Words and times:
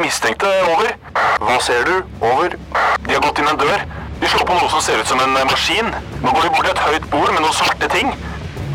de 0.00 0.06
mistenkte. 0.06 0.48
Over. 0.72 0.96
Hva 1.40 1.58
ser 1.62 1.84
du? 1.84 1.96
Over. 2.24 2.56
De 3.06 3.14
har 3.14 3.22
gått 3.24 3.40
inn 3.40 3.48
en 3.50 3.60
dør. 3.60 3.84
De 4.20 4.28
slår 4.28 4.46
på 4.48 4.56
noe 4.56 4.68
som 4.72 4.82
ser 4.84 5.00
ut 5.00 5.08
som 5.08 5.20
en 5.20 5.36
eh, 5.36 5.46
maskin. 5.48 5.88
Nå 6.22 6.32
går 6.32 6.46
de 6.46 6.52
bort 6.54 6.66
til 6.66 6.72
et 6.74 6.82
høyt 6.86 7.08
bord 7.12 7.32
med 7.32 7.42
noen 7.44 7.56
svarte 7.56 7.88
ting. 7.92 8.12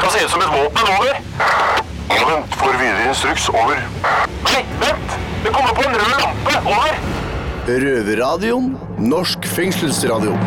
Kan 0.02 0.14
se 0.14 0.24
ut 0.26 0.34
som 0.34 0.44
et 0.46 0.54
våpen. 0.54 0.92
Over. 0.96 1.20
Ja, 2.14 2.22
vent. 2.30 2.58
Får 2.60 2.78
videre 2.82 3.10
instruks. 3.10 3.50
Over. 3.50 3.82
Nei, 4.46 4.62
vent! 4.82 5.18
Det 5.46 5.54
kommer 5.54 5.74
på 5.78 5.86
en 5.86 5.98
rød 5.98 6.16
lampe. 6.22 6.62
Over. 6.66 7.02
Røverradioen. 7.66 8.72
Norsk 9.02 9.46
fengselsradio. 9.50 10.38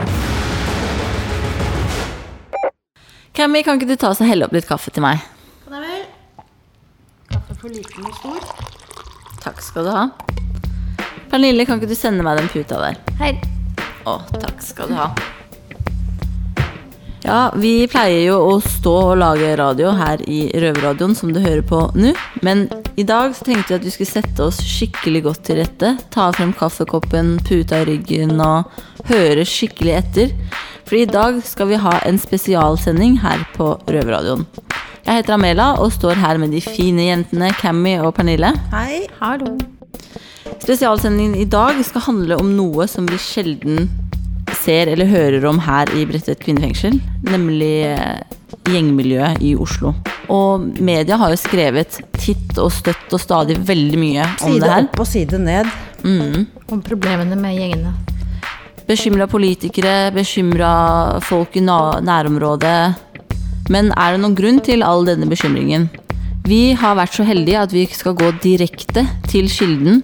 Cammy, 3.39 3.63
kan 3.63 3.79
ikke 3.79 3.91
du 3.91 3.99
ta 3.99 4.11
oss 4.11 4.23
og 4.23 4.31
helle 4.31 4.47
opp 4.47 4.55
litt 4.55 4.67
kaffe 4.67 4.91
til 4.95 5.05
meg? 5.05 5.23
Kan 5.67 5.79
jeg 5.79 5.85
vel? 5.87 6.47
Kaffe 7.31 7.59
for 7.61 7.71
liten 7.71 8.11
og 8.11 8.19
stor. 8.19 8.69
Takk 9.45 9.63
skal 9.63 9.87
du 9.87 9.95
ha. 9.95 10.09
Pernille, 11.29 11.67
kan 11.69 11.81
ikke 11.81 11.91
du 11.91 11.99
sende 11.99 12.25
meg 12.25 12.39
den 12.41 12.49
puta 12.53 12.79
der? 12.81 13.03
Her. 13.21 13.43
Å, 14.09 14.21
takk 14.41 14.63
skal 14.65 14.89
du 14.89 14.97
ha. 14.97 15.11
Ja, 17.29 17.51
vi 17.59 17.83
pleier 17.91 18.23
jo 18.31 18.37
å 18.47 18.53
stå 18.65 18.93
og 19.11 19.19
lage 19.21 19.51
radio 19.61 19.91
her 19.99 20.23
i 20.31 20.47
Røverradioen, 20.55 21.17
som 21.19 21.33
du 21.35 21.43
hører 21.45 21.65
på 21.67 21.83
nå. 21.99 22.15
Men 22.47 22.65
i 22.97 23.05
dag 23.05 23.35
så 23.37 23.45
tenkte 23.45 23.75
vi 23.75 23.77
at 23.77 23.85
vi 23.85 23.93
skulle 23.93 24.15
sette 24.23 24.47
oss 24.47 24.63
skikkelig 24.65 25.25
godt 25.27 25.43
til 25.51 25.61
rette. 25.61 25.93
Ta 26.15 26.31
frem 26.33 26.55
kaffekoppen, 26.57 27.37
puta 27.45 27.83
i 27.83 27.89
ryggen 27.91 28.39
og 28.41 28.71
høre 29.11 29.45
skikkelig 29.45 29.97
etter. 29.99 30.37
For 30.89 30.97
i 30.97 31.09
dag 31.11 31.43
skal 31.45 31.69
vi 31.75 31.83
ha 31.83 31.99
en 32.09 32.21
spesialsending 32.23 33.19
her 33.21 33.45
på 33.59 33.75
Røverradioen. 33.91 34.47
Jeg 35.05 35.21
heter 35.21 35.37
Amela 35.37 35.75
og 35.83 35.93
står 35.93 36.17
her 36.23 36.41
med 36.41 36.57
de 36.57 36.65
fine 36.65 37.11
jentene 37.11 37.53
Cammy 37.61 37.99
og 38.01 38.15
Pernille. 38.17 38.55
Hei. 38.73 39.05
Hallo. 39.21 39.59
Spesialsendingen 40.63 41.37
i 41.39 41.47
dag 41.49 41.79
skal 41.87 42.05
handle 42.09 42.39
om 42.41 42.51
noe 42.57 42.87
som 42.91 43.07
vi 43.09 43.19
sjelden 43.21 43.89
ser 44.59 44.91
eller 44.91 45.09
hører 45.09 45.45
om 45.49 45.61
her 45.63 45.91
i 45.97 46.05
Bredtvet 46.09 46.41
kvinnefengsel, 46.43 46.99
nemlig 47.29 47.73
eh, 47.89 48.19
gjengmiljøet 48.69 49.43
i 49.45 49.55
Oslo. 49.57 49.95
Og 50.33 50.67
media 50.85 51.17
har 51.21 51.33
jo 51.33 51.41
skrevet 51.41 52.01
titt 52.19 52.59
og 52.61 52.73
støtt 52.75 53.15
og 53.17 53.23
stadig 53.23 53.57
veldig 53.69 54.01
mye 54.01 54.27
om 54.43 54.53
Side 54.55 54.61
det 54.61 54.71
her. 54.73 54.85
Side 54.85 54.91
opp 54.91 55.01
og 55.01 55.09
side 55.09 55.41
ned. 55.45 55.73
Om 56.69 56.83
problemene 56.85 57.39
med 57.41 57.57
gjengene. 57.57 57.95
Bekymra 58.89 59.27
politikere, 59.29 60.11
bekymra 60.17 60.73
folk 61.25 61.57
i 61.61 61.65
nærområdet. 61.65 62.79
Men 63.69 63.91
er 63.93 64.15
det 64.15 64.23
noen 64.23 64.37
grunn 64.37 64.61
til 64.65 64.85
all 64.85 65.05
denne 65.09 65.29
bekymringen? 65.29 65.89
Vi 66.49 66.73
har 66.81 66.97
vært 66.97 67.19
så 67.19 67.27
heldige 67.29 67.61
at 67.61 67.75
vi 67.77 67.85
skal 67.93 68.17
gå 68.17 68.31
direkte 68.41 69.05
til 69.29 69.51
kilden. 69.53 70.01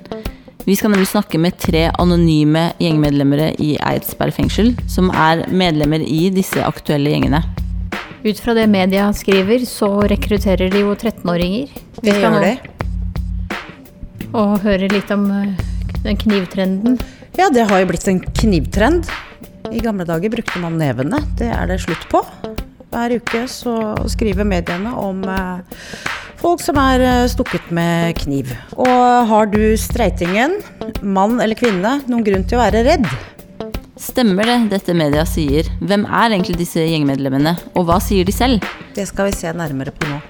Vi 0.64 0.76
skal 0.76 0.94
nemlig 0.94 1.10
snakke 1.10 1.36
med 1.40 1.58
tre 1.60 1.90
anonyme 2.00 2.70
gjengmedlemmer 2.80 3.50
i 3.60 3.74
Eidsberg 3.84 4.32
fengsel, 4.32 4.72
som 4.88 5.10
er 5.12 5.44
medlemmer 5.52 6.00
i 6.00 6.30
disse 6.32 6.62
aktuelle 6.64 7.12
gjengene. 7.12 7.42
Ut 8.24 8.40
fra 8.40 8.54
det 8.56 8.64
media 8.72 9.10
skriver, 9.12 9.66
så 9.68 9.90
rekrutterer 10.08 10.72
de 10.72 10.80
jo 10.86 10.94
13-åringer. 10.96 11.68
Vi 12.00 12.14
skal 12.16 12.38
nå 12.38 12.54
og 14.34 14.64
høre 14.64 14.88
litt 14.90 15.12
om 15.14 15.28
eh, 15.30 15.52
den 16.02 16.16
knivtrenden. 16.18 16.96
Ja, 17.38 17.50
det 17.54 17.68
har 17.70 17.82
jo 17.82 17.90
blitt 17.92 18.08
en 18.10 18.18
knivtrend. 18.24 19.06
I 19.70 19.82
gamle 19.84 20.06
dager 20.08 20.32
brukte 20.32 20.58
man 20.62 20.78
nevene. 20.80 21.20
Det 21.38 21.52
er 21.54 21.68
det 21.70 21.80
slutt 21.84 22.08
på. 22.10 22.24
Hver 22.90 23.14
uke 23.18 23.44
så 23.50 23.76
skriver 24.10 24.48
mediene 24.48 24.96
om 24.98 25.22
eh, 25.28 25.84
folk 26.44 26.60
som 26.60 26.78
er 26.80 27.02
eh, 27.04 27.26
stukket 27.32 27.70
med 27.74 28.18
kniv. 28.20 28.52
Og 28.76 29.28
har 29.30 29.48
du 29.52 29.62
streitingen, 29.80 30.58
mann 31.00 31.40
eller 31.40 31.56
kvinne, 31.58 32.00
noen 32.10 32.26
grunn 32.26 32.44
til 32.48 32.58
å 32.58 32.64
være 32.64 32.84
redd? 32.86 33.08
Stemmer 34.00 34.48
det 34.50 34.58
dette 34.74 34.96
media 34.96 35.24
sier? 35.28 35.68
Hvem 35.80 36.04
er 36.04 36.34
egentlig 36.34 36.58
disse 36.60 36.82
gjengmedlemmene, 36.84 37.54
og 37.78 37.88
hva 37.88 38.00
sier 38.02 38.26
de 38.26 38.34
selv? 38.34 38.64
Det 38.96 39.06
skal 39.08 39.30
vi 39.30 39.36
se 39.38 39.52
nærmere 39.56 39.94
på 39.94 40.10
nå. 40.10 40.20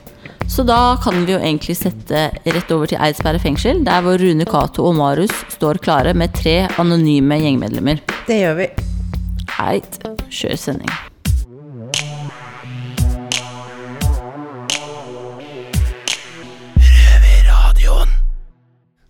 Så 0.51 0.63
da 0.69 0.99
kan 1.01 1.23
vi 1.25 1.33
jo 1.33 1.41
egentlig 1.41 1.75
sette 1.79 2.27
rett 2.45 2.75
over 2.75 2.91
til 2.93 3.01
Eidsberg 3.01 3.41
fengsel, 3.43 3.81
der 3.87 4.05
hvor 4.05 4.21
Rune 4.21 4.45
Cato 4.47 4.85
og 4.91 4.99
Marius 5.01 5.33
står 5.57 5.81
klare 5.83 6.13
med 6.15 6.37
tre 6.37 6.67
anonyme 6.77 7.41
gjengmedlemmer. 7.41 8.05
Det 8.29 8.39
gjør 8.43 8.61
vi. 8.61 8.71
Eit, 9.65 9.99
kjør 10.29 10.61
sending. 10.61 10.95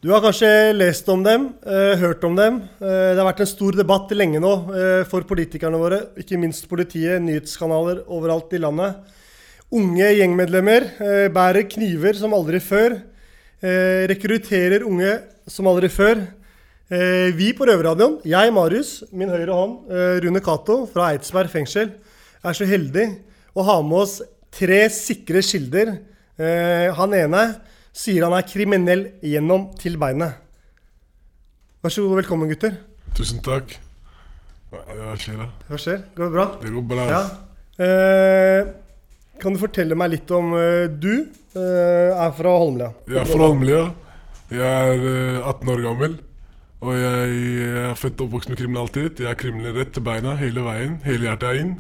Du 0.05 0.11
har 0.13 0.21
kanskje 0.21 0.75
lest 0.77 1.07
om 1.09 1.23
dem, 1.25 1.47
eh, 1.65 1.97
hørt 1.97 2.25
om 2.25 2.35
dem. 2.37 2.57
Eh, 2.61 3.15
det 3.17 3.17
har 3.17 3.25
vært 3.25 3.41
en 3.41 3.47
stor 3.47 3.73
debatt 3.73 4.11
lenge 4.13 4.37
nå 4.37 4.51
eh, 4.77 5.05
for 5.09 5.25
politikerne 5.25 5.81
våre, 5.81 6.13
ikke 6.21 6.37
minst 6.37 6.69
politiet, 6.69 7.23
nyhetskanaler 7.25 8.03
overalt 8.13 8.53
i 8.53 8.61
landet. 8.61 8.99
Unge 9.73 10.05
gjengmedlemmer 10.05 10.91
bærer 11.33 11.65
kniver 11.73 12.13
som 12.21 12.37
aldri 12.37 12.61
før. 12.61 13.01
Rekrutterer 14.13 14.85
unge 14.85 15.23
som 15.49 15.67
aldri 15.67 15.89
før. 15.89 16.21
Vi 17.33 17.49
på 17.57 17.65
Røverradioen, 17.65 18.21
jeg 18.29 18.53
Marius, 18.53 19.03
min 19.11 19.33
høyre 19.33 19.57
hånd, 19.57 19.89
Rune 20.21 20.45
Cato 20.45 20.85
fra 20.87 21.15
Eidsberg 21.15 21.49
fengsel, 21.49 21.91
er 22.45 22.53
så 22.53 22.69
heldig 22.69 23.09
å 23.57 23.65
ha 23.65 23.81
med 23.83 24.05
oss 24.05 24.21
tre 24.53 24.85
sikre 24.93 25.43
kilder. 25.43 25.97
Han 27.01 27.17
ene 27.25 27.47
sier 27.95 28.27
han 28.27 28.35
er 28.35 28.47
kriminell 28.49 29.07
gjennom 29.23 29.69
til 29.79 29.97
beinet. 30.01 30.41
Vær 31.85 31.93
så 31.93 32.03
god, 32.03 32.15
og 32.17 32.21
velkommen 32.23 32.51
gutter. 32.51 32.79
Tusen 33.15 33.43
takk. 33.45 33.77
Hva 34.75 35.15
skjer 35.21 35.39
da? 35.39 35.49
Hva 35.69 35.79
skjer? 35.79 36.01
Går 36.17 36.27
det 36.27 36.35
bra? 36.35 36.47
Det 36.63 36.73
går 36.75 36.87
bra. 36.91 37.05
Ja. 37.13 37.23
Eh, 37.85 38.61
kan 39.43 39.55
du 39.55 39.61
fortelle 39.61 39.99
meg 39.99 40.15
litt 40.17 40.31
om 40.35 40.55
eh, 40.59 40.87
du 40.91 41.13
eh, 41.15 42.11
er 42.11 42.33
fra 42.35 42.55
Holmlia? 42.59 42.91
Jeg 43.07 43.21
er 43.23 43.31
fra 43.31 43.47
Holmlia. 43.47 43.83
Jeg 44.51 44.65
er 44.65 45.05
eh, 45.13 45.51
18 45.53 45.75
år 45.77 45.85
gammel. 45.85 46.17
Og 46.85 46.99
jeg 46.99 47.37
er 47.81 47.95
født 47.97 48.19
og 48.21 48.27
oppvokst 48.27 48.51
med 48.51 48.59
kriminalitet. 48.61 49.23
Jeg 49.23 49.31
er 49.31 49.39
kriminell 49.41 49.77
rett 49.79 49.95
til 49.95 50.05
beina 50.05 50.35
hele 50.41 50.65
veien. 50.67 50.99
Hele 51.07 51.29
hjertet 51.31 51.53
er 51.53 51.61
inn. 51.63 51.77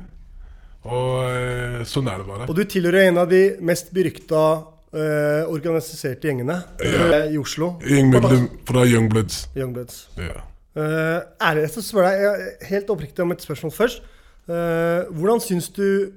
Og 0.84 1.10
eh, 1.32 1.80
sånn 1.88 2.08
er 2.12 2.22
det 2.22 2.28
bare. 2.28 2.46
Og 2.46 2.56
du 2.56 2.62
tilhører 2.68 3.08
en 3.08 3.20
av 3.24 3.32
de 3.32 3.42
mest 3.64 3.90
berykta 3.96 4.44
eh, 4.94 5.44
organiserte 5.50 6.28
gjengene 6.28 6.60
eh, 6.80 7.30
i 7.34 7.38
Oslo. 7.40 7.74
Gjengmedlem 7.84 8.48
fra 8.68 8.84
Youngbloods. 8.86 9.48
Youngbloods. 9.58 10.08
Ja. 10.18 10.42
Er 10.74 11.60
jeg 11.62 11.70
skal 11.70 11.82
spørre 11.86 12.10
deg 12.10 12.22
jeg- 12.24 12.68
helt 12.70 12.88
oppriktig 12.90 13.22
om 13.22 13.30
et 13.32 13.42
spørsmål 13.44 13.72
først. 13.76 14.00
Eh, 14.48 15.04
hvordan 15.14 15.40
syns 15.40 15.68
du 15.76 16.10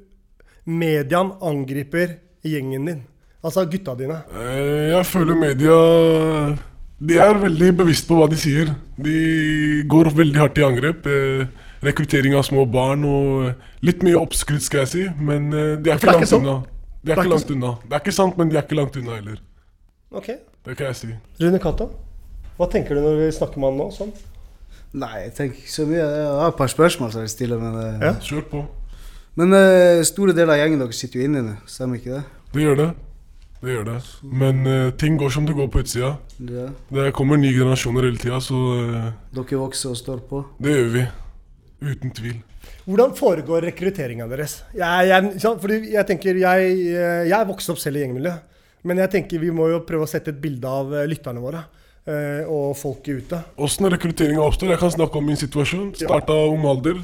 mediene 0.66 1.38
angriper 1.42 2.18
gjengen 2.44 2.86
din? 2.90 3.04
Altså 3.44 3.66
gutta 3.70 3.94
dine. 3.96 4.22
Eh, 4.36 4.90
jeg 4.92 5.06
føler 5.06 5.36
media 5.40 5.78
De 7.00 7.20
er 7.22 7.38
veldig 7.38 7.76
bevisst 7.78 8.08
på 8.10 8.18
hva 8.18 8.26
de 8.30 8.36
sier. 8.42 8.72
De 8.98 9.84
går 9.88 10.10
veldig 10.18 10.40
hardt 10.42 10.58
i 10.58 10.66
angrep. 10.66 11.06
Eh, 11.06 11.46
rekruttering 11.86 12.34
av 12.34 12.42
små 12.48 12.64
barn 12.66 13.04
og 13.06 13.52
litt 13.86 14.02
mye 14.02 14.18
oppskrytt, 14.18 14.64
skal 14.66 14.80
jeg 14.82 14.90
si. 14.96 15.04
Men 15.22 15.52
eh, 15.54 15.76
de 15.78 15.92
er 15.94 16.00
ikke 16.00 16.10
langt 16.10 16.26
ikke 16.26 16.32
sånn? 16.34 16.50
De 17.08 17.14
er 17.14 17.18
ikke 17.18 17.26
ikke 17.26 17.34
langt 17.36 17.52
unna. 17.56 17.74
Det 17.84 17.96
er 17.98 18.04
ikke 18.04 18.16
sant, 18.18 18.38
men 18.38 18.52
de 18.52 18.58
er 18.60 18.66
ikke 18.68 18.78
langt 18.80 18.98
unna 19.00 19.16
heller. 19.18 19.40
Ok. 20.12 20.28
Det 20.68 20.76
kan 20.78 20.90
jeg 20.92 20.96
si. 21.00 21.08
Rune 21.42 21.60
Cato, 21.64 21.88
hva 22.58 22.68
tenker 22.72 22.98
du 22.98 23.02
når 23.06 23.22
vi 23.22 23.32
snakker 23.38 23.62
med 23.64 23.72
han 23.72 23.80
nå? 23.80 23.88
Sånn? 23.96 24.12
Nei, 24.98 25.14
jeg 25.26 25.34
tenker 25.38 25.62
ikke 25.62 25.72
så 25.74 25.86
mye. 25.88 26.04
Jeg 26.04 26.30
har 26.42 26.52
et 26.52 26.58
par 26.60 26.72
spørsmål 26.72 27.12
som 27.14 27.22
jeg 27.22 27.28
vil 27.30 27.34
stille. 27.36 27.58
men, 27.60 27.76
eh, 27.82 28.06
Ja. 28.08 28.14
Kjør 28.24 28.46
på. 28.52 28.66
men 29.36 29.54
uh, 29.54 30.04
store 30.04 30.34
deler 30.34 30.54
av 30.56 30.60
gjengen 30.64 30.80
deres 30.84 30.96
sitter 31.00 31.20
jo 31.22 31.26
inne 31.28 31.42
nå, 31.46 31.56
stemmer 31.68 32.00
ikke 32.00 32.16
det? 32.18 32.24
Det 32.54 32.62
gjør 32.64 32.76
det. 32.82 32.90
Det 33.62 33.74
gjør 33.74 33.86
det. 33.86 33.98
Men 34.24 34.68
uh, 34.68 34.92
ting 34.92 35.18
går 35.20 35.30
som 35.34 35.46
det 35.46 35.56
går 35.56 35.68
på 35.68 35.80
utsida. 35.84 36.16
Ja. 36.40 36.68
Det 36.94 37.14
kommer 37.14 37.38
nye 37.38 37.54
generasjoner 37.54 38.04
hele 38.10 38.18
tida, 38.18 38.40
så 38.40 38.56
uh, 38.56 39.12
Dere 39.34 39.60
vokser 39.60 39.90
og 39.94 39.98
står 39.98 40.20
på. 40.30 40.44
det 40.60 40.76
gjør 40.76 40.92
vi. 40.94 41.06
Uten 41.82 42.12
tvil. 42.12 42.42
Hvordan 42.88 43.16
foregår 43.18 43.66
rekrutteringa 43.68 44.28
deres? 44.32 44.62
Jeg, 44.78 45.10
jeg. 45.10 45.32
Fordi 45.44 45.80
jeg 45.92 46.08
tenker, 46.08 46.40
jeg, 46.40 46.70
eh, 46.94 47.24
jeg 47.28 47.36
er 47.36 47.50
vokst 47.50 47.74
opp 47.74 47.82
selv 47.82 48.00
i 48.00 48.06
gjengmiljø. 48.06 48.32
Men 48.88 49.02
jeg 49.04 49.12
tenker 49.18 49.42
vi 49.42 49.52
må 49.52 49.68
jo 49.74 49.82
prøve 49.88 50.08
å 50.08 50.10
sette 50.10 50.32
et 50.32 50.40
bilde 50.40 50.72
av 50.72 50.94
eh, 50.96 51.08
lytterne 51.10 51.44
våre 51.44 51.66
eh, 52.08 52.48
og 52.48 52.72
folket 52.80 53.24
ute. 53.24 53.42
Åssen 53.60 53.90
rekrutteringa 53.92 54.46
oppstår? 54.46 54.72
Jeg 54.72 54.82
kan 54.86 54.94
snakke 54.94 55.20
om 55.20 55.28
min 55.28 55.40
situasjon. 55.40 55.90
Starta 56.00 56.38
ung 56.48 56.64
alder. 56.70 57.02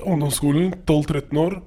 Ungdomsskolen. 0.00 0.72
12-13 0.88 1.42
år. 1.44 1.60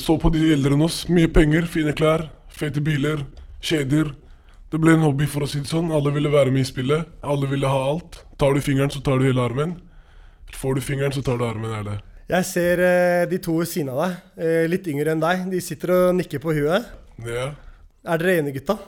Så 0.00 0.16
på 0.18 0.30
de 0.34 0.40
eldre 0.56 0.74
enn 0.74 0.82
oss. 0.82 1.04
Mye 1.12 1.28
penger, 1.30 1.68
fine 1.70 1.92
klær, 1.94 2.24
fete 2.50 2.82
biler, 2.82 3.20
kjeder. 3.62 4.10
Det 4.72 4.80
ble 4.80 4.96
en 4.96 5.04
hobby, 5.04 5.28
for 5.28 5.44
å 5.44 5.48
si 5.50 5.60
det 5.60 5.70
sånn. 5.70 5.92
Alle 5.94 6.10
ville 6.14 6.32
være 6.32 6.50
med 6.50 6.64
i 6.64 6.66
spillet. 6.66 7.10
Alle 7.22 7.46
ville 7.50 7.68
ha 7.70 7.82
alt. 7.92 8.22
Tar 8.40 8.56
du 8.56 8.64
fingeren, 8.64 8.90
så 8.90 9.04
tar 9.04 9.20
du 9.20 9.28
hele 9.28 9.44
armen. 9.44 9.76
Får 10.56 10.78
du 10.78 10.82
fingeren, 10.82 11.12
så 11.12 11.22
tar 11.22 11.36
du 11.38 11.44
armen. 11.44 11.74
Er 11.76 11.84
det. 11.86 11.98
Jeg 12.30 12.46
ser 12.48 12.80
eh, 12.86 13.24
de 13.30 13.38
to 13.42 13.58
ved 13.58 13.68
siden 13.68 13.90
av 13.92 14.00
deg, 14.04 14.16
eh, 14.44 14.64
litt 14.70 14.86
yngre 14.88 15.12
enn 15.12 15.22
deg. 15.22 15.44
De 15.52 15.60
sitter 15.60 15.92
og 15.96 16.14
nikker 16.16 16.42
på 16.42 16.54
huet. 16.56 16.86
Ja. 17.26 17.50
Er 18.02 18.22
dere 18.22 18.38
enige, 18.40 18.60
gutta? 18.60 18.78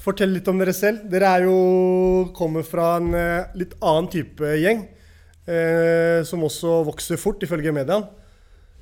Fortell 0.00 0.32
litt 0.34 0.48
om 0.50 0.58
dere 0.58 0.72
selv. 0.74 1.04
Dere 1.10 1.28
er 1.36 1.44
jo 1.46 1.56
kommer 2.36 2.64
fra 2.66 2.96
en 2.98 3.12
eh, 3.14 3.50
litt 3.58 3.76
annen 3.78 4.08
type 4.10 4.54
gjeng. 4.58 4.86
Eh, 5.50 6.20
som 6.26 6.42
også 6.46 6.80
vokser 6.88 7.20
fort, 7.20 7.42
ifølge 7.44 7.74
mediene. 7.74 8.08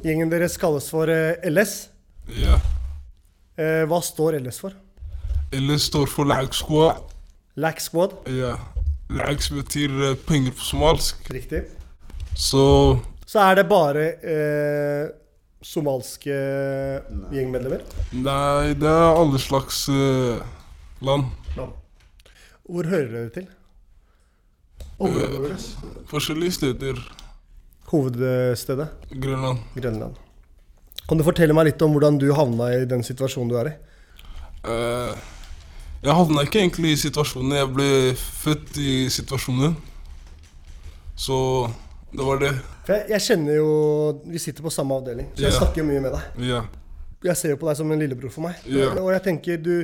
Gjengen 0.04 0.30
deres 0.30 0.56
kalles 0.60 0.86
for 0.92 1.10
eh, 1.10 1.40
LS. 1.48 1.88
Ja. 2.38 2.58
Eh, 3.58 3.84
hva 3.90 4.00
står 4.04 4.38
LS 4.38 4.60
for? 4.62 4.76
LS 5.56 5.88
står 5.90 6.10
for 6.12 6.28
lag 6.28 6.52
squad. 6.54 7.08
Lack 7.58 7.80
Squad. 7.82 8.12
Ja. 8.30 8.52
Lag 9.10 9.40
betyr 9.50 9.90
eh, 10.12 10.16
penger 10.28 10.52
på 10.54 10.62
somalsk. 10.62 11.24
Riktig. 11.34 11.64
Så 12.38 13.00
Så 13.28 13.42
er 13.44 13.58
det 13.58 13.66
bare 13.68 14.04
eh, 14.24 15.10
somalske 15.60 16.36
gjengmedlemmer. 17.34 17.82
Nei, 18.16 18.72
det 18.78 18.88
er 18.88 19.08
alle 19.10 19.40
slags 19.42 19.82
eh, 19.92 20.40
land. 21.04 21.28
Hvor 22.68 22.88
hører 22.88 23.10
dere 23.12 23.32
til? 23.34 23.48
Området 24.98 25.42
deres? 25.44 25.66
Forskjellige 26.08 26.56
steder. 26.56 27.02
Hovedstedet? 27.92 28.88
Grønland. 29.12 29.60
Grønland. 29.76 30.16
Kan 31.08 31.20
du 31.20 31.24
fortelle 31.24 31.56
meg 31.56 31.70
litt 31.70 31.84
om 31.84 31.94
hvordan 31.94 32.18
du 32.20 32.26
havna 32.36 32.70
i 32.76 32.88
den 32.88 33.04
situasjonen 33.04 33.52
du 33.52 33.56
er 33.60 33.70
i? 33.70 33.74
Eh, 34.68 35.28
jeg 36.04 36.16
havna 36.16 36.44
ikke 36.44 36.60
egentlig 36.60 36.94
i 36.96 37.02
situasjonen. 37.04 37.56
Jeg 37.60 37.70
ble 37.76 37.90
født 38.16 38.80
i 38.80 38.96
situasjonen. 39.12 39.76
Så 41.18 41.38
det 42.12 42.24
var 42.24 42.40
det. 42.42 42.52
For 42.88 42.96
jeg, 42.96 43.10
jeg 43.12 43.24
kjenner 43.26 43.58
jo 43.58 43.72
Vi 44.32 44.40
sitter 44.40 44.64
på 44.64 44.72
samme 44.72 44.96
avdeling, 44.96 45.28
så 45.34 45.44
jeg 45.44 45.52
yeah. 45.52 45.60
snakker 45.60 45.82
jo 45.82 45.88
mye 45.90 46.04
med 46.06 46.14
deg. 46.16 46.44
Yeah. 46.48 46.68
Jeg 47.28 47.36
ser 47.36 47.52
jo 47.52 47.58
på 47.60 47.68
deg 47.68 47.76
som 47.76 47.90
en 47.92 48.00
lillebror 48.00 48.32
for 48.32 48.46
meg. 48.46 48.62
Yeah. 48.64 48.96
Og 49.02 49.10
jeg 49.12 49.24
tenker 49.26 49.60
du, 49.60 49.74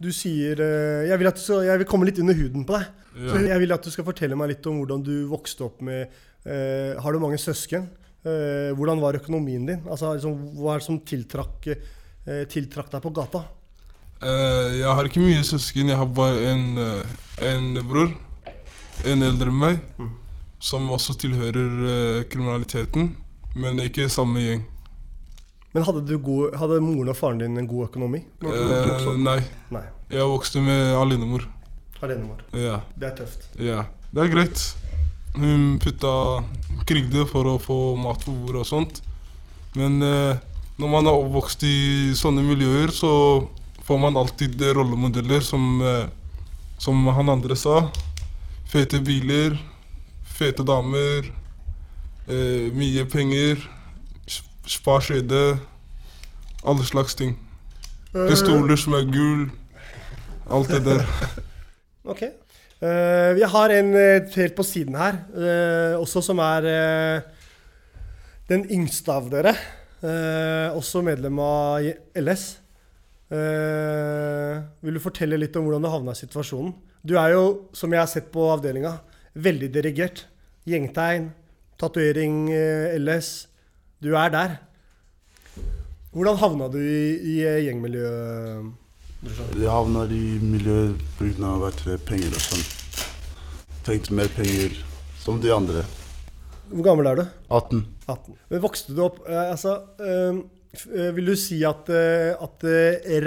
du 0.00 0.08
sier 0.14 0.62
eh, 0.64 1.08
jeg 1.10 1.20
vil, 1.20 1.28
at 1.28 1.36
du 1.36 1.42
skal, 1.42 1.66
jeg 1.66 1.82
vil 1.82 1.88
komme 1.90 2.08
litt 2.08 2.22
under 2.22 2.38
huden 2.38 2.64
på 2.64 2.78
deg. 2.78 2.88
Så 3.16 3.42
jeg 3.44 3.60
vil 3.62 3.72
at 3.72 3.84
du 3.84 3.92
skal 3.92 4.04
fortelle 4.04 4.36
meg 4.36 4.50
litt 4.54 4.66
om 4.68 4.80
hvordan 4.80 5.04
du 5.04 5.14
vokste 5.30 5.64
opp 5.64 5.78
med 5.84 6.04
uh, 6.04 6.96
Har 7.00 7.14
du 7.14 7.20
mange 7.22 7.38
søsken? 7.40 7.86
Uh, 8.26 8.74
hvordan 8.76 9.00
var 9.00 9.16
økonomien 9.16 9.64
din? 9.64 9.80
Altså, 9.88 10.10
liksom, 10.18 10.34
hva 10.58 10.74
er 10.74 10.82
det 10.82 10.86
som 10.88 10.98
tiltrakk, 11.00 11.70
uh, 12.28 12.42
tiltrakk 12.52 12.90
deg 12.92 13.04
på 13.04 13.14
gata? 13.16 13.46
Jeg 14.20 14.92
har 14.96 15.08
ikke 15.08 15.24
mye 15.24 15.40
søsken. 15.44 15.90
Jeg 15.92 15.96
har 16.00 16.12
bare 16.12 16.52
en, 16.52 16.78
en 17.44 17.66
bror. 17.88 18.12
En 19.08 19.24
eldre 19.24 19.52
enn 19.52 19.58
meg. 19.60 19.82
Som 20.66 20.88
også 20.90 21.14
tilhører 21.20 21.74
eh, 21.92 22.24
kriminaliteten. 22.30 23.12
Men 23.56 23.78
ikke 23.84 24.08
samme 24.12 24.42
gjeng. 24.42 24.64
Men 25.76 25.84
hadde, 25.84 26.02
du 26.08 26.16
god, 26.24 26.56
hadde 26.56 26.80
moren 26.80 27.12
og 27.12 27.18
faren 27.18 27.42
din 27.42 27.58
en 27.60 27.68
god 27.68 27.90
økonomi? 27.90 28.22
når 28.40 28.56
Eh, 28.56 29.10
nei. 29.20 29.38
Nei. 29.74 29.84
Jeg 30.10 30.24
vokste 30.30 30.62
med 30.64 30.94
alenemor. 30.96 31.44
Alenemor. 32.00 32.40
Ja. 32.56 32.80
Det 32.96 33.10
er 33.10 33.14
tøft. 33.22 33.46
ja. 33.60 33.84
Det 34.14 34.22
er 34.22 34.30
greit. 34.32 34.60
Hun 35.36 35.76
putta 35.82 36.10
krigde 36.88 37.26
for 37.28 37.44
å 37.50 37.56
få 37.60 37.76
mat 38.00 38.22
på 38.24 38.32
bordet 38.32 38.62
og 38.62 38.68
sånt. 38.68 39.00
Men 39.76 39.98
eh, 40.00 40.38
når 40.80 40.92
man 40.94 41.10
er 41.10 41.18
oppvokst 41.18 41.66
i 41.68 41.76
sånne 42.16 42.44
miljøer, 42.46 42.94
så 42.94 43.10
får 43.84 44.00
man 44.00 44.16
alltid 44.16 44.62
rollemodeller 44.78 45.44
som, 45.44 45.66
eh, 45.84 46.06
som 46.80 47.04
han 47.18 47.34
andre 47.34 47.56
sa. 47.58 47.82
Fete 48.72 49.02
biler, 49.04 49.58
fete 50.36 50.64
damer, 50.66 51.28
eh, 52.28 52.68
mye 52.76 53.04
penger, 53.10 53.60
sparskjede, 54.26 54.68
spar 54.68 55.00
skjede. 55.00 55.44
Alle 56.66 56.84
slags 56.84 57.14
ting. 57.14 57.36
Pistoler 58.12 58.76
som 58.80 58.96
er 58.98 59.06
gul. 59.12 59.48
Alt 60.50 60.72
det 60.74 60.84
der. 60.84 61.06
Ok. 62.06 62.20
Uh, 62.78 63.32
vi 63.34 63.42
har 63.50 63.72
en 63.74 63.88
eh, 63.98 64.28
helt 64.36 64.54
på 64.54 64.62
siden 64.62 64.94
her, 64.94 65.16
uh, 65.34 65.96
også 65.98 66.20
som 66.22 66.38
er 66.38 66.66
uh, 66.70 67.46
den 68.46 68.62
yngste 68.70 69.10
av 69.10 69.26
dere. 69.32 69.56
Eh, 70.04 70.76
også 70.76 71.00
medlem 71.04 71.38
av 71.40 71.86
LS. 72.20 72.44
Eh, 73.32 74.56
vil 74.84 74.98
du 74.98 75.02
fortelle 75.02 75.38
litt 75.40 75.56
om 75.56 75.66
hvordan 75.66 75.86
du 75.86 75.90
havna 75.90 76.14
i 76.14 76.20
situasjonen? 76.20 76.74
Du 77.06 77.16
er 77.18 77.32
jo, 77.34 77.44
som 77.74 77.92
jeg 77.92 78.02
har 78.02 78.10
sett 78.10 78.28
på 78.34 78.44
avdelinga, 78.52 78.92
veldig 79.36 79.68
dirigert. 79.74 80.24
Gjengtegn, 80.66 81.30
tatovering, 81.78 82.48
eh, 82.52 82.96
LS. 82.98 83.48
Du 84.02 84.14
er 84.16 84.30
der. 84.30 84.58
Hvordan 86.12 86.38
havna 86.40 86.68
du 86.72 86.80
i, 86.80 87.36
i 87.36 87.36
eh, 87.44 87.60
gjengmiljøet? 87.66 88.72
Jeg 89.56 89.70
havna 89.70 90.04
i 90.12 90.38
miljøet 90.40 91.00
pga. 91.18 91.70
penger 92.06 92.32
og 92.32 92.42
sånn. 92.42 92.64
Trengte 93.84 94.14
mer 94.14 94.28
penger, 94.28 94.76
som 95.20 95.40
de 95.40 95.52
andre. 95.52 95.84
Hvor 96.70 96.82
gammel 96.82 97.06
er 97.06 97.16
du? 97.20 97.24
18. 97.50 97.84
18. 98.08 98.38
Men 98.50 98.62
vokste 98.62 98.94
du 98.94 99.02
opp 99.04 99.20
eh, 99.28 99.50
Altså, 99.50 99.78
vil 101.14 101.26
du 101.30 101.36
si 101.38 101.62
at, 101.64 101.88
at 101.88 102.64
eh, 102.66 103.20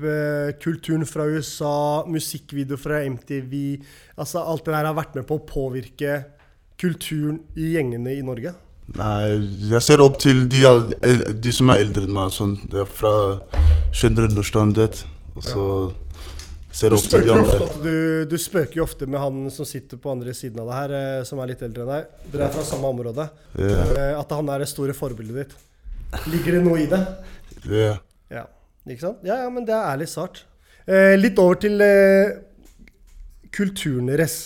rappkulturen 0.00 1.06
fra 1.08 1.26
USA, 1.26 2.04
musikkvideo 2.06 2.76
fra 2.80 3.00
MTV 3.04 3.54
Altså 4.18 4.42
alt 4.42 4.64
det 4.66 4.74
der 4.74 4.84
har 4.88 4.96
vært 4.96 5.14
med 5.18 5.26
på 5.28 5.38
å 5.38 5.44
påvirke 5.46 6.24
kulturen 6.80 7.40
i 7.56 7.72
gjengene 7.74 8.14
i 8.16 8.22
Norge? 8.24 8.52
Nei, 8.96 9.36
jeg 9.72 9.82
ser 9.82 10.02
opp 10.04 10.18
til 10.22 10.44
de, 10.48 10.62
de 11.42 11.52
som 11.52 11.70
er 11.72 11.80
eldre 11.82 12.04
enn 12.06 12.12
meg. 12.14 12.30
Sånn. 12.30 12.52
Det 12.70 12.84
er 12.84 12.90
fra 12.90 13.12
Skjønner 13.96 14.28
understandighet, 14.28 15.00
Og 15.34 15.42
så 15.42 15.64
ser 16.76 16.92
jeg 16.92 16.98
opp 17.00 17.08
til 17.10 17.24
de 17.26 17.32
andre. 17.34 17.68
du, 17.82 17.96
du 18.30 18.36
spøker 18.38 18.78
jo 18.78 18.84
ofte 18.84 19.08
med 19.08 19.18
han 19.20 19.50
som 19.50 19.66
sitter 19.66 19.98
på 19.98 20.12
andre 20.12 20.34
siden 20.36 20.60
av 20.62 20.68
deg 20.68 20.76
her, 20.78 20.94
eh, 21.00 21.22
som 21.26 21.40
er 21.42 21.50
litt 21.50 21.64
eldre 21.66 21.82
enn 21.86 21.92
deg. 21.94 22.10
Dere 22.34 22.46
er 22.46 22.54
fra 22.54 22.64
samme 22.68 22.92
område. 22.92 23.26
Eh, 23.58 24.12
At 24.20 24.36
han 24.36 24.52
er 24.54 24.62
det 24.62 24.68
store 24.70 24.94
forbildet 24.96 25.40
ditt. 25.42 25.56
Ligger 26.30 26.58
det 26.58 26.62
noe 26.68 26.78
i 26.84 26.86
det? 26.92 27.00
Ja. 27.72 27.96
Ikke 28.86 29.02
sant? 29.02 29.24
Ja, 29.26 29.40
ja, 29.44 29.48
men 29.50 29.66
det 29.66 29.74
er 29.74 29.88
ærlig 29.94 30.06
svart. 30.12 30.44
Eh, 30.86 31.16
litt 31.18 31.38
over 31.42 31.58
til 31.58 31.80
eh, 31.82 32.36
kulturen 33.56 34.06
deres. 34.10 34.36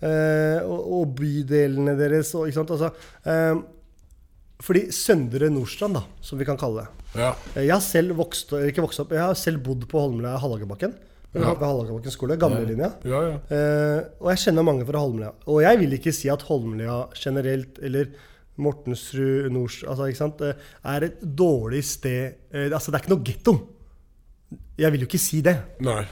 Eh, 0.00 0.62
og, 0.64 0.80
og 1.00 1.14
bydelene 1.18 1.96
deres. 1.98 2.30
Og, 2.38 2.46
ikke 2.48 2.60
sant? 2.60 2.72
Altså, 2.76 2.92
eh, 3.26 3.60
fordi 4.60 4.86
Søndre 4.94 5.48
Nordstrand, 5.52 5.96
da, 5.98 6.04
som 6.24 6.38
vi 6.40 6.46
kan 6.48 6.58
kalle 6.60 6.84
det. 6.84 7.04
Ja. 7.18 7.32
Eh, 7.56 7.64
Jeg 7.66 7.74
har 7.74 7.82
selv 7.84 8.16
vokst, 8.20 8.52
ikke 8.70 8.84
vokst 8.86 9.02
opp, 9.02 9.14
jeg 9.16 9.24
har 9.24 9.38
selv 9.38 9.62
bodd 9.66 9.86
på 9.90 10.02
Holmlia 10.04 10.36
Hallagerbakken. 10.40 10.94
Ja. 11.34 11.52
Ved 11.54 11.62
Hallagerbakken 11.66 12.14
skole, 12.14 12.36
gamlelinja. 12.40 12.92
Ja, 13.06 13.20
ja. 13.26 13.36
Eh, 13.54 14.00
og 14.22 14.32
jeg 14.32 14.44
kjenner 14.46 14.66
mange 14.66 14.86
fra 14.88 15.02
Holmlia. 15.02 15.32
Og 15.50 15.62
jeg 15.66 15.78
vil 15.82 15.98
ikke 15.98 16.14
si 16.14 16.30
at 16.32 16.42
Holmlia 16.48 17.04
generelt, 17.18 17.78
eller 17.86 18.10
Mortensrud, 18.60 19.48
Nors, 19.54 19.80
altså, 19.88 20.08
er 20.84 21.06
et 21.06 21.20
dårlig 21.22 21.82
sted. 21.86 22.34
Eh, 22.52 22.68
altså, 22.70 22.90
det 22.90 22.98
er 23.00 23.04
ikke 23.06 23.14
noe 23.16 23.26
getto. 23.26 23.54
Jeg 24.80 24.94
vil 24.94 25.04
jo 25.04 25.10
ikke 25.10 25.20
si 25.20 25.42
det. 25.44 25.56
Nei. 25.84 26.02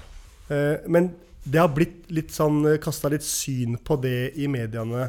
Eh, 0.53 0.85
men 0.93 1.11
det 1.49 1.61
har 1.63 1.71
blitt 1.73 2.11
litt 2.13 2.33
sånn 2.35 2.61
kasta 2.83 3.11
litt 3.13 3.25
syn 3.25 3.79
på 3.81 3.97
det 4.03 4.35
i 4.37 4.49
mediene 4.51 5.07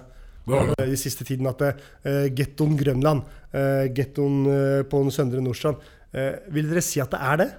eh, 0.48 0.86
i 0.88 0.98
siste 1.00 1.26
tiden. 1.28 1.50
At 1.52 1.62
uh, 1.62 2.28
gettoen 2.36 2.78
Grønland, 2.80 3.26
uh, 3.54 3.86
gettoen 3.96 4.38
eh, 4.50 4.84
på 4.88 5.04
den 5.04 5.14
Søndre 5.14 5.42
Nordstrand 5.44 5.82
uh, 6.16 6.38
Vil 6.54 6.70
dere 6.70 6.84
si 6.86 7.02
at 7.04 7.12
det 7.14 7.20
er 7.20 7.42
det? 7.42 7.50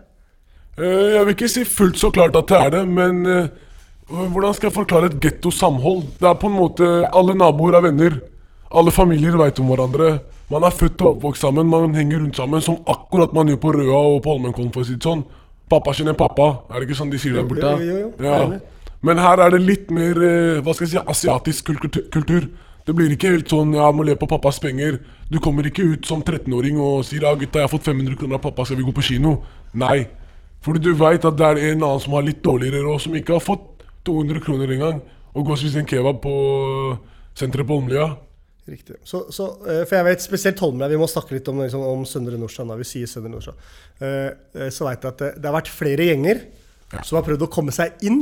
Uh, 0.78 1.10
Jeg 1.16 1.26
vil 1.26 1.36
ikke 1.36 1.50
si 1.52 1.66
fullt 1.68 2.00
så 2.00 2.10
klart 2.14 2.38
at 2.40 2.48
det 2.50 2.58
er 2.58 2.74
det, 2.78 2.82
men 2.88 3.20
eh, 3.28 3.50
hvordan 4.10 4.56
skal 4.56 4.70
jeg 4.70 4.78
forklare 4.78 5.10
et 5.10 5.20
gettosamhold? 5.22 6.06
Det 6.18 6.28
er 6.30 6.38
på 6.40 6.50
en 6.50 6.56
måte 6.56 6.90
Alle 7.12 7.36
naboer 7.38 7.78
er 7.78 7.84
venner. 7.90 8.16
Alle 8.70 8.94
familier 8.94 9.36
veit 9.38 9.58
om 9.62 9.70
hverandre. 9.70 10.16
Man 10.50 10.64
er 10.66 10.74
født 10.74 11.02
og 11.04 11.16
oppvokst 11.16 11.44
sammen, 11.44 11.68
man 11.70 11.94
henger 11.94 12.18
rundt 12.22 12.38
sammen 12.38 12.62
som 12.64 12.80
akkurat 12.90 13.34
man 13.34 13.50
gjør 13.50 13.60
på 13.62 13.74
Røa 13.76 14.00
og 14.16 14.22
på 14.24 14.34
Holmenkollen, 14.34 14.72
for 14.74 14.82
å 14.82 14.88
si 14.88 14.96
det 14.96 15.06
sånn. 15.06 15.22
Pappa 15.70 15.94
kjenner 15.94 16.16
pappa, 16.18 16.50
er 16.70 16.80
det 16.80 16.88
ikke 16.88 16.98
sånn 16.98 17.12
de 17.12 17.18
sier 17.22 17.36
der 17.38 17.46
borte? 17.46 17.76
Jo, 17.78 17.86
jo, 17.86 17.98
jo. 18.18 18.26
Ja. 18.26 18.60
Men 19.06 19.20
her 19.22 19.40
er 19.40 19.54
det 19.54 19.62
litt 19.64 19.92
mer 19.94 20.18
eh, 20.18 20.58
hva 20.60 20.74
skal 20.74 20.86
jeg 20.86 20.92
si, 20.96 21.04
asiatisk 21.14 21.70
kultur-. 22.12 22.50
Det 22.86 22.96
blir 22.96 23.12
ikke 23.14 23.30
helt 23.30 23.52
sånn 23.52 23.72
'jeg 23.76 23.94
må 23.94 24.04
leve 24.04 24.18
på 24.18 24.28
pappas 24.28 24.58
penger'. 24.58 24.98
Du 25.30 25.38
kommer 25.38 25.64
ikke 25.64 25.86
ut 25.94 26.06
som 26.06 26.22
13-åring 26.22 26.80
og 26.80 27.04
sier 27.04 27.22
'ja, 27.22 27.34
gutta, 27.34 27.60
jeg 27.60 27.68
har 27.68 27.72
fått 27.72 27.86
500 27.86 28.16
kroner 28.16 28.34
av 28.34 28.42
pappa, 28.42 28.64
skal 28.64 28.76
vi 28.76 28.88
gå 28.88 28.92
på 28.92 29.06
kino'? 29.08 29.38
Nei. 29.74 30.06
Fordi 30.60 30.80
du 30.80 30.92
veit 30.94 31.24
at 31.24 31.36
det 31.36 31.46
er 31.46 31.72
en 31.72 31.82
annen 31.82 32.00
som 32.00 32.12
har 32.12 32.22
litt 32.22 32.42
dårligere 32.42 32.82
råd, 32.84 33.00
som 33.00 33.14
ikke 33.14 33.32
har 33.32 33.40
fått 33.40 33.84
200 34.04 34.40
kroner 34.40 34.68
engang, 34.68 35.00
og 35.34 35.46
går 35.46 35.52
og 35.52 35.58
spiser 35.58 35.80
en 35.80 35.86
kebab 35.86 36.20
på 36.20 36.34
eh, 36.92 36.98
senteret 37.34 37.66
på 37.66 37.78
Holmlia. 37.78 38.16
Riktig. 38.70 39.00
Så, 39.02 39.24
så, 39.34 39.46
eh, 39.66 39.82
for 39.82 39.96
jeg 39.98 40.06
vet 40.06 40.22
spesielt 40.22 40.60
Holmlia, 40.62 40.86
vi 40.92 40.98
må 41.00 41.08
snakke 41.10 41.34
litt 41.34 41.48
om, 41.50 41.58
liksom, 41.64 41.82
om 41.82 42.04
Søndre 42.06 42.38
Nordstrand. 42.38 42.70
Vi 42.78 42.86
sier 42.86 43.08
Søndre 43.10 43.32
Nordstrand. 43.32 43.64
Eh, 43.98 44.28
eh, 44.54 44.68
så 44.70 44.86
vet 44.86 45.02
jeg 45.02 45.10
at 45.10 45.22
det, 45.24 45.30
det 45.40 45.48
har 45.50 45.56
vært 45.56 45.72
flere 45.74 46.06
gjenger 46.06 46.44
som 47.02 47.18
har 47.18 47.24
prøvd 47.26 47.46
å 47.46 47.50
komme 47.50 47.74
seg 47.74 47.98
inn 48.06 48.20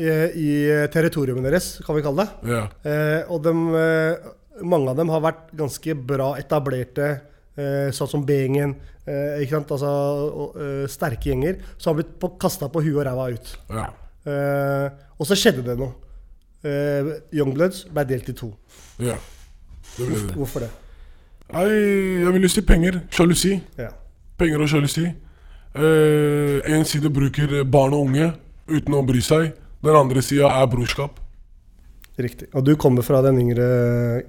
i, 0.00 0.06
i 0.08 0.52
territoriumet 0.92 1.44
deres, 1.44 1.66
kan 1.84 1.96
vi 1.96 2.04
kalle 2.04 2.24
det. 2.24 2.52
Ja. 2.52 2.62
Og 3.32 3.40
de, 3.44 3.52
mange 4.68 4.92
av 4.92 4.98
dem 4.98 5.12
har 5.12 5.22
vært 5.24 5.46
ganske 5.56 5.96
bra 5.96 6.26
etablerte, 6.40 7.08
sånn 7.96 8.10
som 8.12 8.26
B-gjengen. 8.28 8.74
Ikke 9.40 9.54
sant? 9.54 9.72
Altså, 9.72 10.92
sterke 10.92 11.32
gjenger 11.32 11.56
som 11.78 11.94
har 11.94 12.02
blitt 12.02 12.36
kasta 12.40 12.68
på 12.72 12.84
huet 12.84 13.00
og 13.00 13.06
ræva 13.08 13.30
ut. 13.32 13.54
Ja. 13.72 13.88
Og 15.16 15.28
så 15.28 15.40
skjedde 15.40 15.64
det 15.70 15.78
noe. 15.80 15.96
Youngbloods 17.32 17.86
ble 17.88 18.04
delt 18.12 18.28
i 18.28 18.36
to. 18.44 18.52
Ja. 19.00 19.16
Hvorfor 19.98 20.64
det? 20.64 20.70
Nei, 21.52 21.66
jeg 22.22 22.32
vil 22.32 22.48
si 22.48 22.62
penger. 22.64 23.02
Sjalusi. 23.12 23.56
Ja. 23.78 23.90
Penger 24.40 24.64
og 24.64 24.70
sjalusi. 24.72 25.04
Eh, 25.72 26.58
en 26.68 26.84
side 26.88 27.08
bruker 27.12 27.62
barn 27.64 27.94
og 27.96 28.08
unge 28.08 28.30
uten 28.70 28.96
å 28.96 29.02
bry 29.04 29.20
seg. 29.24 29.52
Den 29.82 29.98
andre 29.98 30.22
sida 30.24 30.50
er 30.60 30.70
brorskap. 30.72 31.18
Riktig. 32.22 32.50
Og 32.52 32.64
du 32.64 32.74
kommer 32.76 33.04
fra 33.04 33.22
den 33.24 33.38
yngre 33.40 33.66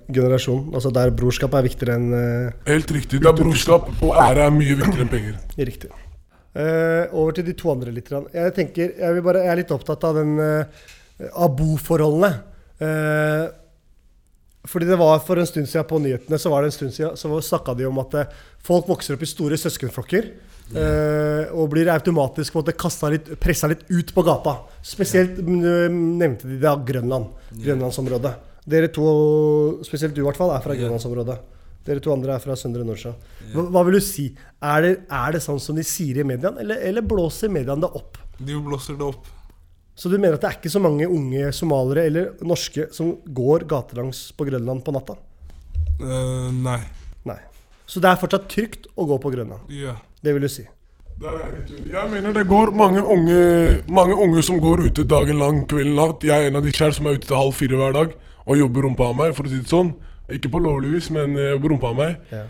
generasjonen, 0.08 0.72
altså 0.74 0.90
der 0.96 1.12
brorskap 1.16 1.54
er 1.60 1.66
viktigere 1.66 1.98
enn 2.00 2.14
uh, 2.16 2.54
Helt 2.70 2.92
riktig. 2.96 3.20
Det 3.20 3.28
er 3.28 3.36
brorskap 3.36 3.90
og 4.00 4.14
ære 4.24 4.46
er 4.48 4.54
mye 4.56 4.78
viktigere 4.80 5.04
enn 5.04 5.12
penger. 5.12 5.42
Riktig. 5.60 5.92
Uh, 6.56 7.12
over 7.12 7.36
til 7.36 7.46
de 7.50 7.56
to 7.60 7.74
andre 7.74 7.92
litt. 7.92 8.08
Jeg 8.08 8.56
tenker, 8.56 8.96
jeg, 8.96 9.18
vil 9.18 9.26
bare, 9.26 9.44
jeg 9.44 9.52
er 9.52 9.60
litt 9.60 9.76
opptatt 9.76 10.08
av 10.08 10.22
den 10.22 10.40
av 10.40 11.52
boforholdene. 11.60 12.32
Fordi 14.64 14.88
det 14.88 14.96
var 14.96 15.20
For 15.26 15.40
en 15.40 15.48
stund 15.48 15.68
siden 15.68 15.88
på 15.90 16.00
nyhetene 16.00 16.40
så 16.40 16.52
var 16.52 16.64
det 16.64 16.72
en 16.72 16.78
stund 16.78 16.96
siden, 16.96 17.18
så 17.20 17.42
snakka 17.44 17.76
de 17.76 17.88
om 17.90 18.00
at 18.04 18.16
eh, 18.20 18.34
folk 18.64 18.88
vokser 18.88 19.18
opp 19.18 19.26
i 19.26 19.30
store 19.30 19.60
søskenflokker. 19.60 20.34
Yeah. 20.74 21.52
og 21.54 21.68
blir 21.70 21.90
automatisk 21.92 22.56
på 22.56 22.62
kastet 22.80 23.12
litt, 23.14 23.28
pressa 23.38 23.68
litt 23.70 23.84
ut 23.92 24.14
på 24.16 24.24
gata. 24.26 24.56
Spesielt 24.82 25.36
yeah. 25.44 25.92
nevnte 25.92 26.48
de 26.50 26.58
da 26.62 26.72
Grønland. 26.80 27.28
Grønlandsområdet. 27.52 28.32
Dere 28.66 28.88
to, 28.96 29.06
spesielt 29.86 30.16
du 30.16 30.24
i 30.24 30.26
hvert 30.26 30.40
fall, 30.40 30.54
er 30.56 30.64
fra 30.64 30.74
Grønlandsområdet. 30.80 31.36
Dere 31.84 32.00
to 32.00 32.14
andre 32.14 32.38
er 32.38 32.44
fra 32.44 32.56
Søndre 32.56 32.86
Nordsjø. 32.88 33.12
Hva, 33.52 33.66
hva 33.76 33.84
vil 33.86 34.00
du 34.00 34.04
si? 34.04 34.30
Er 34.64 34.86
det, 34.86 34.92
er 35.12 35.36
det 35.36 35.44
sånn 35.44 35.60
som 35.62 35.76
de 35.76 35.84
sier 35.86 36.22
i 36.22 36.28
mediene, 36.28 36.64
eller, 36.64 36.80
eller 36.80 37.04
blåser 37.04 37.52
mediene 37.52 37.84
det 37.84 37.92
opp? 38.00 38.22
De 38.40 38.56
blåser 38.64 38.96
det 39.00 39.10
opp. 39.10 39.28
Så 39.96 40.10
du 40.10 40.18
mener 40.18 40.36
at 40.36 40.42
det 40.42 40.50
er 40.50 40.58
ikke 40.58 40.74
så 40.74 40.82
mange 40.82 41.06
unge 41.06 41.52
somaliere 41.54 42.08
eller 42.10 42.46
norske 42.46 42.88
som 42.96 43.14
går 43.30 43.68
gatelangs 43.70 44.32
på 44.38 44.48
Grønland 44.48 44.82
på 44.86 44.94
natta? 44.96 45.18
Uh, 46.02 46.50
nei. 46.50 46.80
Nei. 47.30 47.38
Så 47.86 48.02
det 48.02 48.10
er 48.10 48.22
fortsatt 48.22 48.48
trygt 48.50 48.88
å 48.98 49.06
gå 49.10 49.20
på 49.22 49.34
Grønland? 49.36 49.70
Ja. 49.70 50.00
Det 50.24 50.34
vil 50.34 50.48
du 50.48 50.50
si? 50.52 50.66
Jeg 51.24 52.10
mener 52.10 52.34
det 52.34 52.48
går 52.50 52.72
mange 52.76 53.04
unge, 53.06 53.84
mange 53.86 54.16
unge 54.18 54.42
som 54.44 54.58
går 54.60 54.88
ute 54.88 55.06
dagen 55.06 55.38
lang, 55.40 55.62
kvelden 55.70 55.94
natt. 56.00 56.26
Jeg 56.26 56.34
er 56.34 56.50
en 56.50 56.58
av 56.58 56.66
de 56.66 56.74
selv 56.74 56.98
som 56.98 57.08
er 57.08 57.20
ute 57.20 57.30
til 57.30 57.38
halv 57.38 57.54
fire 57.56 57.78
hver 57.78 57.94
dag 57.96 58.16
og 58.44 58.60
jobber 58.60 58.88
rumpa 58.88 59.12
av 59.12 59.20
meg, 59.20 59.36
for 59.38 59.48
å 59.48 59.52
si 59.52 59.62
det 59.62 59.70
sånn. 59.72 59.94
Ikke 60.34 60.50
på 60.52 60.60
lovlig 60.64 60.96
vis, 60.96 61.12
men 61.14 61.38
jeg 61.38 61.54
jobber 61.54 61.76
rumpa 61.76 61.92
av 61.94 62.00
meg. 62.02 62.34
Ja. 62.34 62.48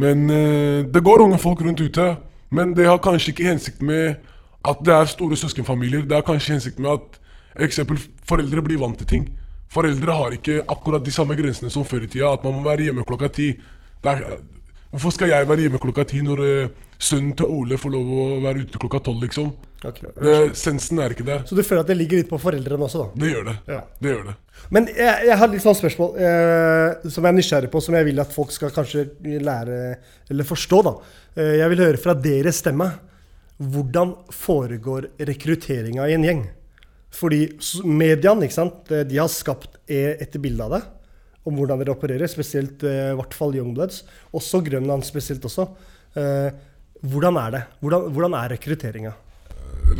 Men 0.00 0.24
uh, 0.30 0.86
det 0.94 1.02
går 1.04 1.26
unge 1.26 1.42
folk 1.42 1.64
rundt 1.66 1.82
ute. 1.82 2.06
Men 2.54 2.72
det 2.78 2.86
har 2.86 3.02
kanskje 3.02 3.32
ikke 3.34 3.48
hensikt 3.50 3.82
med 3.82 4.22
at 4.64 4.84
det 4.84 4.94
er 4.94 5.10
store 5.12 5.36
søskenfamilier. 5.36 6.06
Det 6.08 6.16
er 6.16 6.26
kanskje 6.26 6.56
hensikt 6.56 6.80
med 6.82 6.96
at 6.96 7.64
eksempel 7.66 8.00
foreldre 8.26 8.64
blir 8.64 8.80
vant 8.80 8.98
til 9.00 9.10
ting. 9.10 9.26
Foreldre 9.74 10.16
har 10.16 10.36
ikke 10.36 10.62
akkurat 10.70 11.04
de 11.04 11.12
samme 11.14 11.36
grensene 11.38 11.72
som 11.72 11.84
før 11.86 12.06
i 12.06 12.10
tida. 12.10 12.32
At 12.32 12.44
man 12.46 12.56
må 12.56 12.64
være 12.68 12.88
hjemme 12.88 13.04
klokka 13.06 13.28
ti. 13.34 13.52
Hvorfor 14.04 15.14
skal 15.14 15.32
jeg 15.32 15.48
være 15.48 15.66
hjemme 15.66 15.80
klokka 15.82 16.04
ti 16.06 16.20
når 16.22 16.42
uh, 16.44 16.82
sønnen 17.02 17.32
til 17.36 17.50
Ole 17.50 17.78
får 17.80 17.92
lov 17.94 18.10
å 18.14 18.26
være 18.44 18.64
ute 18.64 18.80
klokka 18.80 19.00
tolv, 19.08 19.24
liksom? 19.26 19.50
Ok. 19.84 20.00
Det, 20.16 20.34
sensen 20.56 21.00
er 21.02 21.12
ikke 21.12 21.26
der. 21.26 21.42
Så 21.48 21.56
du 21.58 21.62
føler 21.66 21.82
at 21.82 21.90
det 21.90 21.96
ligger 21.98 22.22
litt 22.22 22.30
på 22.30 22.38
foreldrene 22.40 22.86
også, 22.86 23.02
da? 23.02 23.20
Det 23.20 23.32
gjør 23.32 23.48
det. 23.50 23.54
Ja. 23.74 23.80
Det 24.00 24.12
gjør 24.12 24.22
det. 24.30 24.36
Men 24.72 24.86
jeg, 24.88 25.26
jeg 25.28 25.38
har 25.40 25.50
litt 25.52 25.64
sånn 25.64 25.76
spørsmål 25.76 26.14
eh, 26.24 27.10
som 27.10 27.26
jeg 27.26 27.30
er 27.32 27.36
nysgjerrig 27.36 27.70
på, 27.72 27.82
som 27.84 27.96
jeg 27.98 28.08
vil 28.08 28.22
at 28.22 28.32
folk 28.32 28.54
skal 28.54 28.72
kanskje 28.72 29.04
lære 29.44 29.80
eller 30.32 30.48
forstå. 30.48 30.80
da. 30.86 30.94
Eh, 31.36 31.56
jeg 31.60 31.74
vil 31.74 31.84
høre 31.84 32.00
fra 32.00 32.14
deres 32.16 32.62
stemme. 32.64 32.88
Hvordan 33.62 34.16
foregår 34.34 35.08
rekrutteringa 35.22 36.08
i 36.08 36.14
en 36.16 36.26
gjeng? 36.26 36.44
Fordi 37.14 37.44
mediene? 37.86 38.48
Eh, 38.50 39.14
har 39.14 39.30
skapt 39.30 39.76
e- 39.86 40.16
et 40.20 40.34
bilde 40.42 40.64
av 40.64 40.74
det, 40.74 40.82
om 41.46 41.54
hvordan 41.54 41.78
dere 41.78 41.94
opererer. 41.94 42.26
Spesielt 42.26 42.82
eh, 42.82 43.12
i 43.12 43.18
hvert 43.18 43.34
fall 43.34 43.54
Youngbloods. 43.54 44.02
Også 44.34 44.62
Grønland 44.66 45.06
spesielt 45.06 45.44
også. 45.44 45.68
Eh, 46.18 46.50
hvordan 47.04 47.36
er 47.36 47.50
det? 47.54 47.62
Hvordan, 47.80 48.10
hvordan 48.10 48.34
er 48.40 48.56
rekrutteringa? 48.56 49.12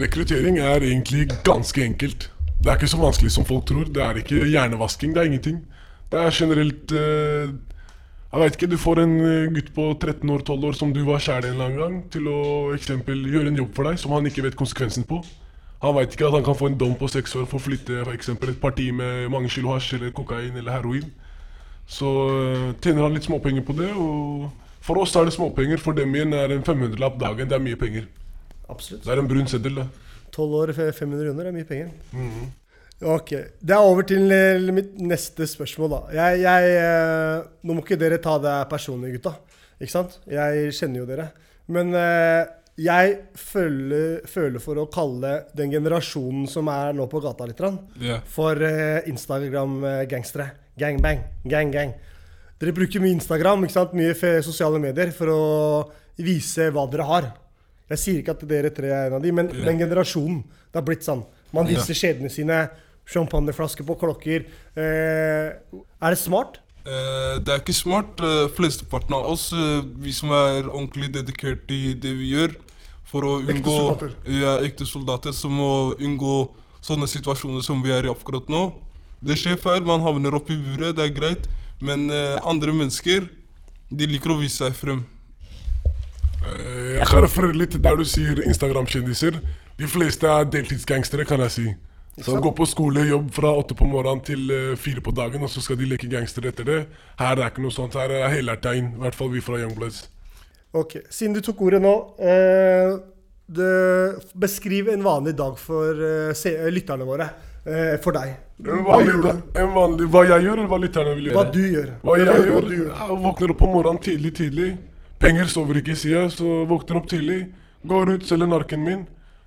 Rekruttering 0.01 0.59
er 0.59 0.83
egentlig 0.83 1.29
ganske 1.45 1.85
enkelt. 1.85 2.31
Det 2.59 2.71
er 2.73 2.81
ikke 2.81 2.91
så 2.91 2.99
vanskelig 2.99 3.31
som 3.31 3.47
folk 3.47 3.67
tror. 3.69 3.85
Det 3.85 4.03
er 4.03 4.19
ikke 4.19 4.47
hjernevasking, 4.49 5.15
det 5.15 5.21
er 5.21 5.31
ingenting. 5.31 5.63
Det 6.11 6.21
er 6.21 6.35
generelt 6.35 6.93
Jeg 8.35 8.43
vet 8.43 8.57
ikke, 8.57 8.67
du 8.67 8.81
får 8.83 8.99
en 8.99 9.13
eh, 9.23 9.51
gutt 9.55 9.69
på 9.77 9.83
13 9.95 10.31
år, 10.35 10.41
12 10.43 10.65
år 10.67 10.75
som 10.75 10.91
du 10.91 11.05
var 11.07 11.23
i 11.23 11.31
en 11.31 11.45
eller 11.53 11.69
annen 11.69 11.77
gang, 11.79 11.99
til 12.11 12.27
å 12.27 12.39
eksempel 12.75 13.21
gjøre 13.31 13.53
en 13.53 13.61
jobb 13.61 13.71
for 13.77 13.87
deg 13.87 14.01
som 14.03 14.11
han 14.11 14.27
ikke 14.27 14.43
vet 14.43 14.57
konsekvensen 14.59 15.07
på. 15.07 15.21
Han 15.85 15.95
veit 15.95 16.17
ikke 16.17 16.27
at 16.27 16.35
han 16.35 16.47
kan 16.49 16.57
få 16.59 16.73
en 16.73 16.79
dom 16.81 16.97
på 16.99 17.07
seks 17.13 17.37
år 17.39 17.47
for 17.47 17.61
å 17.61 17.63
flytte 17.63 18.01
for 18.01 18.11
eksempel 18.17 18.51
et 18.51 18.59
parti 18.59 18.89
med 18.91 19.29
mange 19.31 19.53
kilo 19.55 19.71
hasj 19.71 19.93
eller 20.01 20.11
kokain 20.17 20.59
eller 20.59 20.75
heroin. 20.75 21.07
Så 21.87 22.11
eh, 22.33 22.67
tjener 22.83 23.07
han 23.07 23.15
litt 23.15 23.29
småpenger 23.29 23.63
på 23.69 23.79
det, 23.79 23.93
og 23.95 24.51
for 24.83 24.99
oss 25.05 25.15
er 25.15 25.31
det 25.31 25.37
småpenger. 25.39 25.79
For 25.79 25.95
dem 25.95 26.19
igjen 26.19 26.35
er 26.35 26.57
en 26.57 26.67
500-lapp 26.67 27.23
dagen 27.23 27.53
det 27.53 27.55
er 27.55 27.63
mye 27.63 27.79
penger. 27.79 28.11
Absolutt. 28.67 29.05
Det 29.07 29.15
er 29.15 29.23
en 29.23 29.31
brun 29.31 29.47
seddel, 29.47 29.79
det. 29.85 29.87
12 30.35 30.59
år, 30.59 30.75
500 30.75 31.23
kroner 31.23 31.53
er 31.53 31.55
mye 31.55 31.71
penger. 31.71 31.95
Ok. 33.03 33.31
Det 33.59 33.75
er 33.75 33.83
over 33.83 34.07
til 34.07 34.31
eh, 34.33 34.71
mitt 34.75 34.95
neste 35.03 35.49
spørsmål, 35.51 35.91
da. 35.91 36.01
Jeg, 36.15 36.43
jeg, 36.45 36.77
eh, 36.79 37.47
nå 37.67 37.75
må 37.75 37.83
ikke 37.83 37.99
dere 37.99 38.21
ta 38.23 38.37
det 38.43 38.55
personlig, 38.71 39.17
gutta. 39.17 39.35
Ikke 39.81 39.93
sant? 39.93 40.21
Jeg 40.31 40.71
kjenner 40.77 41.03
jo 41.03 41.09
dere. 41.09 41.27
Men 41.75 41.91
eh, 41.99 42.45
jeg 42.85 43.17
føler, 43.39 44.23
føler 44.31 44.63
for 44.63 44.79
å 44.79 44.89
kalle 44.93 45.37
den 45.57 45.75
generasjonen 45.75 46.47
som 46.51 46.71
er 46.71 46.95
nå 46.95 47.07
på 47.11 47.23
gata 47.23 47.47
litt, 47.47 47.63
for 48.31 48.59
Instagram-gangstere. 49.11 50.49
Gang, 50.79 50.99
bang. 51.03 51.23
Gang, 51.47 51.71
gang. 51.75 51.95
Dere 52.59 52.75
bruker 52.75 53.03
mye 53.03 53.15
Instagram, 53.15 53.67
ikke 53.67 53.77
sant? 53.77 53.95
mye 53.95 54.15
sosiale 54.43 54.81
medier, 54.83 55.15
for 55.15 55.31
å 55.31 55.43
vise 56.19 56.71
hva 56.75 56.87
dere 56.91 57.07
har. 57.07 57.31
Jeg 57.91 58.01
sier 58.01 58.21
ikke 58.23 58.35
at 58.35 58.45
dere 58.49 58.75
tre 58.75 58.91
er 58.91 59.09
en 59.11 59.19
av 59.19 59.23
de, 59.23 59.31
men 59.35 59.51
den 59.53 59.83
generasjonen. 59.83 60.43
Det 60.71 60.81
har 60.81 60.87
blitt 60.87 61.07
sånn. 61.07 61.23
Man 61.55 61.67
Ja. 61.71 61.79
viser 61.79 61.95
skjedene 61.95 62.31
sine, 62.33 62.59
champagneflasker 63.07 63.85
på 63.87 63.95
klokker. 64.01 64.47
Eh, 64.77 65.53
er 66.03 66.11
det 66.15 66.19
smart? 66.19 66.59
Eh, 66.85 67.39
det 67.41 67.49
er 67.55 67.61
ikke 67.63 67.75
smart. 67.77 68.19
Uh, 68.21 68.49
Flesteparten 68.53 69.15
av 69.17 69.25
oss, 69.31 69.53
eh, 69.53 69.83
vi 70.03 70.13
som 70.13 70.31
er 70.37 70.67
ordentlig 70.69 71.13
dedikert 71.15 71.71
i 71.73 71.95
det 71.95 72.13
vi 72.19 72.33
gjør, 72.35 72.57
for 73.05 73.23
å 73.23 73.35
Ekte 73.41 73.55
unngå 73.55 73.77
soldater. 73.79 74.15
Ja, 74.27 74.59
ekte 74.67 74.85
soldater, 74.89 75.33
som 75.33 75.53
må 75.57 75.95
unngå 75.97 76.51
sånne 76.83 77.07
situasjoner 77.09 77.63
som 77.65 77.81
vi 77.85 77.91
er 77.95 78.05
i 78.05 78.13
akkurat 78.13 78.49
nå. 78.53 78.73
Det 79.25 79.37
skjer 79.39 79.57
feil, 79.57 79.85
man 79.87 80.01
havner 80.05 80.35
opp 80.37 80.51
i 80.51 80.57
buret, 80.57 80.97
det 80.97 81.05
er 81.07 81.15
greit. 81.15 81.47
Men 81.81 82.11
eh, 82.11 82.39
andre 82.45 82.73
mennesker, 82.73 83.29
de 83.95 84.07
liker 84.07 84.31
å 84.35 84.41
vise 84.41 84.59
seg 84.65 84.75
frem. 84.77 85.05
Eh, 86.45 86.99
Jeg 87.01 87.07
kan 87.09 87.23
referere 87.25 87.57
litt 87.57 87.71
til 87.75 87.81
der 87.85 87.97
du 87.97 88.05
sier 88.05 88.43
Instagram-kjendiser. 88.45 89.39
De 89.81 89.89
fleste 89.91 90.29
er 90.31 90.47
deltidsgangstere, 90.53 91.27
kan 91.27 91.43
jeg 91.47 91.55
si. 91.55 91.67
Som 92.23 92.39
går 92.43 92.53
på 92.55 92.67
skole, 92.71 93.03
jobb 93.09 93.33
fra 93.35 93.51
åtte 93.59 93.75
på 93.75 93.87
morgenen 93.91 94.21
til 94.23 94.51
eh, 94.55 94.77
fire 94.79 95.03
på 95.03 95.11
dagen, 95.11 95.43
og 95.43 95.51
så 95.51 95.63
skal 95.65 95.81
de 95.81 95.89
leke 95.91 96.07
gangstere 96.13 96.53
etter 96.53 96.69
det. 96.69 96.77
Her 97.19 97.41
er 97.41 97.49
ikke 97.51 97.65
noe 97.65 97.75
sånt. 97.75 97.97
Her 97.99 98.13
er 98.21 98.31
hellært 98.31 98.63
tegn. 98.63 98.93
I 98.95 99.03
hvert 99.03 99.19
fall 99.19 99.33
vi 99.33 99.43
fra 99.43 99.59
Youngbloods. 99.59 100.05
Ok, 100.75 101.01
Siden 101.11 101.35
du 101.35 101.41
tok 101.43 101.61
ordet 101.67 101.81
nå, 101.83 101.95
eh, 102.23 102.95
det, 103.47 103.73
beskriv 104.39 104.89
en 104.95 105.03
vanlig 105.05 105.35
dag 105.39 105.59
for 105.59 105.91
eh, 106.07 106.31
se, 106.39 106.55
lytterne 106.71 107.07
våre. 107.07 107.29
Eh, 107.65 107.97
for 108.05 108.15
deg. 108.15 108.37
Vanlig, 108.63 109.35
en 109.59 109.71
vanlig, 109.75 110.07
hva 110.13 110.23
jeg 110.29 110.47
gjør, 110.47 110.59
eller 110.61 110.71
hva 110.71 110.79
lytterne 110.83 111.15
vil 111.19 111.29
gjøre? 111.31 111.37
Hva 111.41 111.45
du 111.51 111.61
gjør. 111.65 111.91
Hva 112.05 112.17
jeg 112.21 112.29
Hva 112.31 112.39
gjør? 112.47 112.69
du 112.69 112.75
gjør. 112.77 112.91
Jeg 113.01 113.19
våkner 113.27 113.55
opp 113.55 113.61
på 113.65 113.71
morgenen 113.73 114.03
tidlig, 114.07 114.35
tidlig. 114.39 114.71
Penger 115.23 115.51
sover 115.51 115.81
ikke, 115.81 115.97
sier 115.99 116.21
jeg, 116.21 116.35
så 116.37 116.61
våkner 116.71 117.01
opp 117.01 117.11
tidlig. 117.11 117.41
Går 117.91 118.15
ut, 118.15 118.27
selger 118.29 118.51
narken 118.51 118.87
min. 118.87 119.05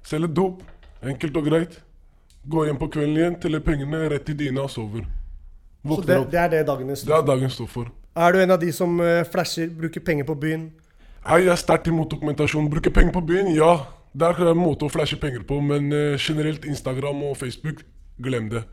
Selger 0.07 0.31
dop. 0.31 0.63
Enkelt 1.03 1.35
og 1.37 1.47
greit. 1.49 1.79
Gå 2.47 2.63
hjem 2.65 2.77
på 2.79 2.87
kvelden 2.93 3.17
igjen, 3.19 3.33
teller 3.43 3.63
pengene, 3.63 4.05
rett 4.13 4.29
i 4.31 4.35
dyna 4.39 4.63
og 4.63 4.71
sover. 4.71 5.03
Så 5.83 6.01
det, 6.07 6.15
opp. 6.21 6.31
det 6.31 6.39
er 6.39 6.53
det 6.53 6.61
dagen 6.67 6.87
din 6.87 6.95
Det 6.95 7.01
står 7.01 7.17
er 7.17 7.25
dagen 7.27 7.51
står 7.51 7.67
for. 7.71 7.91
Er 8.15 8.33
du 8.33 8.39
en 8.41 8.55
av 8.55 8.61
de 8.61 8.71
som 8.73 8.95
eh, 9.03 9.25
flasher, 9.27 9.67
bruker 9.81 10.03
penger 10.03 10.25
på 10.27 10.35
byen? 10.39 10.69
Hei, 11.27 11.41
jeg 11.43 11.51
er 11.51 11.59
sterkt 11.59 11.91
imot 11.91 12.09
dokumentasjon. 12.11 12.69
Bruke 12.71 12.91
penger 12.93 13.13
på 13.19 13.25
byen? 13.27 13.51
Ja. 13.55 13.73
Der 14.17 14.39
er 14.39 14.53
en 14.53 14.61
måte 14.61 14.87
å 14.87 14.89
flashe 14.89 15.19
penger 15.19 15.43
på, 15.45 15.59
men 15.61 15.91
eh, 15.93 16.15
generelt 16.17 16.65
Instagram 16.65 17.21
og 17.27 17.37
Facebook, 17.37 17.83
glem 18.23 18.47
det. 18.55 18.63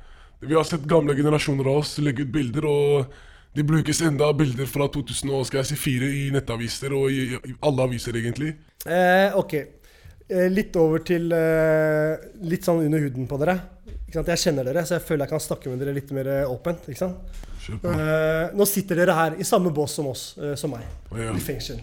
Vi 0.44 0.54
har 0.54 0.64
sett 0.68 0.86
gamle 0.88 1.16
generasjoner 1.18 1.66
av 1.66 1.82
oss 1.82 1.96
legge 1.98 2.24
ut 2.24 2.32
bilder, 2.32 2.68
og 2.70 3.58
de 3.58 3.66
brukes 3.66 4.00
enda 4.06 4.30
bilder 4.38 4.70
fra 4.70 4.86
2004 4.86 6.12
i 6.14 6.28
nettaviser 6.34 6.94
og 6.94 7.10
i, 7.10 7.34
i 7.34 7.56
alle 7.66 7.90
aviser, 7.90 8.22
egentlig. 8.22 8.54
Eh, 8.86 9.34
ok. 9.34 9.82
Eh, 10.28 10.46
litt 10.48 10.74
over 10.80 11.02
til 11.04 11.28
eh, 11.36 12.14
litt 12.48 12.64
sånn 12.64 12.80
under 12.86 13.02
huden 13.04 13.26
på 13.28 13.38
dere. 13.42 13.58
Ikke 14.06 14.16
sant? 14.20 14.30
Jeg 14.32 14.40
kjenner 14.40 14.64
dere, 14.70 14.84
så 14.88 14.96
jeg 14.96 15.04
føler 15.04 15.26
jeg 15.26 15.32
kan 15.34 15.42
snakke 15.44 15.68
med 15.72 15.82
dere 15.84 15.92
litt 15.96 16.12
mer 16.16 16.30
eh, 16.32 16.44
åpent. 16.48 16.86
Eh, 16.88 18.54
nå 18.56 18.66
sitter 18.68 18.96
dere 19.02 19.16
her 19.16 19.36
i 19.40 19.44
samme 19.48 19.72
bås 19.74 19.96
som 19.98 20.08
oss, 20.10 20.24
som 20.60 20.72
meg, 20.72 20.84
Ja. 21.12 21.32
i 21.36 21.40
fengsel. 21.44 21.80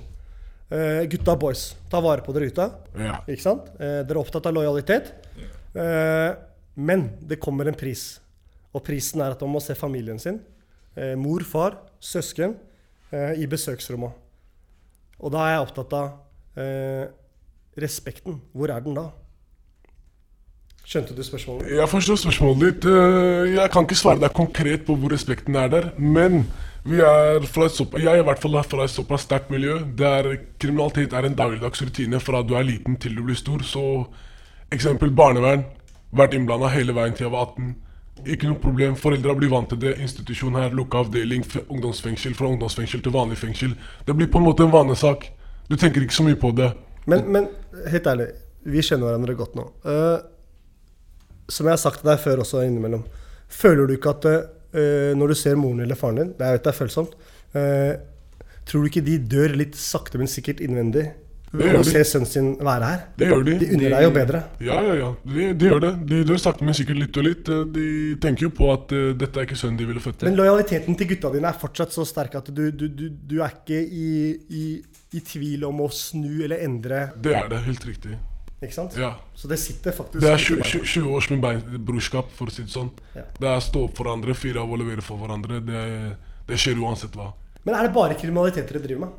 Eh, 0.71 1.03
gutta 1.11 1.35
boys, 1.35 1.75
ta 1.91 1.99
vare 2.01 2.23
på 2.25 2.33
dere 2.33 2.47
ute. 2.49 2.65
Ja. 2.97 3.19
Ikke 3.27 3.43
sant? 3.43 3.67
Eh, 3.77 4.01
dere 4.07 4.15
er 4.17 4.21
opptatt 4.23 4.45
av 4.49 4.53
lojalitet. 4.57 5.11
Eh, 5.75 6.31
Men 6.77 7.09
det 7.27 7.35
kommer 7.43 7.67
en 7.67 7.75
pris. 7.75 8.19
Og 8.73 8.81
prisen 8.87 9.19
er 9.21 9.31
at 9.33 9.41
man 9.43 9.51
må 9.51 9.59
se 9.61 9.75
familien 9.75 10.17
sin, 10.17 10.37
eh, 10.95 11.15
mor, 11.19 11.41
far, 11.43 11.75
søsken, 11.99 12.55
eh, 13.11 13.33
i 13.43 13.45
besøksrommet. 13.45 14.13
Og 15.19 15.31
da 15.33 15.37
er 15.49 15.57
jeg 15.57 15.67
opptatt 15.67 15.93
av 15.93 16.13
eh, 16.55 17.07
respekten. 17.77 18.41
Hvor 18.53 18.71
er 18.73 18.79
den 18.83 18.95
da? 18.97 19.09
Skjønte 20.85 21.15
du 21.15 21.21
spørsmålet? 21.23 21.69
Jeg 21.71 21.87
forstår 21.89 22.17
spørsmålet 22.19 22.61
ditt. 22.65 22.85
Eh, 22.85 23.53
Jeg 23.55 23.71
kan 23.71 23.85
ikke 23.85 23.95
svare 23.95 24.19
deg 24.19 24.33
konkret 24.33 24.85
på 24.85 24.95
hvor 24.95 25.13
respekten 25.13 25.55
er 25.55 25.69
der, 25.69 25.91
men 25.97 26.47
vi 26.83 26.97
er 26.99 27.45
fra 27.45 27.65
et 27.65 27.71
såpass, 27.71 28.01
jeg 28.01 28.09
er 28.11 28.23
i 28.23 28.25
hvert 28.25 28.41
fall 28.41 28.57
fra 28.63 28.83
et 28.83 28.89
såpass 28.89 29.21
sterkt 29.21 29.51
miljø 29.51 29.77
der 29.95 30.37
kriminalitet 30.59 31.13
er 31.13 31.25
en 31.25 31.35
dagligdags 31.37 31.81
rutine 31.81 32.19
fra 32.19 32.41
du 32.41 32.55
er 32.55 32.63
liten 32.65 32.97
til 32.97 33.15
du 33.15 33.23
blir 33.23 33.35
stor. 33.35 33.61
Så 33.61 34.07
eksempel 34.71 35.11
barnevern. 35.11 35.63
Vært 36.11 36.33
innblanda 36.33 36.67
hele 36.73 36.93
veien 36.93 37.13
til 37.13 37.27
jeg 37.29 37.31
var 37.31 37.53
18. 37.53 37.75
Ikke 38.25 38.49
noe 38.49 38.59
problem. 38.59 38.95
Foreldra 38.95 39.35
blir 39.37 39.49
vant 39.49 39.69
til 39.69 39.79
det. 39.79 39.95
Institusjon 40.01 40.55
her, 40.55 40.73
lukka 40.75 41.05
avdeling, 41.05 41.45
ungdomsfengsel, 41.69 42.33
fra 42.35 42.49
ungdomsfengsel 42.51 43.01
til 43.01 43.13
vanlig 43.13 43.37
fengsel. 43.37 43.77
Det 44.05 44.15
blir 44.17 44.27
på 44.27 44.41
en 44.41 44.45
måte 44.49 44.65
en 44.65 44.73
vanesak. 44.73 45.29
Du 45.69 45.77
tenker 45.77 46.01
ikke 46.01 46.17
så 46.17 46.25
mye 46.27 46.35
på 46.35 46.51
det. 46.57 46.73
Men, 47.09 47.25
men 47.33 47.47
helt 47.89 48.07
ærlig, 48.07 48.27
vi 48.69 48.83
kjenner 48.85 49.09
hverandre 49.09 49.37
godt 49.39 49.57
nå. 49.57 49.65
Uh, 49.85 50.19
som 51.51 51.67
jeg 51.67 51.73
har 51.73 51.81
sagt 51.81 52.01
til 52.01 52.11
deg 52.11 52.21
før 52.21 52.43
også 52.43 52.61
innimellom, 52.67 53.03
føler 53.51 53.89
du 53.89 53.95
ikke 53.97 54.13
at 54.13 54.29
uh, 54.29 55.11
når 55.17 55.33
du 55.33 55.37
ser 55.39 55.57
moren 55.59 55.81
eller 55.83 55.97
faren 55.99 56.21
din, 56.21 56.33
det 56.37 56.47
er, 56.47 56.61
det 56.61 56.73
er 56.73 56.81
følsomt, 56.83 57.17
Uh, 57.51 57.97
tror 58.63 58.85
du 58.85 58.87
ikke 58.87 59.03
de 59.03 59.17
dør 59.19 59.51
litt 59.59 59.75
sakte, 59.75 60.15
men 60.15 60.29
sikkert 60.31 60.61
innvendig 60.63 61.09
å 61.51 61.81
de. 61.83 61.83
se 61.91 62.03
sønnen 62.07 62.29
sin 62.31 62.45
være 62.63 62.87
her? 62.87 63.01
Det 63.19 63.27
gjør 63.27 63.43
de. 63.43 63.55
De 63.59 63.67
unner 63.75 63.89
deg 63.95 64.03
jo 64.05 64.11
bedre. 64.15 64.41
Ja, 64.63 64.77
ja, 64.87 64.93
ja. 65.01 65.09
De, 65.27 65.47
de 65.59 65.67
gjør 65.67 65.81
det. 65.83 65.91
De 66.07 66.21
dør 66.29 66.39
sakte, 66.39 66.63
men 66.63 66.77
sikkert 66.77 67.01
litt 67.01 67.17
og 67.19 67.25
litt. 67.27 67.49
Eh, 67.51 67.65
De 67.75 67.85
tenker 68.23 68.47
jo 68.47 68.51
på 68.55 68.69
at 68.71 68.93
uh, 68.95 69.11
dette 69.19 69.35
er 69.41 69.47
ikke 69.49 69.57
sønnen 69.59 69.77
de 69.81 69.85
ville 69.89 69.99
født. 70.03 70.21
til. 70.21 70.29
Men 70.29 70.37
lojaliteten 70.39 70.95
til 70.95 71.09
gutta 71.11 71.31
dine 71.33 71.51
er 71.51 71.59
fortsatt 71.59 71.91
så 71.91 72.05
sterk 72.07 72.35
at 72.39 72.51
du, 72.55 72.63
du, 72.71 72.87
du, 72.87 73.09
du 73.11 73.35
er 73.43 73.51
ikke 73.51 73.79
i, 73.83 74.11
i, 74.47 74.65
i 75.11 75.23
tvil 75.27 75.65
om 75.67 75.81
å 75.83 75.89
snu 75.91 76.43
eller 76.45 76.63
endre. 76.63 77.09
Det 77.19 77.33
er 77.35 77.49
det, 77.51 77.59
helt 77.67 77.87
riktig. 77.89 78.15
Ikke 78.61 78.75
sant? 78.77 78.93
Ja. 78.95 79.15
Så 79.33 79.49
det 79.49 79.57
sitter 79.57 79.91
faktisk 79.97 80.21
Det 80.21 80.29
er 80.29 80.37
20, 80.37 80.63
20 80.69 80.85
20 80.85 81.13
års 81.17 81.29
med 81.33 81.39
bein- 81.41 81.79
brorskap, 81.87 82.27
for 82.37 82.45
å 82.47 82.53
si 82.53 82.61
det 82.61 82.69
sånn. 82.71 82.91
Ja. 83.17 83.23
Det 83.41 83.49
er 83.49 83.59
stå 83.65 83.87
opp 83.87 83.95
for 83.97 84.05
hverandre, 84.05 84.35
fire 84.37 84.61
av 84.61 84.69
å 84.71 84.77
levere 84.77 85.01
for 85.01 85.17
hverandre. 85.17 85.59
Det, 85.65 85.81
det 86.47 86.59
skjer 86.61 86.77
uansett 86.79 87.17
hva. 87.17 87.31
Men 87.65 87.75
er 87.79 87.87
det 87.89 87.93
bare 87.95 88.15
kriminalitet 88.21 88.69
dere 88.69 88.83
driver 88.85 89.07
med? 89.07 89.17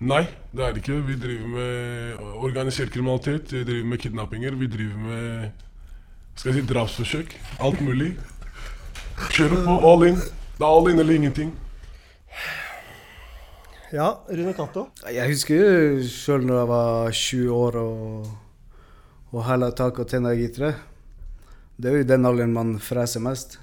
Nei, 0.00 0.26
det 0.52 0.64
er 0.64 0.74
det 0.74 0.82
ikke. 0.82 0.98
Vi 1.06 1.14
driver 1.16 1.46
med 1.48 2.24
organisert 2.44 2.90
kriminalitet, 2.92 3.52
vi 3.52 3.64
driver 3.64 3.86
med 3.88 4.00
kidnappinger, 4.02 4.56
vi 4.60 4.66
driver 4.68 4.98
med 5.00 5.62
skal 6.36 6.52
jeg 6.52 6.60
si, 6.60 6.68
drapsforsøk. 6.68 7.30
Alt 7.64 7.80
mulig. 7.80 8.10
Kjører 9.32 9.62
på 9.64 9.76
all 9.88 10.04
in. 10.10 10.18
Det 10.20 10.64
er 10.64 10.68
all 10.68 10.90
in 10.90 11.00
eller 11.00 11.16
ingenting. 11.16 11.54
Ja, 13.94 14.10
Rune 14.28 14.52
Cato? 14.52 14.88
Jeg 15.08 15.30
husker 15.30 15.56
jo 15.56 16.02
sjøl 16.10 16.44
når 16.44 16.58
jeg 16.58 16.68
var 16.68 17.16
20 17.16 17.56
år 17.56 17.78
og, 17.80 18.28
og 19.32 19.46
hæla 19.48 19.70
tak 19.78 20.02
og 20.02 20.10
tenna 20.10 20.34
gitere. 20.36 20.74
Det 21.80 21.88
er 21.88 21.96
jo 21.96 22.04
i 22.04 22.10
den 22.10 22.28
alderen 22.28 22.52
man 22.52 22.76
freser 22.82 23.24
mest. 23.24 23.56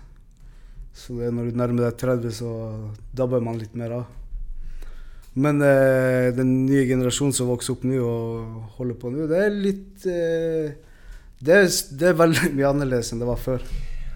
Så 0.98 1.13
det 1.20 1.30
er 1.30 1.38
når 1.38 1.52
du 1.52 1.62
nærmer 1.62 1.92
deg 1.92 2.02
30, 2.02 2.34
så 2.42 2.50
dabber 3.13 3.44
man 3.46 3.62
litt 3.62 3.78
mer 3.78 4.00
av. 4.00 4.23
Men 5.34 5.63
eh, 5.66 6.30
den 6.38 6.52
nye 6.68 6.86
generasjonen 6.86 7.34
som 7.34 7.50
vokser 7.50 7.74
opp 7.74 7.88
nå 7.90 7.98
og 8.06 8.75
holder 8.78 9.00
på 9.02 9.10
nå, 9.13 9.25
det 9.32 9.40
er 9.42 9.56
litt 9.56 10.06
eh, 10.06 10.75
det, 11.42 11.58
er, 11.58 11.74
det 12.00 12.12
er 12.12 12.20
veldig 12.20 12.54
mye 12.54 12.70
annerledes 12.70 13.10
enn 13.13 13.24
det 13.24 13.28
var 13.28 13.42
før. 13.42 13.66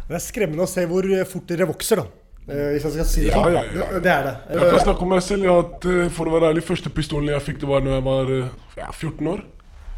Det 0.08 0.16
er 0.16 0.24
skremmende 0.24 0.64
å 0.68 0.70
se 0.70 0.86
hvor 0.88 1.10
fort 1.28 1.50
dere 1.50 1.68
vokser, 1.68 2.04
da. 2.04 2.28
Eh, 2.48 2.70
hvis 2.72 2.86
jeg 2.86 2.94
skal 2.94 3.08
si 3.12 3.22
det 3.26 3.32
Ja, 3.34 3.50
ja, 3.52 3.62
ja. 3.76 3.88
Det, 3.92 4.04
det 4.04 4.12
er 4.12 4.24
det. 4.24 4.36
Jeg 4.50 4.70
kan 4.72 4.80
snakke 4.80 5.04
om 5.04 5.10
meg 5.12 5.24
selv. 5.24 5.44
ja, 5.44 5.58
at 5.60 5.86
eh, 5.92 6.10
for 6.16 6.30
å 6.30 6.36
være 6.38 6.54
ærlig, 6.54 6.64
første 6.64 6.90
pistolen 6.90 7.34
jeg 7.34 7.44
fikk, 7.44 7.60
det 7.64 7.68
var 7.68 7.84
når 7.84 7.98
jeg 7.98 8.06
var 8.06 8.32
eh, 8.36 8.54
ja, 8.78 8.92
14 8.92 9.32
år. 9.34 9.42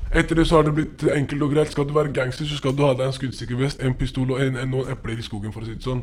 Etter 0.10 0.40
det 0.40 0.48
så 0.50 0.58
har 0.58 0.66
det 0.66 0.74
blitt 0.80 1.06
enkelt 1.14 1.46
og 1.46 1.54
greit. 1.54 1.70
Skal 1.70 1.86
du 1.86 1.94
være 1.94 2.14
gangster, 2.16 2.50
så 2.50 2.58
skal 2.58 2.74
du 2.74 2.82
ha 2.88 2.96
deg 2.98 3.06
en 3.06 3.14
skuddsikker 3.14 3.60
vest, 3.60 3.84
en 3.86 3.94
pistol 3.94 4.34
og 4.34 4.42
en, 4.42 4.58
en, 4.58 4.72
noen 4.72 4.90
epler 4.90 5.22
i 5.22 5.26
skogen, 5.26 5.54
for 5.54 5.62
å 5.62 5.70
si 5.70 5.78
det 5.78 5.86
sånn. 5.86 6.02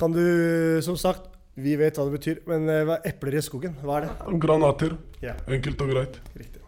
Kan 0.00 0.16
du, 0.16 0.24
som 0.82 0.98
sagt, 0.98 1.30
vi 1.54 1.76
vet 1.78 1.98
hva 1.98 2.08
det 2.08 2.16
betyr, 2.16 2.38
men 2.50 2.66
eh, 2.66 2.82
hva 2.86 2.98
er 2.98 3.12
epler 3.12 3.38
i 3.38 3.42
skogen, 3.44 3.76
hva 3.84 4.00
er 4.00 4.08
det? 4.08 4.38
Granater. 4.42 4.96
Ja. 5.22 5.36
Enkelt 5.46 5.82
og 5.84 5.92
greit. 5.94 6.16
Riktig. 6.34 6.62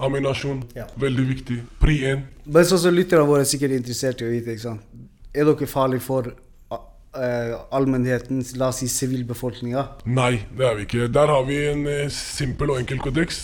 Aminasjon. 0.00 0.62
Ja. 0.76 0.86
Veldig 1.00 1.26
viktig. 1.28 1.58
Pri 1.82 1.98
1. 2.08 2.22
Men 2.48 2.68
sånn 2.68 2.80
som 2.86 2.94
lytterne 2.96 3.26
våre 3.28 3.44
er 3.44 3.50
sikkert 3.50 3.76
interessert 3.76 4.22
i 4.22 4.28
å 4.28 4.30
vite, 4.32 4.54
ikke 4.56 4.64
sant. 4.64 5.02
Er 5.36 5.44
dere 5.46 5.68
farlige 5.68 6.02
for 6.02 6.30
uh, 6.32 7.58
allmennheten, 7.76 8.40
la 8.58 8.70
oss 8.72 8.80
si 8.80 8.88
sivilbefolkninga? 8.90 9.84
Nei, 10.08 10.40
det 10.56 10.66
er 10.66 10.78
vi 10.78 10.88
ikke. 10.88 11.10
Der 11.12 11.34
har 11.34 11.44
vi 11.44 11.60
en 11.68 11.84
uh, 11.84 12.06
simpel 12.14 12.72
og 12.72 12.80
enkel 12.80 13.02
kodeks. 13.04 13.42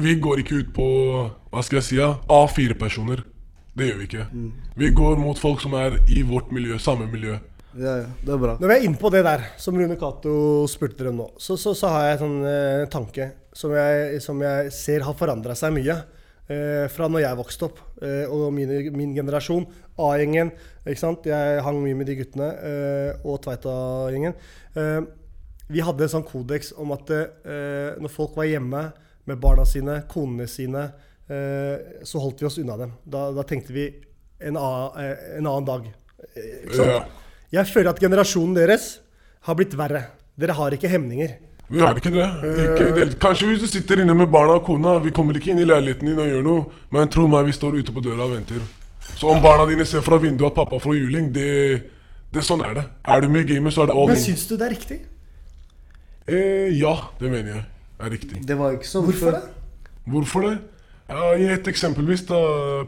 Vi 0.00 0.16
går 0.22 0.40
ikke 0.40 0.62
ut 0.62 0.72
på 0.72 0.88
hva 1.50 1.66
skal 1.66 1.82
jeg 1.82 1.88
si, 1.90 2.00
A4-personer. 2.00 3.26
Det 3.76 3.86
gjør 3.86 4.00
vi 4.00 4.08
ikke. 4.08 4.26
Vi 4.80 4.90
går 4.96 5.20
mot 5.20 5.38
folk 5.38 5.60
som 5.62 5.76
er 5.78 6.00
i 6.10 6.24
vårt 6.26 6.50
miljø, 6.54 6.78
samme 6.80 7.06
miljø. 7.10 7.36
Ja, 7.78 7.92
ja, 8.02 8.06
det 8.26 8.32
er 8.34 8.40
bra. 8.42 8.56
Når 8.58 8.66
vi 8.70 8.74
er 8.74 8.86
inne 8.88 8.98
på 8.98 9.10
det 9.14 9.20
der, 9.22 9.44
som 9.60 9.76
Rune 9.78 9.96
Cato 9.98 10.32
spurte 10.70 10.98
dere 10.98 11.12
om 11.12 11.20
nå, 11.22 11.26
så, 11.38 11.54
så, 11.60 11.74
så 11.78 11.90
har 11.92 12.08
jeg 12.08 12.16
en 12.16 12.22
sånn 12.24 12.48
eh, 12.50 12.86
tanke 12.90 13.28
som 13.54 13.74
jeg, 13.76 14.18
som 14.24 14.40
jeg 14.42 14.72
ser 14.74 15.04
har 15.06 15.14
forandra 15.18 15.54
seg 15.58 15.76
mye. 15.76 15.94
Eh, 16.50 16.88
fra 16.90 17.06
når 17.06 17.22
jeg 17.22 17.38
vokste 17.38 17.68
opp, 17.68 17.78
eh, 18.02 18.24
og 18.26 18.48
mine, 18.56 18.80
min 18.96 19.14
generasjon, 19.14 19.68
A-gjengen. 20.02 20.50
ikke 20.82 20.98
sant? 20.98 21.28
Jeg 21.30 21.62
hang 21.62 21.78
mye 21.84 21.98
med 22.00 22.10
de 22.10 22.16
guttene, 22.18 22.48
eh, 22.66 23.22
og 23.22 23.38
Tveita-gjengen. 23.44 24.34
Eh, 24.74 24.98
vi 25.70 25.84
hadde 25.86 26.08
en 26.08 26.14
sånn 26.16 26.26
kodeks 26.26 26.72
om 26.82 26.90
at 26.96 27.14
eh, 27.14 27.94
når 28.02 28.10
folk 28.10 28.34
var 28.40 28.50
hjemme 28.50 28.82
med 29.30 29.38
barna 29.38 29.62
sine, 29.68 30.00
konene 30.10 30.48
sine, 30.50 30.88
eh, 31.30 32.02
så 32.02 32.18
holdt 32.18 32.42
vi 32.42 32.50
oss 32.50 32.58
unna 32.58 32.80
dem. 32.82 32.98
Da, 33.06 33.28
da 33.36 33.46
tenkte 33.46 33.76
vi 33.76 33.86
en, 34.42 34.58
a, 34.58 34.90
en 35.38 35.46
annen 35.46 35.70
dag. 35.70 35.86
Ikke 36.34 36.80
sant? 36.80 36.94
Ja. 36.96 37.19
Jeg 37.50 37.66
føler 37.66 37.90
at 37.90 38.00
generasjonen 38.02 38.54
deres 38.54 38.88
har 39.46 39.56
blitt 39.58 39.74
verre. 39.78 40.04
Dere 40.38 40.54
har 40.56 40.76
ikke 40.76 40.90
hemninger. 40.90 41.36
Vi 41.70 41.78
har 41.82 41.94
ikke 41.98 42.10
det. 42.14 42.26
Ikke 42.64 42.90
det. 42.96 43.06
Kanskje 43.22 43.48
hvis 43.50 43.62
du 43.62 43.68
sitter 43.70 44.02
inne 44.02 44.14
med 44.18 44.30
barna 44.30 44.56
og 44.58 44.64
kona, 44.66 44.96
vi 45.02 45.12
kommer 45.14 45.36
ikke 45.38 45.52
inn 45.52 45.62
i 45.62 45.66
leiligheten 45.68 46.10
din 46.10 46.18
og 46.18 46.30
gjør 46.30 46.46
noe, 46.46 46.64
men 46.90 47.10
tro 47.12 47.26
meg, 47.30 47.46
vi 47.46 47.54
står 47.54 47.78
ute 47.78 47.94
på 47.94 48.02
døra 48.02 48.26
og 48.26 48.34
venter. 48.34 48.62
Så 49.14 49.30
om 49.30 49.42
barna 49.42 49.66
dine 49.70 49.86
ser 49.86 50.02
fra 50.06 50.18
vinduet 50.22 50.50
at 50.50 50.56
pappa 50.58 50.80
får 50.82 50.96
juling, 50.98 51.28
det, 51.34 51.50
det 52.34 52.42
sånn 52.46 52.64
er 52.66 52.74
det. 52.80 52.84
Er 53.06 53.22
du 53.22 53.30
med 53.30 53.44
i 53.46 53.54
gamet, 53.54 53.74
så 53.74 53.84
er 53.84 53.90
det 53.90 53.96
all 53.98 54.08
in. 54.08 54.14
Men 54.16 54.22
syns 54.24 54.46
du 54.50 54.56
det 54.56 54.66
er 54.66 54.74
riktig? 54.74 54.98
Eh, 56.30 56.70
ja, 56.78 56.94
det 57.20 57.30
mener 57.30 57.54
jeg 57.54 57.64
er 58.00 58.14
riktig. 58.14 58.42
Det 58.46 58.56
var 58.58 58.74
ikke 58.76 58.88
sånn 58.90 59.06
Hvorfor 59.06 59.36
det? 59.36 59.42
Hvorfor 60.10 60.46
det? 60.46 60.56
Ja, 61.10 61.30
I 61.34 61.48
et 61.54 61.70
eksempelvis. 61.70 62.22
da. 62.28 62.38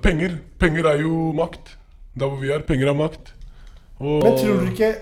Penger. 0.02 0.38
Penger 0.62 0.88
er 0.92 1.02
jo 1.02 1.32
makt. 1.36 1.74
Der 2.14 2.30
hvor 2.30 2.38
vi 2.42 2.52
er. 2.54 2.62
Penger 2.66 2.92
er 2.92 2.98
makt. 2.98 3.32
Og 4.02 4.22
Men 4.26 4.38
tror 4.38 4.62
du 4.62 4.70
ikke 4.72 4.92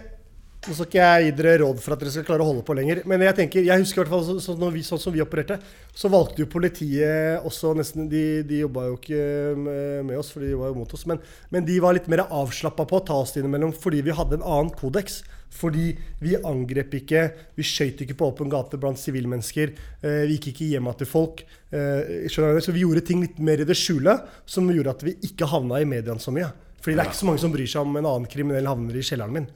Nå 0.60 0.74
skal 0.76 0.88
ikke 0.90 0.98
jeg 1.00 1.24
gi 1.24 1.30
dere 1.38 1.54
råd 1.62 1.78
for 1.80 1.94
at 1.94 2.02
dere 2.02 2.10
skal 2.12 2.24
klare 2.28 2.44
å 2.44 2.48
holde 2.50 2.62
på 2.68 2.74
lenger, 2.76 2.98
men 3.08 3.22
jeg 3.24 3.36
tenker, 3.38 3.64
jeg 3.64 3.80
husker 3.80 3.96
i 3.96 4.02
hvert 4.02 4.12
fall 4.12 4.26
så, 4.26 4.34
så 4.44 4.68
vi, 4.74 4.82
sånn 4.84 5.00
som 5.00 5.14
vi 5.14 5.22
opererte, 5.24 5.56
så 5.96 6.10
valgte 6.12 6.42
jo 6.42 6.50
politiet 6.52 7.46
også 7.48 7.72
nesten 7.78 8.10
De, 8.12 8.42
de 8.44 8.58
jobba 8.60 8.90
jo 8.90 8.98
ikke 8.98 9.22
med, 9.56 9.80
med 10.10 10.20
oss, 10.20 10.34
for 10.34 10.44
de 10.44 10.52
var 10.60 10.68
jo 10.68 10.76
mot 10.82 10.92
oss, 10.92 11.06
men, 11.08 11.22
men 11.48 11.64
de 11.64 11.78
var 11.80 11.96
litt 11.96 12.12
mer 12.12 12.26
avslappa 12.26 12.84
på 12.84 13.00
å 13.00 13.06
ta 13.08 13.16
oss 13.24 13.32
innimellom 13.40 13.72
fordi 13.72 14.04
vi 14.04 14.18
hadde 14.20 14.36
en 14.36 14.44
annen 14.44 14.74
kodeks. 14.76 15.22
Fordi 15.50 15.88
vi 16.22 16.36
angrep 16.46 16.92
ikke, 17.00 17.24
vi 17.58 17.64
skøyt 17.66 18.04
ikke 18.04 18.14
på 18.20 18.28
åpen 18.30 18.50
gate 18.52 18.78
blant 18.78 19.00
sivilmennesker. 19.00 19.72
Eh, 19.98 20.22
vi 20.28 20.36
gikk 20.36 20.52
ikke 20.52 20.68
hjem 20.76 20.90
til 21.00 21.10
folk. 21.10 21.42
Eh. 21.74 22.28
Så 22.30 22.70
vi 22.70 22.84
gjorde 22.84 23.02
ting 23.08 23.24
litt 23.24 23.40
mer 23.42 23.58
i 23.58 23.66
det 23.66 23.74
skjule, 23.78 24.14
som 24.46 24.70
gjorde 24.70 24.94
at 24.94 25.02
vi 25.08 25.16
ikke 25.26 25.50
havna 25.50 25.80
i 25.82 25.88
mediene 25.90 26.22
så 26.22 26.30
mye. 26.34 26.52
Fordi 26.80 26.96
det 26.96 27.02
er 27.02 27.10
ikke 27.10 27.20
så 27.20 27.28
mange 27.28 27.42
som 27.42 27.52
bryr 27.52 27.68
seg 27.68 27.84
om 27.84 27.98
en 28.00 28.08
annen 28.08 28.30
kriminell 28.30 28.68
havner 28.70 28.96
i 28.96 29.04
kjelleren 29.04 29.36
min. 29.36 29.50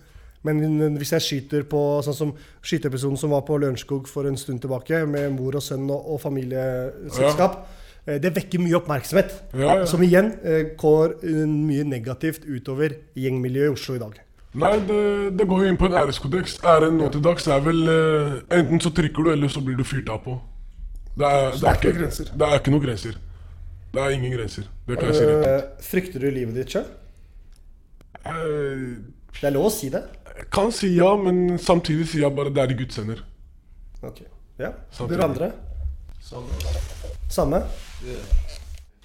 Men 0.45 0.99
hvis 0.99 1.15
jeg 1.15 1.25
skyter 1.25 1.65
på 1.69 1.81
sånn 2.05 2.17
som 2.17 2.35
skyteepisoden 2.61 3.17
som 3.17 3.33
var 3.33 3.47
på 3.49 3.57
Lørenskog 3.57 4.11
for 4.11 4.29
en 4.29 4.37
stund 4.37 4.61
tilbake, 4.61 5.01
med 5.09 5.33
mor 5.39 5.57
og 5.57 5.65
sønn 5.65 5.87
og, 5.89 6.11
og 6.13 6.21
familieselskap, 6.21 7.57
ja. 8.05 8.19
det 8.21 8.35
vekker 8.37 8.61
mye 8.61 8.77
oppmerksomhet. 8.77 9.33
Ja, 9.57 9.79
ja. 9.81 9.89
Som 9.89 10.05
igjen 10.05 10.35
eh, 10.45 10.75
går 10.81 11.17
eh, 11.25 11.47
mye 11.49 11.87
negativt 11.89 12.45
utover 12.45 12.99
gjengmiljøet 13.17 13.71
i 13.71 13.79
Oslo 13.79 13.97
i 13.97 14.03
dag. 14.05 14.19
Nei, 14.55 14.75
det, 14.87 14.99
det 15.39 15.47
går 15.51 15.65
jo 15.65 15.71
inn 15.73 15.79
på 15.81 15.89
en 15.89 15.97
æreskodeks. 15.99 16.61
Æren 16.71 17.01
nå 17.01 17.09
til 17.11 17.25
dags 17.25 17.49
er 17.51 17.63
vel 17.65 17.81
eh, 17.91 18.35
Enten 18.59 18.85
så 18.85 18.93
trykker 18.95 19.25
du, 19.25 19.33
eller 19.33 19.51
så 19.51 19.65
blir 19.65 19.81
du 19.81 19.87
fyrt 19.89 20.13
av 20.13 20.21
på. 20.27 20.37
Det 21.15 21.31
er, 21.31 21.57
det 21.57 21.71
er 21.71 21.81
ikke? 21.81 22.11
Det 22.35 22.51
er 22.51 22.61
ikke 22.61 22.75
noen 22.75 22.85
grenser. 22.85 23.17
Det 23.95 24.03
er 24.03 24.13
ingen 24.13 24.33
grenser. 24.35 24.69
Det 24.87 24.99
kan 24.99 25.09
jeg 25.09 25.17
si 25.17 25.25
rett 25.31 25.41
ut. 25.41 25.49
Eh, 25.49 25.89
frykter 25.89 26.23
du 26.23 26.29
livet 26.29 26.61
ditt 26.61 26.77
sjøl? 26.77 26.87
Eh, 28.25 28.85
Det 29.41 29.49
er 29.49 29.55
lov 29.55 29.69
å 29.69 29.73
si 29.75 29.91
det. 29.93 30.03
Kan 30.55 30.71
si 30.75 30.93
ja, 30.97 31.11
men 31.21 31.59
samtidig 31.63 32.07
sier 32.11 32.25
jeg 32.27 32.35
bare 32.37 32.53
det 32.55 32.63
er 32.63 32.73
i 32.75 32.79
Guds 32.79 32.99
hender. 33.01 33.21
Ok. 34.03 34.23
Ja. 34.59 34.73
Samtidig. 34.95 35.19
Dere 35.19 35.29
andre? 35.29 35.53
Samme? 37.29 37.61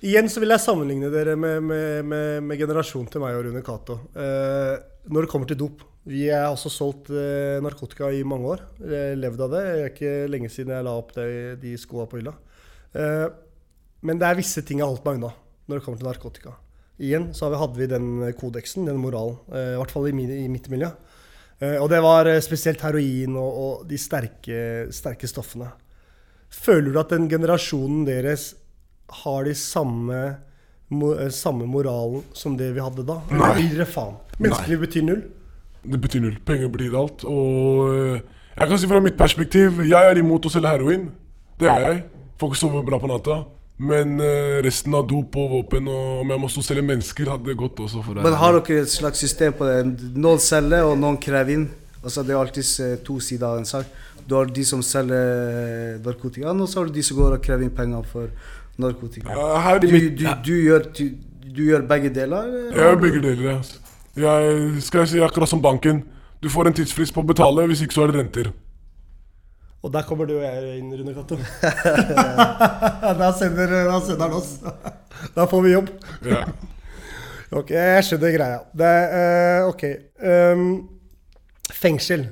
Igjen 0.06 0.30
så 0.32 0.40
vil 0.40 0.54
jeg 0.54 0.64
sammenligne 0.64 1.10
dere 1.12 1.34
med, 1.36 1.60
med, 1.66 2.06
med, 2.08 2.44
med 2.48 2.62
generasjonen 2.62 3.10
til 3.12 3.24
meg 3.24 3.36
og 3.36 3.48
Rune 3.50 3.64
Cato. 3.66 3.98
Eh, 4.16 4.76
når 5.10 5.26
det 5.26 5.32
kommer 5.32 5.50
til 5.50 5.60
dop. 5.60 5.84
Vi 6.10 6.24
har 6.32 6.48
også 6.54 6.72
solgt 6.72 7.10
eh, 7.12 7.58
narkotika 7.62 8.08
i 8.16 8.22
mange 8.26 8.54
år. 8.56 8.64
Levd 9.20 9.44
av 9.46 9.52
det. 9.54 9.64
Det 9.66 9.82
er 9.84 9.92
ikke 9.92 10.14
lenge 10.32 10.50
siden 10.54 10.72
jeg 10.78 10.86
la 10.88 10.94
opp 11.02 11.12
det, 11.18 11.28
de 11.62 11.74
skoa 11.82 12.08
på 12.10 12.22
hylla. 12.22 12.34
Eh, 12.96 13.28
men 14.08 14.22
det 14.22 14.30
er 14.30 14.40
visse 14.40 14.64
ting 14.64 14.80
jeg 14.80 14.88
har 14.88 14.94
holdt 14.94 15.06
meg 15.10 15.20
unna 15.20 15.34
når 15.70 15.78
det 15.82 15.86
kommer 15.86 16.00
til 16.02 16.08
narkotika. 16.10 16.56
Igjen 17.00 17.30
så 17.34 17.48
hadde 17.56 17.80
vi 17.80 17.88
den 17.88 18.10
kodeksen, 18.40 18.86
den 18.90 19.00
moralen. 19.00 19.38
eh, 19.54 19.74
I 19.76 19.78
hvert 19.80 19.92
fall 19.96 20.10
i, 20.10 20.16
min, 20.16 20.32
i 20.32 20.48
mitt 20.52 20.68
miljø. 20.72 20.90
Eh, 21.62 21.78
og 21.80 21.90
det 21.92 22.02
var 22.04 22.28
eh, 22.28 22.42
spesielt 22.44 22.82
heroin 22.84 23.36
og, 23.40 23.60
og 23.64 23.88
de 23.90 23.98
sterke, 24.00 24.88
sterke 24.96 25.28
stoffene. 25.28 25.72
Føler 26.50 26.92
du 26.92 27.00
at 27.00 27.12
den 27.14 27.28
generasjonen 27.32 28.06
deres 28.08 28.54
har 29.24 29.44
de 29.48 29.54
samme, 29.56 30.20
eh, 30.92 31.30
samme 31.36 31.68
moralen 31.70 32.24
som 32.34 32.58
det 32.60 32.72
vi 32.76 32.84
hadde 32.84 33.06
da? 33.08 33.20
Nei. 33.32 33.54
gir 33.62 33.78
dere 33.78 33.88
faen? 33.90 34.18
Menneskeliv 34.40 34.84
betyr 34.88 35.06
null? 35.08 35.24
Det 35.84 36.00
betyr 36.04 36.24
null. 36.26 36.38
Penger 36.48 36.72
blir 36.74 36.96
alt. 37.00 37.24
Og 37.28 37.94
eh, 37.96 38.22
jeg 38.60 38.68
kan 38.74 38.80
si 38.82 38.88
fra 38.92 39.00
mitt 39.04 39.16
perspektiv, 39.20 39.80
jeg 39.88 40.12
er 40.12 40.20
imot 40.20 40.48
å 40.48 40.52
selge 40.52 40.74
heroin. 40.76 41.08
Det 41.60 41.68
er 41.72 41.86
jeg. 41.86 42.04
Folk 42.40 42.56
sover 42.60 42.84
bra 42.88 43.00
på 43.00 43.08
natta. 43.12 43.42
Men 43.80 44.18
eh, 44.20 44.60
resten 44.66 44.96
av 44.98 45.06
dop 45.08 45.38
og 45.40 45.54
våpen 45.54 45.88
og 45.88 46.24
om 46.26 46.34
jeg 46.34 46.42
må 46.44 46.50
selge 46.52 46.84
mennesker, 46.84 47.30
hadde 47.32 47.56
gått 47.56 47.80
også. 47.80 48.04
for 48.04 48.20
Men 48.20 48.36
har 48.42 48.58
dere 48.58 48.84
et 48.84 48.92
slags 48.92 49.22
system 49.24 49.56
på 49.56 49.70
det? 49.70 49.78
Noen 50.20 50.42
selger, 50.44 50.84
og 50.84 50.98
noen 51.00 51.20
krever 51.22 51.56
inn. 51.56 51.66
Altså, 52.04 52.24
det 52.28 52.36
er 52.36 52.42
alltid 52.42 52.74
eh, 52.84 52.98
to 53.08 53.20
sider 53.24 53.48
av 53.48 53.62
en 53.62 53.70
sak. 53.70 53.88
Du 54.28 54.36
har 54.36 54.52
de 54.52 54.66
som 54.68 54.84
selger 54.86 55.98
narkotika, 56.06 56.52
og 56.52 56.68
så 56.68 56.82
har 56.82 56.90
du 56.90 57.00
de 57.00 57.04
som 57.08 57.18
går 57.18 57.38
og 57.38 57.44
krever 57.46 57.66
inn 57.66 57.76
penger 57.76 58.04
for 58.12 58.28
narkotika. 58.80 59.36
Du, 59.82 59.88
du, 59.90 60.26
du, 60.46 60.54
gjør, 60.68 60.86
du, 60.94 61.62
gjør 61.72 61.88
begge 61.88 62.12
deler? 62.14 62.52
Jeg 62.70 62.84
gjør 62.84 63.00
begge 63.08 63.24
deler. 63.24 63.54
ja. 63.56 63.60
Jeg 64.20 64.82
skal 64.84 65.08
si 65.08 65.22
akkurat 65.24 65.48
som 65.48 65.62
banken. 65.64 66.04
Du 66.44 66.50
får 66.52 66.68
en 66.68 66.76
tidsfrist 66.76 67.16
på 67.16 67.24
å 67.24 67.28
betale, 67.28 67.64
hvis 67.72 67.86
ikke 67.86 67.96
så 67.96 68.04
er 68.04 68.12
det 68.12 68.20
renter. 68.20 68.52
Og 69.80 69.94
der 69.94 70.04
kommer 70.08 70.28
du 70.28 70.36
og 70.36 70.44
jeg 70.44 70.80
inn, 70.80 70.90
Rune 70.92 71.14
Cato. 71.16 71.38
da, 73.22 73.30
sender, 73.38 73.76
han 73.90 74.34
oss. 74.36 74.58
Da 75.36 75.46
får 75.52 75.64
vi 75.64 75.72
jobb. 75.74 75.94
Ja. 76.28 76.44
Ok, 77.56 77.72
jeg 77.74 78.04
skjønner 78.08 78.34
greia. 78.36 78.60
Det, 78.78 78.92
uh, 79.12 79.70
ok. 79.72 79.86
Um, 80.24 80.66
fengsel. 81.74 82.28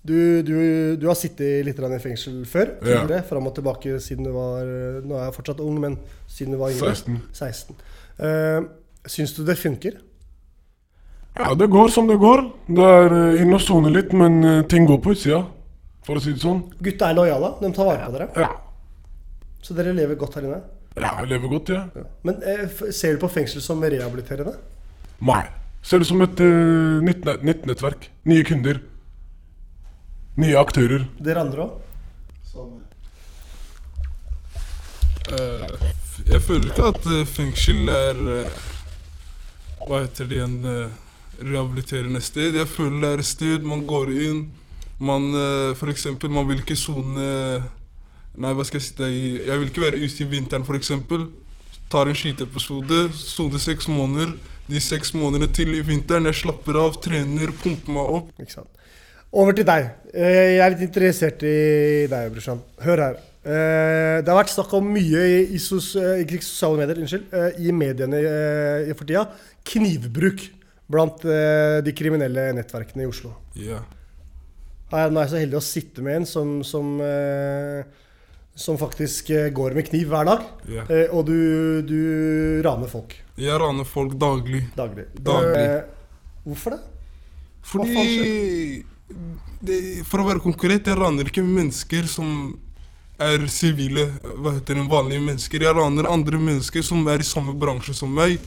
Du, 0.00 0.40
du, 0.46 0.54
du 0.96 1.08
har 1.08 1.16
sittet 1.18 1.64
litt 1.66 1.80
i 1.80 2.00
fengsel 2.00 2.44
før. 2.48 2.76
Ja. 2.88 3.02
Fram 3.28 3.48
og 3.50 3.56
tilbake 3.56 3.98
siden 4.00 4.24
du 4.24 4.32
var 4.32 4.64
Nå 5.04 5.18
er 5.18 5.26
jeg 5.26 5.36
fortsatt 5.36 5.60
ung, 5.64 5.80
men 5.82 5.98
siden 6.28 6.56
du 6.56 6.60
var 6.60 6.72
yngre. 6.72 6.94
16. 6.94 7.18
16. 7.32 7.82
Uh, 8.20 8.70
syns 9.08 9.34
du 9.36 9.42
det 9.44 9.58
funker? 9.60 10.00
Ja, 11.38 11.54
det 11.54 11.70
går 11.72 11.88
som 11.88 12.08
det 12.08 12.18
går. 12.20 12.44
Det 12.68 12.84
er 12.84 13.14
inne 13.40 13.56
og 13.56 13.64
sone 13.64 13.92
litt, 13.94 14.12
men 14.16 14.42
eh, 14.44 14.62
ting 14.68 14.86
går 14.88 14.98
på 15.00 15.14
utsida. 15.14 15.44
For 16.10 16.18
å 16.18 16.22
si 16.24 16.32
det 16.34 16.42
sånn. 16.42 16.64
Gutta 16.82 17.12
er 17.12 17.14
lojale. 17.14 17.52
De 17.60 17.68
tar 17.70 17.86
vare 17.86 18.06
på 18.08 18.14
dere. 18.16 18.24
Ja. 18.34 18.48
Så 19.62 19.76
dere 19.78 19.92
lever 19.94 20.18
godt 20.18 20.34
her 20.40 20.48
inne. 20.48 20.56
Ja, 20.98 21.12
jeg 21.20 21.28
lever 21.30 21.52
godt, 21.52 21.68
ja 21.70 21.84
Men 22.26 22.40
eh, 22.42 22.64
ser 22.90 23.14
du 23.14 23.20
på 23.22 23.28
fengsel 23.30 23.62
som 23.62 23.78
rehabiliterende? 23.84 24.56
Nei. 25.22 25.44
Ser 25.86 26.02
det 26.02 26.08
som 26.08 26.18
et 26.24 26.42
eh, 26.42 26.98
nytt, 27.06 27.22
nytt 27.46 27.62
nettverk. 27.70 28.08
Nye 28.26 28.42
kunder. 28.48 28.80
Nye 30.42 30.58
aktører. 30.58 31.06
Dere 31.22 31.44
andre 31.46 31.68
òg? 31.68 31.78
Eh, 35.30 35.90
jeg 36.32 36.42
føler 36.42 36.72
ikke 36.72 36.90
at 36.90 37.06
eh, 37.06 37.22
fengsel 37.38 37.86
er 37.94 38.24
eh, 38.34 38.62
Hva 39.86 40.02
heter 40.02 40.26
det 40.26 40.40
igjen? 40.40 40.58
eh, 40.66 40.96
rehabiliterende 41.38 42.18
sted. 42.20 42.58
Jeg 42.58 42.66
føler 42.68 42.98
det 43.04 43.12
er 43.14 43.22
et 43.22 43.30
sted 43.30 43.62
man 43.62 43.86
går 43.88 44.10
inn 44.26 44.48
Man 45.00 45.30
f.eks. 45.32 45.78
for 45.80 45.92
eksempel, 45.92 46.32
man 46.32 46.48
vil 46.48 46.60
ikke 46.60 46.76
sone 46.76 47.26
Nei, 48.40 48.52
hva 48.54 48.64
skal 48.64 48.78
jeg 48.78 48.86
si 48.86 48.96
det 48.98 49.08
i 49.10 49.22
Jeg 49.48 49.58
vil 49.58 49.70
ikke 49.70 49.82
være 49.82 50.00
ute 50.00 50.22
i 50.24 50.28
vinteren, 50.30 50.64
eksempel. 50.78 51.26
Tar 51.90 52.06
en 52.06 52.14
skyteepisode, 52.14 53.08
soner 53.18 53.58
seks 53.58 53.88
måneder. 53.90 54.36
De 54.70 54.80
seks 54.80 55.10
månedene 55.18 55.48
til 55.52 55.74
i 55.74 55.80
vinteren, 55.82 56.28
jeg 56.30 56.38
slapper 56.44 56.78
av, 56.78 56.94
trener, 57.02 57.50
pumper 57.62 57.96
meg 57.96 58.12
opp. 58.20 58.28
Ikke 58.38 58.60
sant. 58.60 58.70
Over 59.32 59.54
til 59.54 59.66
deg. 59.66 59.88
Eh, 60.14 60.56
Jeg 60.56 60.62
er 60.62 60.72
litt 60.74 60.86
interessert 60.86 61.42
i 61.46 62.06
deg, 62.10 62.30
brorsan. 62.34 62.62
Hør 62.82 63.02
her. 63.04 63.18
Eh, 63.42 64.22
Det 64.22 64.30
har 64.30 64.38
vært 64.38 64.54
snakk 64.54 64.72
om 64.78 64.88
mye 64.94 65.26
i, 65.26 65.40
i, 65.54 65.58
sos, 65.58 65.96
i 65.96 66.24
sosiale 66.38 66.78
medier, 66.78 67.02
unnskyld, 67.02 67.26
eh, 67.34 67.60
i 67.66 67.74
mediene 67.74 68.22
eh, 68.22 68.94
for 68.94 69.06
tida. 69.06 69.26
Knivbruk 69.66 70.46
blant 70.90 71.24
eh, 71.26 71.80
de 71.82 71.94
kriminelle 71.94 72.52
nettverkene 72.54 73.06
i 73.06 73.10
Oslo. 73.10 73.34
Ja. 73.58 73.82
Her, 74.90 75.10
nå 75.10 75.20
er 75.20 75.26
jeg 75.28 75.32
så 75.34 75.40
heldig 75.40 75.58
å 75.58 75.64
sitte 75.64 76.02
med 76.04 76.20
en 76.20 76.26
som, 76.26 76.52
som, 76.66 76.92
eh, 77.04 77.82
som 78.58 78.78
faktisk 78.80 79.30
eh, 79.30 79.48
går 79.54 79.76
med 79.78 79.86
kniv 79.90 80.08
hver 80.10 80.26
dag. 80.26 80.46
Ja. 80.70 80.86
Eh, 80.90 81.12
og 81.14 81.26
du, 81.28 81.36
du 81.86 81.98
raner 82.66 82.90
folk 82.90 83.14
Jeg 83.38 83.60
raner 83.62 83.86
folk 83.88 84.16
daglig. 84.20 84.64
daglig. 84.76 85.06
Daglig. 85.14 85.62
Eh, 85.62 86.40
hvorfor 86.46 86.74
det? 86.76 86.80
Fordi 87.70 88.82
det, 89.60 89.78
For 90.08 90.22
å 90.22 90.26
være 90.30 90.42
konkret, 90.42 90.86
jeg 90.88 90.98
raner 90.98 91.28
ikke 91.28 91.44
mennesker 91.44 92.06
som 92.10 92.56
er 93.20 93.42
sivile, 93.52 94.06
hva 94.40 94.54
heter 94.56 94.78
det, 94.78 94.86
vanlige 94.88 95.20
mennesker. 95.20 95.60
Jeg 95.66 95.76
raner 95.76 96.08
andre 96.08 96.38
mennesker 96.40 96.82
som 96.86 97.04
er 97.12 97.20
i 97.20 97.26
samme 97.28 97.52
bransje 97.60 97.92
som 97.98 98.12
meg. 98.16 98.38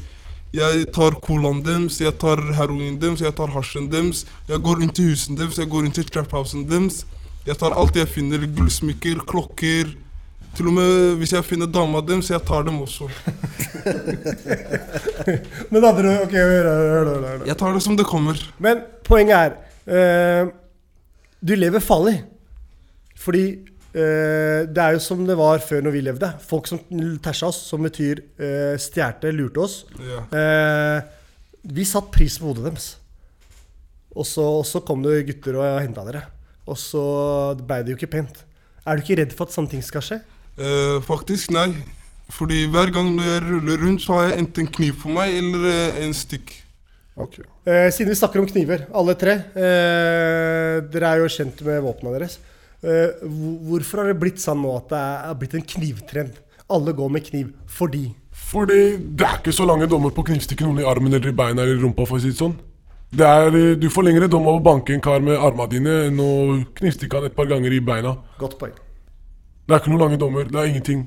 Jeg 0.53 0.85
tar 0.93 1.15
colaen 1.17 1.63
deres, 1.65 1.95
jeg 1.97 2.13
tar 2.21 2.37
heroin 2.53 2.99
deres, 3.01 3.23
jeg 3.25 3.33
tar 3.33 3.49
hasjen 3.55 3.87
deres. 3.89 4.19
Jeg 4.45 4.61
går 4.61 4.83
inn 4.85 4.91
til 4.93 5.09
husene 5.09 5.39
deres, 5.39 5.57
jeg 5.57 5.69
går 5.71 5.87
inn 5.87 5.95
til 5.95 6.05
traphousen 6.05 6.67
deres. 6.69 6.99
Jeg 7.47 7.57
tar 7.57 7.73
alt 7.73 7.97
jeg 7.97 8.05
finner. 8.11 8.43
Gullsmykker, 8.45 9.23
klokker. 9.25 9.95
Til 10.53 10.69
og 10.69 10.75
med 10.77 11.15
hvis 11.17 11.33
jeg 11.33 11.47
finner 11.47 11.65
dama 11.65 12.03
deres, 12.05 12.29
jeg 12.29 12.45
tar 12.45 12.67
dem 12.67 12.77
også. 12.85 13.09
Men 15.73 15.89
andre, 15.89 16.19
ok, 16.27 16.37
hør, 16.37 16.69
hør. 16.69 17.31
Jeg 17.49 17.57
tar 17.57 17.73
det 17.73 17.81
som 17.87 17.97
det 17.97 18.05
kommer. 18.05 18.37
Men 18.61 18.85
poenget 19.09 19.33
er 19.39 19.57
eh, 19.89 20.53
Du 21.41 21.55
lever 21.57 21.81
farlig. 21.81 22.19
Fordi 23.17 23.47
det 23.93 24.81
er 24.81 24.95
jo 24.95 25.01
som 25.03 25.19
det 25.27 25.35
var 25.37 25.61
før 25.61 25.83
når 25.85 25.93
vi 25.93 26.01
levde. 26.01 26.29
Folk 26.41 26.65
som 26.69 26.79
tæsja 27.23 27.51
oss, 27.51 27.59
som 27.69 27.83
betyr 27.85 28.23
uh, 28.41 28.73
stjerte, 28.81 29.29
lurte 29.35 29.61
oss. 29.61 29.75
Ja. 30.01 30.23
Uh, 30.33 31.67
vi 31.77 31.85
satte 31.85 32.09
pris 32.15 32.39
på 32.41 32.49
hodet 32.49 32.65
deres. 32.71 32.87
Og 34.13 34.25
så, 34.29 34.45
og 34.59 34.65
så 34.65 34.81
kom 34.85 35.05
det 35.05 35.23
gutter 35.29 35.59
og 35.61 35.81
henta 35.81 36.05
dere. 36.09 36.23
Og 36.65 36.79
så 36.79 37.03
ble 37.61 37.83
det 37.83 37.93
jo 37.93 37.99
ikke 37.99 38.15
pent. 38.15 38.41
Er 38.83 38.97
du 38.97 39.05
ikke 39.05 39.19
redd 39.21 39.37
for 39.37 39.45
at 39.45 39.55
sånne 39.55 39.75
ting 39.75 39.85
skal 39.85 40.05
skje? 40.05 40.23
Uh, 40.57 40.97
faktisk 41.05 41.53
nei. 41.53 41.69
Fordi 42.33 42.65
hver 42.71 42.91
gang 42.93 43.11
når 43.13 43.27
jeg 43.29 43.45
ruller 43.45 43.81
rundt, 43.83 44.03
så 44.03 44.17
har 44.17 44.29
jeg 44.29 44.43
enten 44.43 44.69
kniv 44.73 45.01
på 45.03 45.11
meg 45.13 45.35
eller 45.37 45.67
eh, 45.69 46.03
en 46.05 46.15
stikk. 46.17 46.55
Eh, 47.13 47.89
siden 47.93 48.09
vi 48.09 48.17
snakker 48.17 48.41
om 48.41 48.47
kniver, 48.49 48.87
alle 48.95 49.13
tre. 49.19 49.35
Eh, 49.53 50.77
dere 50.93 51.11
er 51.11 51.21
jo 51.21 51.29
kjent 51.29 51.61
med 51.67 51.83
våpnene 51.85 52.15
deres. 52.15 52.39
Eh, 52.83 53.23
hvorfor 53.69 54.01
har 54.01 54.11
det 54.11 54.19
blitt 54.19 54.41
sånn 54.43 54.59
nå 54.63 54.73
at 54.75 54.89
det 54.91 54.99
er 54.99 55.37
blitt 55.39 55.55
en 55.55 55.63
knivtrend? 55.73 56.39
Alle 56.73 56.93
går 56.95 57.09
med 57.11 57.23
kniv 57.27 57.53
fordi 57.71 58.09
Fordi 58.33 58.97
det 58.97 59.25
er 59.27 59.37
ikke 59.39 59.53
så 59.55 59.65
lange 59.67 59.87
dommer 59.87 60.11
på 60.11 60.23
å 60.23 60.27
knivstikke 60.27 60.65
noen 60.65 60.81
i 60.81 60.87
armen 60.89 61.13
eller 61.13 61.29
i 61.31 61.35
beina 61.37 61.61
eller 61.63 61.77
i 61.77 61.81
rumpa, 61.83 62.05
for 62.09 62.17
å 62.17 62.21
si 62.23 62.31
det 62.33 62.39
sånn. 62.39 62.55
Det 63.13 63.25
er, 63.25 63.47
eh, 63.55 63.75
du 63.77 63.87
får 63.93 64.07
lengre 64.07 64.27
dom 64.27 64.47
av 64.49 64.57
å 64.59 64.63
banke 64.63 64.93
en 64.93 65.01
kar 65.01 65.21
med 65.21 65.37
armene 65.37 65.69
dine 65.69 65.93
enn 66.07 66.19
å 66.19 66.29
knivstikke 66.75 67.19
han 67.19 67.25
et 67.29 67.35
par 67.35 67.45
ganger 67.45 67.71
i 67.71 67.79
beina. 67.79 68.17
Godt 68.39 68.57
poeng. 68.59 68.73
Det 69.67 69.75
er 69.75 69.79
ikke 69.79 69.93
noen 69.93 70.01
lange 70.01 70.19
dommer. 70.19 70.43
Det 70.49 70.59
er 70.59 70.71
ingenting. 70.71 71.05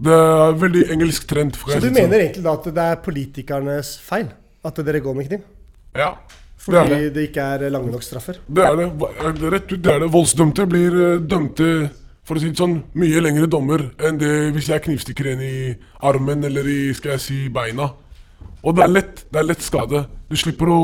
Det 0.00 0.12
er 0.12 0.52
veldig 0.58 0.82
engelsk 0.90 1.26
trend. 1.28 1.56
for 1.56 1.70
Så 1.70 1.80
du 1.80 1.88
sånn. 1.88 1.94
mener 1.94 2.18
egentlig 2.18 2.42
da 2.42 2.52
at 2.52 2.64
det 2.64 2.84
er 2.84 2.96
politikernes 3.04 3.98
feil 4.00 4.28
at 4.64 4.74
dere 4.74 5.00
går 5.00 5.14
med 5.16 5.28
kniv? 5.28 5.42
Ja. 5.94 6.14
Fordi 6.60 6.76
Det 6.82 6.88
det. 6.90 7.14
det. 7.14 7.22
ikke 7.30 7.46
er 7.54 7.70
lange 7.72 7.90
nok 7.92 8.02
straffer? 8.04 8.36
Det 8.46 8.64
er 8.66 8.76
det. 8.76 8.88
Det 9.40 9.52
Rett 9.54 9.72
ut, 9.72 9.80
det 9.82 9.92
er 9.94 10.02
det. 10.04 10.10
Voldsdømte 10.12 10.66
blir 10.68 10.98
eh, 11.06 11.20
dømte 11.24 11.70
for 12.28 12.36
å 12.36 12.42
si 12.42 12.50
det 12.52 12.60
sånn, 12.60 12.76
mye 13.00 13.22
lengre 13.24 13.48
dommer 13.50 13.86
enn 14.06 14.18
det 14.20 14.52
hvis 14.54 14.68
jeg 14.70 14.84
knivstikker 14.84 15.32
en 15.32 15.40
i 15.42 15.54
armen 16.06 16.44
eller 16.46 16.68
i 16.68 16.92
skal 16.94 17.16
jeg 17.16 17.24
si, 17.24 17.38
beina. 17.48 17.88
Og 18.62 18.76
det 18.76 18.84
er 18.84 18.92
lett. 18.92 19.24
Det 19.32 19.40
er 19.40 19.48
lett 19.48 19.64
skade. 19.64 20.04
Du 20.28 20.36
slipper 20.36 20.68
å 20.70 20.80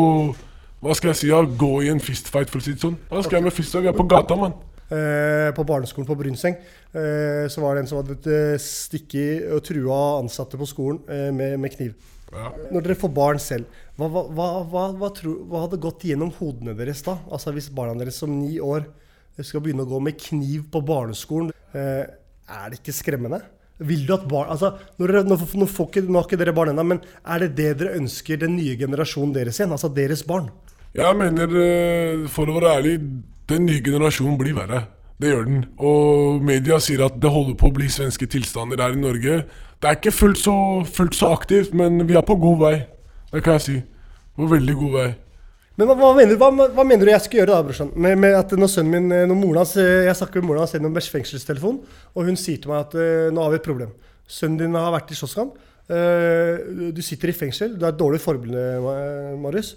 hva 0.83 0.95
skal 0.95 1.11
jeg 1.13 1.19
si, 1.21 1.29
ja, 1.31 1.39
gå 1.43 1.71
i 1.83 1.89
en 1.91 2.01
fistfight, 2.05 2.51
for 2.53 2.61
å 2.61 2.65
si 2.65 2.75
det 2.77 2.83
sånn. 2.85 2.97
Hva 3.11 3.23
skal 3.25 3.39
jeg 3.39 3.47
med 3.47 3.55
fistfight? 3.57 3.85
Vi 3.87 3.89
er 3.91 3.97
på 3.97 4.05
gata, 4.09 4.37
mann. 4.39 4.53
Eh, 4.87 5.49
på 5.57 5.65
barneskolen 5.67 6.07
på 6.07 6.15
Brynseng 6.15 6.55
eh, 6.95 7.47
så 7.51 7.63
var 7.65 7.75
det 7.75 7.81
en 7.83 7.89
som 7.91 7.99
hadde 7.99 8.21
eh, 8.31 8.53
stikket 8.63 9.49
og 9.57 9.65
trua 9.67 9.97
ansatte 10.21 10.61
på 10.61 10.69
skolen 10.69 11.01
eh, 11.11 11.33
med, 11.35 11.57
med 11.59 11.73
kniv. 11.75 11.95
Ja. 12.31 12.53
Når 12.71 12.85
dere 12.85 12.99
får 13.01 13.11
barn 13.17 13.41
selv, 13.43 13.67
hva, 13.97 14.09
hva, 14.29 14.87
hva, 14.93 15.11
tror, 15.17 15.41
hva 15.49 15.65
hadde 15.65 15.81
gått 15.81 16.05
gjennom 16.05 16.33
hodene 16.37 16.75
deres 16.77 17.01
da? 17.07 17.17
Altså 17.33 17.55
Hvis 17.57 17.71
barna 17.73 17.97
deres 18.03 18.19
som 18.21 18.33
ni 18.33 18.59
år 18.61 18.85
skal 19.41 19.63
begynne 19.65 19.85
å 19.87 19.91
gå 19.91 20.01
med 20.05 20.19
kniv 20.21 20.67
på 20.73 20.81
barneskolen, 20.85 21.53
eh, 21.77 22.05
er 22.05 22.67
det 22.73 22.81
ikke 22.81 22.95
skremmende? 22.97 23.41
Vil 23.85 24.07
du 24.09 24.15
at 24.15 24.25
barn 24.29 24.49
altså, 24.53 24.71
nå, 24.97 25.09
nå, 25.09 25.37
nå, 25.37 25.69
får 25.69 25.91
ikke, 25.91 26.03
nå 26.09 26.21
har 26.21 26.29
ikke 26.29 26.39
dere 26.41 26.55
barn 26.57 26.73
ennå, 26.73 26.85
men 26.95 27.01
er 27.29 27.45
det 27.45 27.51
det 27.59 27.71
dere 27.83 27.99
ønsker 27.99 28.41
den 28.41 28.55
nye 28.57 28.77
generasjonen 28.81 29.35
deres 29.37 29.61
igjen? 29.61 29.75
Altså 29.77 29.91
deres 29.93 30.25
barn? 30.29 30.49
Jeg 30.97 31.17
mener, 31.17 31.57
eh, 31.61 32.27
for 32.33 32.49
å 32.49 32.57
være 32.57 32.73
ærlig, 32.79 32.99
den 33.49 33.69
nye 33.69 33.85
generasjonen 33.85 34.39
blir 34.41 34.57
verre. 34.57 34.87
Det 35.21 35.31
gjør 35.33 35.47
den. 35.49 35.63
Og 35.81 36.43
media 36.45 36.77
sier 36.85 37.05
at 37.07 37.17
det 37.21 37.33
holder 37.33 37.57
på 37.57 37.71
å 37.71 37.77
bli 37.77 37.89
svenske 37.93 38.29
tilstander 38.29 38.81
her 38.85 38.97
i 38.97 39.01
Norge. 39.01 39.39
Det 39.81 39.89
er 39.89 39.97
ikke 39.99 40.13
fullt 40.13 40.41
så, 40.41 40.57
fullt 40.85 41.17
så 41.17 41.33
aktivt, 41.37 41.73
men 41.77 42.05
vi 42.09 42.17
er 42.17 42.25
på 42.25 42.37
god 42.41 42.61
vei. 42.61 42.77
Det 43.37 43.45
kan 43.45 43.59
jeg 43.59 43.65
si. 43.67 43.77
På 44.37 44.49
veldig 44.49 44.75
god 44.81 44.93
vei. 44.97 45.09
Men 45.77 45.91
hva, 45.91 45.95
hva, 46.01 46.11
mener, 46.17 46.39
hva, 46.41 46.69
hva 46.73 46.85
mener 46.89 47.05
du 47.05 47.13
jeg 47.13 47.25
skal 47.27 47.43
gjøre 47.43 47.53
da, 47.53 47.65
brorsan? 47.67 47.93
Med, 48.01 48.17
med 48.23 48.37
at 48.39 48.53
når 48.57 48.71
sønnen 48.73 48.95
min, 48.95 49.13
eh, 49.13 49.27
når 49.29 49.37
moren 49.37 49.61
hans, 49.61 49.75
eh, 49.77 50.07
Jeg 50.09 50.17
snakker 50.17 50.41
med 50.41 50.49
moren 50.49 50.65
hans 50.65 50.73
gjennom 50.73 50.95
fengselstelefon, 50.97 51.83
og 52.17 52.31
hun 52.31 52.39
sier 52.41 52.63
til 52.63 52.73
meg 52.73 52.87
at 52.87 52.97
uh, 52.97 53.29
nå 53.35 53.43
har 53.45 53.53
vi 53.53 53.59
et 53.61 53.67
problem. 53.67 53.91
Sønnen 54.25 54.63
din 54.63 54.79
har 54.79 54.95
vært 54.95 55.13
i 55.13 55.19
slåsskamp. 55.19 55.59
Du 55.87 56.99
sitter 57.05 57.31
i 57.31 57.35
fengsel. 57.37 57.77
Du 57.79 57.85
er 57.85 57.93
et 57.93 57.99
dårlig 58.01 58.19
forbilde, 58.19 58.63
Marius. 59.39 59.77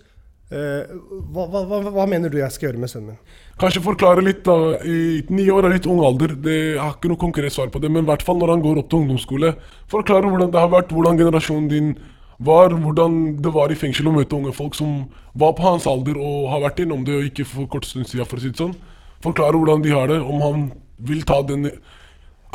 Hva, 0.49 1.43
hva, 1.45 1.59
hva, 1.69 1.81
hva 1.93 2.05
mener 2.09 2.33
du 2.33 2.39
jeg 2.39 2.55
skal 2.55 2.71
gjøre 2.71 2.81
med 2.81 2.89
sønnen 2.89 3.11
min? 3.11 3.35
Kanskje 3.61 3.83
forklare 3.85 4.23
litt, 4.25 4.41
da. 4.47 4.79
I 4.81 5.21
Ni 5.29 5.45
år 5.53 5.67
er 5.67 5.75
litt 5.75 5.85
ung 5.85 6.01
alder. 6.01 6.33
Det, 6.33 6.55
jeg 6.71 6.81
har 6.81 6.95
ikke 6.95 7.11
noe 7.11 7.21
konkret 7.21 7.53
svar 7.53 7.69
på 7.69 7.83
det, 7.83 7.91
men 7.93 8.07
i 8.07 8.09
hvert 8.09 8.25
fall 8.25 8.41
når 8.41 8.55
han 8.55 8.63
går 8.65 8.81
opp 8.81 8.89
til 8.89 9.03
ungdomsskole. 9.03 9.53
Forklare 9.93 10.31
hvordan 10.31 10.49
det 10.55 10.63
har 10.63 10.73
vært, 10.73 10.95
hvordan 10.97 11.21
generasjonen 11.21 11.69
din 11.69 11.93
var, 12.39 12.71
hvordan 12.71 13.15
det 13.43 13.51
var 13.53 13.71
i 13.71 13.75
fengsel 13.75 14.07
å 14.07 14.13
møte 14.15 14.35
unge 14.37 14.53
folk 14.55 14.75
som 14.77 15.01
var 15.35 15.51
på 15.57 15.65
hans 15.65 15.87
alder 15.91 16.15
og 16.17 16.45
har 16.53 16.61
vært 16.69 16.79
innom 16.85 17.01
det, 17.07 17.17
og 17.19 17.25
ikke 17.27 17.45
for 17.45 17.67
kort 17.67 17.85
stund 17.89 18.07
siden, 18.07 18.25
for 18.29 18.39
å 18.39 18.43
si 18.43 18.51
det 18.53 18.61
sånn. 18.61 18.75
Forklare 19.23 19.59
hvordan 19.59 19.81
de 19.83 19.91
har 19.91 20.07
det, 20.07 20.21
om 20.23 20.39
han 20.45 20.69
vil 21.03 21.25
ta 21.27 21.41
den 21.43 21.67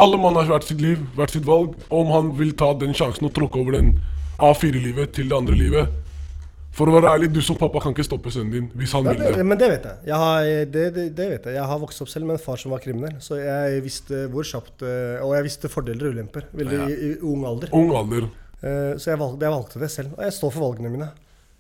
Alle 0.01 0.17
mann 0.19 0.35
har 0.35 0.49
hvert 0.49 0.65
sitt 0.67 0.81
liv, 0.83 0.99
hvert 1.15 1.31
sitt 1.31 1.45
valg. 1.47 1.77
Om 1.93 2.09
han 2.11 2.31
vil 2.39 2.51
ta 2.59 2.73
den 2.75 2.97
sjansen 2.97 3.29
å 3.29 3.31
tråkke 3.31 3.61
over 3.61 3.77
den 3.77 3.93
A4-livet 4.43 5.13
til 5.15 5.29
det 5.31 5.37
andre 5.37 5.55
livet. 5.55 5.93
For 6.75 6.91
å 6.91 6.97
være 6.97 7.13
ærlig, 7.15 7.29
du 7.31 7.39
som 7.47 7.55
pappa 7.55 7.79
kan 7.85 7.93
ikke 7.95 8.03
stoppe 8.03 8.33
sønnen 8.35 8.51
din 8.51 8.65
hvis 8.75 8.91
han 8.97 9.05
Ja, 9.07 9.13
vil 9.15 9.21
det, 9.23 9.35
det. 9.37 9.45
men 9.47 9.61
det 9.61 9.69
vet 9.71 9.85
jeg. 9.87 10.01
Jeg 10.09 10.19
har, 10.19 10.49
det, 10.75 10.87
det, 10.97 11.05
det 11.15 11.29
vet 11.37 11.45
jeg. 11.47 11.55
Jeg 11.61 11.69
har 11.71 11.79
vokst 11.85 12.03
opp 12.03 12.11
selv 12.11 12.27
med 12.27 12.35
en 12.41 12.43
far 12.43 12.59
som 12.59 12.75
var 12.75 12.83
kriminell. 12.83 13.15
Så 13.23 13.39
jeg 13.39 13.85
visste 13.85 14.25
hvor 14.33 14.43
kjapt 14.49 14.83
eh, 14.83 15.21
Og 15.23 15.37
jeg 15.37 15.47
visste 15.47 15.71
fordeler 15.71 16.09
og 16.11 16.17
ulemper 16.19 16.49
veldig 16.51 16.81
Ja. 16.81 16.89
i, 16.91 16.97
i 17.13 17.15
ung 17.23 17.45
alder. 17.47 17.71
Ung 17.79 17.93
alder. 17.95 18.27
Eh, 18.65 18.95
Så 18.97 19.11
jeg 19.13 19.21
valgte, 19.21 19.45
jeg 19.45 19.53
valgte 19.55 19.83
det 19.83 19.91
selv. 19.93 20.15
Og 20.17 20.25
jeg 20.25 20.35
står 20.39 20.53
for 20.55 20.65
valgene 20.69 20.93
mine. 20.93 21.11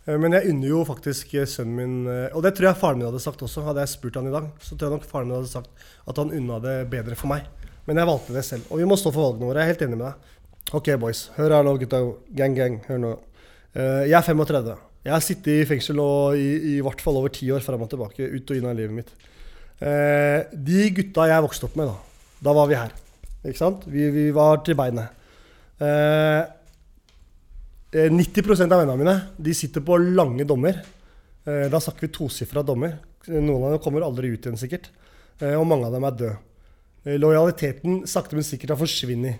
Eh, 0.06 0.16
Men 0.20 0.32
jeg 0.36 0.50
unner 0.52 0.68
jo 0.70 0.84
faktisk 0.88 1.34
eh, 1.34 1.44
sønnen 1.48 1.76
min 1.76 1.96
Og 2.32 2.40
det 2.44 2.54
tror 2.56 2.70
jeg 2.70 2.80
faren 2.80 2.98
min 3.00 3.08
hadde 3.10 3.20
sagt 3.20 3.42
også. 3.44 3.64
Hadde 3.66 3.84
jeg 3.84 3.92
spurt 3.92 4.16
han 4.20 4.30
i 4.30 4.34
dag, 4.34 4.48
så 4.60 4.76
tror 4.76 4.88
jeg 4.88 4.98
nok 4.98 5.10
faren 5.10 5.28
min 5.28 5.36
hadde 5.38 5.52
sagt 5.52 5.70
at 6.08 6.16
han 6.20 6.32
unna 6.32 6.58
det 6.64 6.76
bedre 6.92 7.16
for 7.16 7.28
meg. 7.32 7.44
Men 7.86 8.00
jeg 8.00 8.08
valgte 8.08 8.32
det 8.32 8.44
selv. 8.44 8.64
Og 8.72 8.80
vi 8.80 8.88
må 8.88 8.96
stå 8.96 9.12
for 9.12 9.28
valgene 9.28 9.50
våre. 9.50 9.60
Jeg 9.60 9.68
er 9.68 9.72
helt 9.74 9.86
enig 9.88 9.98
med 10.00 10.06
deg. 10.08 10.32
Ok, 10.72 10.88
boys. 11.00 11.26
Hør 11.36 11.52
her 11.58 11.64
nå, 11.66 11.76
gutta. 11.82 12.00
Gang, 12.34 12.54
gang. 12.56 12.80
Hør 12.88 12.98
nå. 13.02 13.12
Jeg 13.74 14.14
er 14.16 14.24
35. 14.24 14.76
Jeg 15.04 15.12
har 15.12 15.20
sittet 15.20 15.50
i 15.52 15.66
fengsel 15.68 15.98
nå 15.98 16.06
i, 16.40 16.46
i 16.72 16.80
hvert 16.80 17.02
fall 17.04 17.18
over 17.20 17.28
ti 17.28 17.50
år 17.52 17.60
fram 17.60 17.82
og 17.84 17.90
tilbake. 17.92 18.24
Ut 18.24 18.48
og 18.54 18.56
inn 18.56 18.68
av 18.70 18.76
livet 18.78 18.96
mitt. 18.96 19.10
De 20.64 20.84
gutta 20.96 21.26
jeg 21.28 21.44
vokste 21.44 21.68
opp 21.68 21.76
med, 21.76 21.90
da. 21.92 21.96
Da 22.48 22.54
var 22.56 22.70
vi 22.70 22.78
her. 22.78 22.94
Ikke 23.44 23.60
sant? 23.60 23.84
Vi, 23.92 24.06
vi 24.14 24.30
var 24.32 24.62
til 24.64 24.78
beinet. 24.80 25.12
Eh, 27.94 28.00
Eh, 28.04 28.10
90% 28.10 28.72
av 28.72 28.80
vennene 28.80 28.98
mine 28.98 29.14
de 29.38 29.54
sitter 29.54 29.80
på 29.80 29.96
lange 30.16 30.44
dommer. 30.44 30.80
Eh, 31.46 31.68
Da 31.70 31.78
snakker 31.78 32.00
vi 32.00 32.08
tosifra 32.12 32.62
dommer. 32.64 32.96
Noen 33.28 33.64
av 33.64 33.70
dem 33.70 33.78
kommer 33.78 34.02
aldri 34.02 34.32
ut 34.34 34.42
igjen, 34.42 34.58
sikkert. 34.58 34.88
Eh, 35.40 35.54
Og 35.54 35.66
mange 35.66 35.86
av 35.86 35.92
dem 35.92 36.04
er 36.04 36.10
døde. 36.10 36.36
Lojaliteten 37.06 38.06
sakte, 38.06 38.32
men 38.32 38.42
sikkert 38.42 38.70
har 38.70 38.76
forsvunnet. 38.78 39.38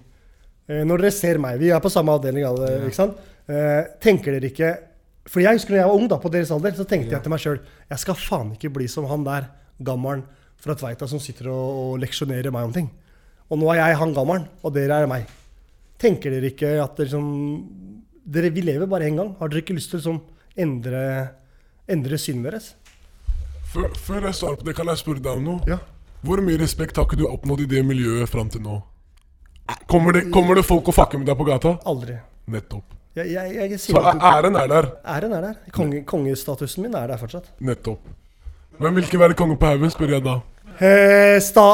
Når 0.69 0.99
dere 1.01 1.11
ser 1.11 1.39
meg, 1.39 1.59
vi 1.59 1.71
er 1.71 1.81
på 1.81 1.91
samme 1.91 2.13
avdeling, 2.13 2.45
ikke 2.45 2.95
sant? 2.95 3.17
Tenker 4.01 4.33
dere 4.39 4.51
ikke 4.51 4.79
For 5.27 5.41
jeg 5.41 5.55
husker 5.57 5.71
når 5.73 5.79
jeg 5.81 5.87
var 5.89 5.95
ung, 5.95 6.09
da, 6.09 6.19
på 6.19 6.31
deres 6.31 6.51
alder, 6.51 6.73
så 6.73 6.85
tenkte 6.87 7.11
jeg 7.13 7.23
til 7.23 7.31
meg 7.31 7.41
sjøl 7.41 7.59
jeg 7.91 7.99
skal 7.99 8.15
faen 8.15 8.53
ikke 8.53 8.71
bli 8.75 8.87
som 8.87 9.07
han 9.07 9.25
der 9.25 9.47
gammelen 9.83 10.23
fra 10.61 10.75
Tveita 10.75 11.09
som 11.09 11.19
sitter 11.19 11.49
og, 11.49 11.95
og 11.95 12.01
leksjonerer 12.03 12.53
meg 12.53 12.65
om 12.65 12.73
ting. 12.73 12.91
Og 13.49 13.59
nå 13.59 13.71
er 13.73 13.77
jeg 13.89 13.97
han 13.97 14.13
gammelen, 14.13 14.47
og 14.63 14.75
dere 14.75 15.01
er 15.01 15.07
meg. 15.07 15.25
Tenker 15.99 16.31
dere 16.31 16.51
ikke 16.53 16.75
at 16.83 16.95
dere 16.97 17.07
liksom 17.07 17.94
dere, 18.25 18.51
Vi 18.51 18.65
lever 18.65 18.87
bare 18.87 19.09
én 19.09 19.17
gang. 19.17 19.35
Har 19.39 19.49
dere 19.49 19.63
ikke 19.65 19.77
lyst 19.77 19.93
til 19.93 19.99
å 19.99 20.03
liksom 20.03 20.21
endre, 20.57 21.03
endre 21.89 22.19
synet 22.19 22.51
deres? 22.51 22.73
Før, 23.73 23.91
før 23.99 24.29
jeg 24.29 24.39
svarer 24.39 24.61
på 24.61 24.69
det, 24.69 24.77
kan 24.79 24.91
jeg 24.93 25.03
spørre 25.03 25.23
deg 25.23 25.39
om 25.39 25.45
noe? 25.45 25.61
Ja. 25.69 25.79
Hvor 26.25 26.41
mye 26.41 26.59
respekt 26.61 26.97
har 26.97 27.09
ikke 27.09 27.21
du 27.21 27.27
oppnådd 27.29 27.65
i 27.67 27.71
det 27.75 27.85
miljøet 27.85 28.31
fram 28.31 28.49
til 28.53 28.63
nå? 28.65 28.81
Kommer 29.89 30.17
det, 30.17 30.29
kommer 30.33 30.57
det 30.57 30.65
folk 30.65 30.89
og 30.89 30.97
fucker 30.97 31.21
med 31.21 31.29
deg 31.29 31.37
på 31.37 31.47
gata? 31.49 31.77
Aldri. 31.89 32.17
Nettopp. 32.53 32.93
Jeg, 33.15 33.31
jeg, 33.31 33.71
jeg, 33.71 33.79
Så 33.81 34.01
æren 34.01 34.57
er 34.59 34.69
der. 34.69 34.89
Æren 35.07 35.33
er 35.37 35.45
der. 35.49 35.59
Konge, 35.73 36.03
kongestatusen 36.09 36.83
min 36.83 36.97
er 36.99 37.13
der 37.13 37.21
fortsatt. 37.21 37.53
Nettopp. 37.63 38.03
Hvem 38.79 38.97
vil 38.99 39.07
ikke 39.07 39.21
være 39.21 39.37
konge 39.39 39.57
på 39.57 39.71
haugen, 39.71 39.93
spør 39.93 40.17
jeg 40.17 40.25
da. 40.25 40.39
Eh, 40.81 41.39
sta... 41.45 41.67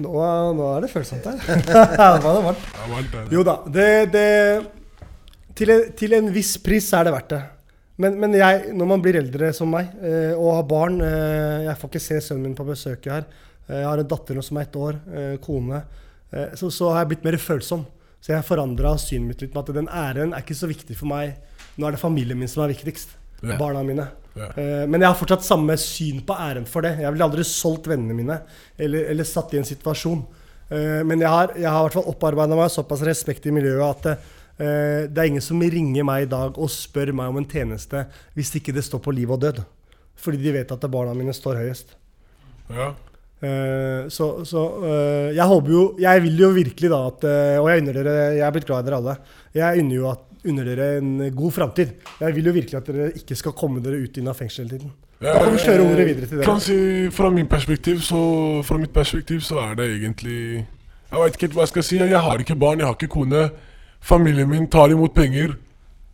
Nå, 0.00 0.12
nå 0.56 0.68
er 0.72 0.86
det 0.86 0.88
følsomt 0.88 1.26
her. 1.28 1.36
det 1.68 1.74
var 2.00 2.22
det 2.22 2.44
varmt. 2.46 2.62
Det 2.72 2.86
varmt, 2.94 3.10
det. 3.12 3.24
Jo 3.36 3.42
da. 3.44 3.58
Det, 3.74 3.88
det, 4.14 4.28
til, 5.58 5.72
en, 5.74 5.90
til 5.98 6.14
en 6.16 6.30
viss 6.34 6.56
pris 6.62 6.88
er 6.96 7.06
det 7.06 7.14
verdt 7.14 7.34
det. 7.34 7.42
Men, 8.00 8.16
men 8.20 8.34
jeg, 8.36 8.72
når 8.76 8.88
man 8.88 9.02
blir 9.04 9.18
eldre 9.20 9.52
som 9.54 9.70
meg 9.72 9.90
eh, 10.00 10.32
og 10.32 10.56
har 10.56 10.68
barn 10.68 11.00
eh, 11.04 11.66
Jeg 11.68 11.78
får 11.78 11.90
ikke 11.90 12.02
se 12.02 12.20
sønnen 12.24 12.48
min 12.48 12.56
på 12.58 12.66
besøket 12.66 13.10
her. 13.12 13.26
Eh, 13.68 13.82
jeg 13.82 13.88
har 13.88 14.00
en 14.00 14.08
datter 14.08 14.38
nå 14.38 14.44
som 14.44 14.58
er 14.58 14.66
ett 14.66 14.78
år. 14.78 15.00
Kone. 15.44 15.82
Så, 16.56 16.70
så 16.72 16.88
har 16.88 17.02
jeg 17.02 17.10
blitt 17.10 17.26
mer 17.26 17.36
følsom. 17.36 17.84
Så 18.22 18.32
jeg 18.32 18.38
har 18.38 18.46
forandra 18.46 18.94
synet 19.00 19.28
mitt 19.28 19.42
litt 19.44 19.52
med 19.52 19.66
at 19.66 19.76
den 19.76 19.90
æren 19.92 20.32
er 20.32 20.44
ikke 20.44 20.56
så 20.56 20.70
viktig 20.70 20.96
for 20.96 21.10
meg. 21.10 21.34
Nå 21.76 21.84
er 21.84 21.94
det 21.94 22.00
familien 22.00 22.38
min 22.40 22.48
som 22.48 22.64
er 22.64 22.72
viktigst. 22.72 23.12
Ja. 23.42 23.58
Barna 23.60 23.82
mine. 23.84 24.06
Ja. 24.32 24.48
Men 24.88 25.02
jeg 25.02 25.10
har 25.10 25.18
fortsatt 25.18 25.44
samme 25.44 25.74
syn 25.76 26.22
på 26.24 26.36
æren 26.40 26.64
for 26.64 26.86
det. 26.86 26.94
Jeg 27.02 27.12
ville 27.12 27.26
aldri 27.26 27.44
solgt 27.44 27.90
vennene 27.90 28.16
mine 28.16 28.38
eller, 28.80 29.10
eller 29.12 29.28
satt 29.28 29.52
i 29.52 29.60
en 29.60 29.68
situasjon. 29.68 30.22
Men 30.72 31.20
jeg 31.20 31.28
har, 31.28 31.52
jeg 31.58 31.68
har 31.68 31.82
i 31.82 31.88
hvert 31.90 31.98
fall 31.98 32.08
opparbeida 32.14 32.56
meg 32.56 32.72
såpass 32.72 33.02
respekt 33.04 33.50
i 33.50 33.52
miljøet 33.52 34.06
at 34.06 34.30
det 34.62 35.18
er 35.18 35.26
ingen 35.26 35.42
som 35.42 35.58
ringer 35.58 36.04
meg 36.06 36.26
i 36.26 36.30
dag 36.30 36.54
og 36.54 36.70
spør 36.70 37.10
meg 37.18 37.32
om 37.32 37.40
en 37.40 37.48
tjeneste 37.50 38.04
hvis 38.36 38.52
ikke 38.60 38.74
det 38.76 38.84
står 38.86 39.02
på 39.02 39.14
liv 39.16 39.30
og 39.34 39.40
død. 39.42 39.62
Fordi 40.22 40.38
de 40.38 40.52
vet 40.54 40.74
at 40.74 40.90
barna 40.92 41.16
mine 41.18 41.34
står 41.34 41.58
høyest. 41.64 41.96
Ja. 42.70 42.92
Eh, 43.42 44.08
så 44.12 44.44
så 44.46 44.60
eh, 44.86 45.28
jeg 45.34 45.46
håper 45.50 45.70
jo 45.74 45.80
Jeg 45.98 46.22
vil 46.22 46.36
jo 46.38 46.50
virkelig 46.54 46.90
da 46.92 46.98
at 47.08 47.24
eh, 47.26 47.56
Og 47.58 47.66
jeg 47.72 47.80
unner 47.82 47.96
dere 47.96 48.12
Jeg 48.36 48.44
er 48.46 48.52
blitt 48.54 48.68
glad 48.68 48.84
i 48.84 48.86
dere 48.86 49.00
alle. 49.00 49.14
Jeg 49.58 49.82
unner 49.82 49.96
jo 49.96 50.04
at 50.12 50.46
unner 50.46 50.68
dere 50.70 50.86
en 51.00 51.10
god 51.34 51.54
framtid. 51.54 51.90
Jeg 52.20 52.36
vil 52.36 52.46
jo 52.46 52.52
virkelig 52.54 52.78
at 52.78 52.86
dere 52.90 53.08
ikke 53.18 53.38
skal 53.38 53.54
komme 53.58 53.82
dere 53.82 53.98
ut 54.02 54.16
inn 54.18 54.30
av 54.30 54.38
fengsel 54.38 54.64
hele 54.64 54.78
tiden. 54.78 54.94
Ja, 55.22 55.36
kan 55.38 55.54
vi 55.54 55.62
kjøre 55.62 55.84
ordet 55.86 56.06
videre 56.06 56.26
til 56.26 56.38
dere. 56.40 56.46
Kan 56.46 56.62
si, 56.62 56.78
fra, 57.14 57.28
min 57.30 57.46
perspektiv, 57.46 58.00
så, 58.02 58.22
fra 58.66 58.78
mitt 58.82 58.90
perspektiv 58.94 59.38
så 59.46 59.60
er 59.62 59.76
det 59.78 59.86
egentlig 59.92 60.40
Jeg 60.64 61.20
veit 61.20 61.36
ikke 61.36 61.46
helt 61.46 61.58
hva 61.58 61.66
jeg 61.66 61.72
skal 61.74 61.86
si. 61.86 62.00
Jeg 62.00 62.24
har 62.26 62.42
ikke 62.42 62.58
barn, 62.58 62.82
jeg 62.82 62.90
har 62.90 62.98
ikke 62.98 63.12
kone. 63.14 63.44
Familien 64.02 64.50
min 64.50 64.66
tar 64.70 64.90
imot 64.90 65.14
penger 65.14 65.54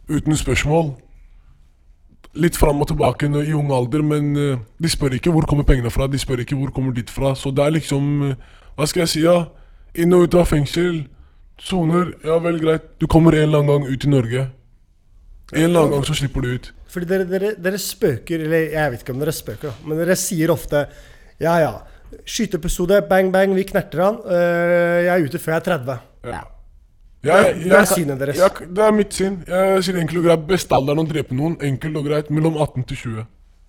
uten 0.08 0.36
spørsmål. 0.36 0.92
Litt 2.38 2.56
fram 2.60 2.82
og 2.84 2.90
tilbake 2.90 3.26
i 3.26 3.54
ung 3.56 3.72
alder, 3.72 4.02
men 4.04 4.34
eh, 4.36 4.58
de 4.78 4.88
spør 4.92 5.16
ikke 5.16 5.32
hvor 5.32 5.46
kommer 5.48 5.64
pengene 5.64 5.90
fra. 5.90 6.06
De 6.06 6.20
spør 6.20 6.44
ikke 6.44 6.56
hvor 6.56 6.70
kommer 6.74 6.92
ditt 6.92 7.10
fra. 7.10 7.34
Så 7.34 7.50
det 7.50 7.64
er 7.64 7.74
liksom 7.78 8.30
eh, 8.30 8.36
Hva 8.76 8.86
skal 8.86 9.02
jeg 9.06 9.10
si, 9.10 9.22
ja? 9.24 9.48
Inn 9.98 10.12
og 10.14 10.28
ut 10.28 10.36
av 10.38 10.46
fengsel. 10.46 11.06
Soner. 11.58 12.12
Ja 12.22 12.36
vel, 12.44 12.60
greit. 12.62 12.92
Du 13.00 13.08
kommer 13.10 13.34
en 13.34 13.48
eller 13.48 13.64
annen 13.64 13.72
gang 13.72 13.88
ut 13.90 14.04
i 14.04 14.10
Norge. 14.12 14.44
En 15.54 15.64
eller 15.64 15.80
annen 15.80 15.96
gang 15.96 16.04
så 16.06 16.14
slipper 16.14 16.44
du 16.44 16.52
ut. 16.54 16.68
Fordi 16.92 17.08
dere, 17.08 17.24
dere, 17.28 17.54
dere 17.60 17.80
spøker, 17.80 18.44
eller 18.44 18.68
jeg 18.76 18.92
vet 18.92 19.02
ikke 19.02 19.16
om 19.16 19.24
dere 19.24 19.34
spøker, 19.36 19.72
da, 19.72 19.88
men 19.88 19.98
dere 20.00 20.16
sier 20.16 20.52
ofte 20.54 20.86
Ja, 21.40 21.56
ja. 21.60 21.72
Skyteepisode, 22.24 23.02
bang, 23.08 23.28
bang, 23.32 23.52
vi 23.56 23.66
knerter 23.68 24.00
han. 24.00 24.22
Øh, 24.24 25.00
jeg 25.04 25.10
er 25.12 25.26
ute 25.26 25.40
før 25.42 25.56
jeg 25.56 25.60
er 25.60 25.66
30. 25.66 25.98
Ja. 26.30 26.40
Det 27.22 27.32
er- 27.34 27.54
det 27.58 27.72
er 27.72 27.84
synet 27.84 28.18
deres. 28.18 28.36
Jeg, 28.38 28.68
det 28.74 28.84
er 28.84 28.92
mitt 28.92 29.12
syn. 29.12 29.44
Jeg 29.46 29.82
sier 29.84 29.96
enkelt 29.98 30.18
og 30.18 30.24
greit 30.24 30.46
bestalderen 30.46 30.98
å 31.02 31.08
drepe 31.08 31.34
noen. 31.34 31.56
Enkelt 31.60 31.96
og 31.96 32.04
greit 32.06 32.30
mellom 32.30 32.56
18 32.56 32.84
til 32.86 32.96
20. 32.96 33.26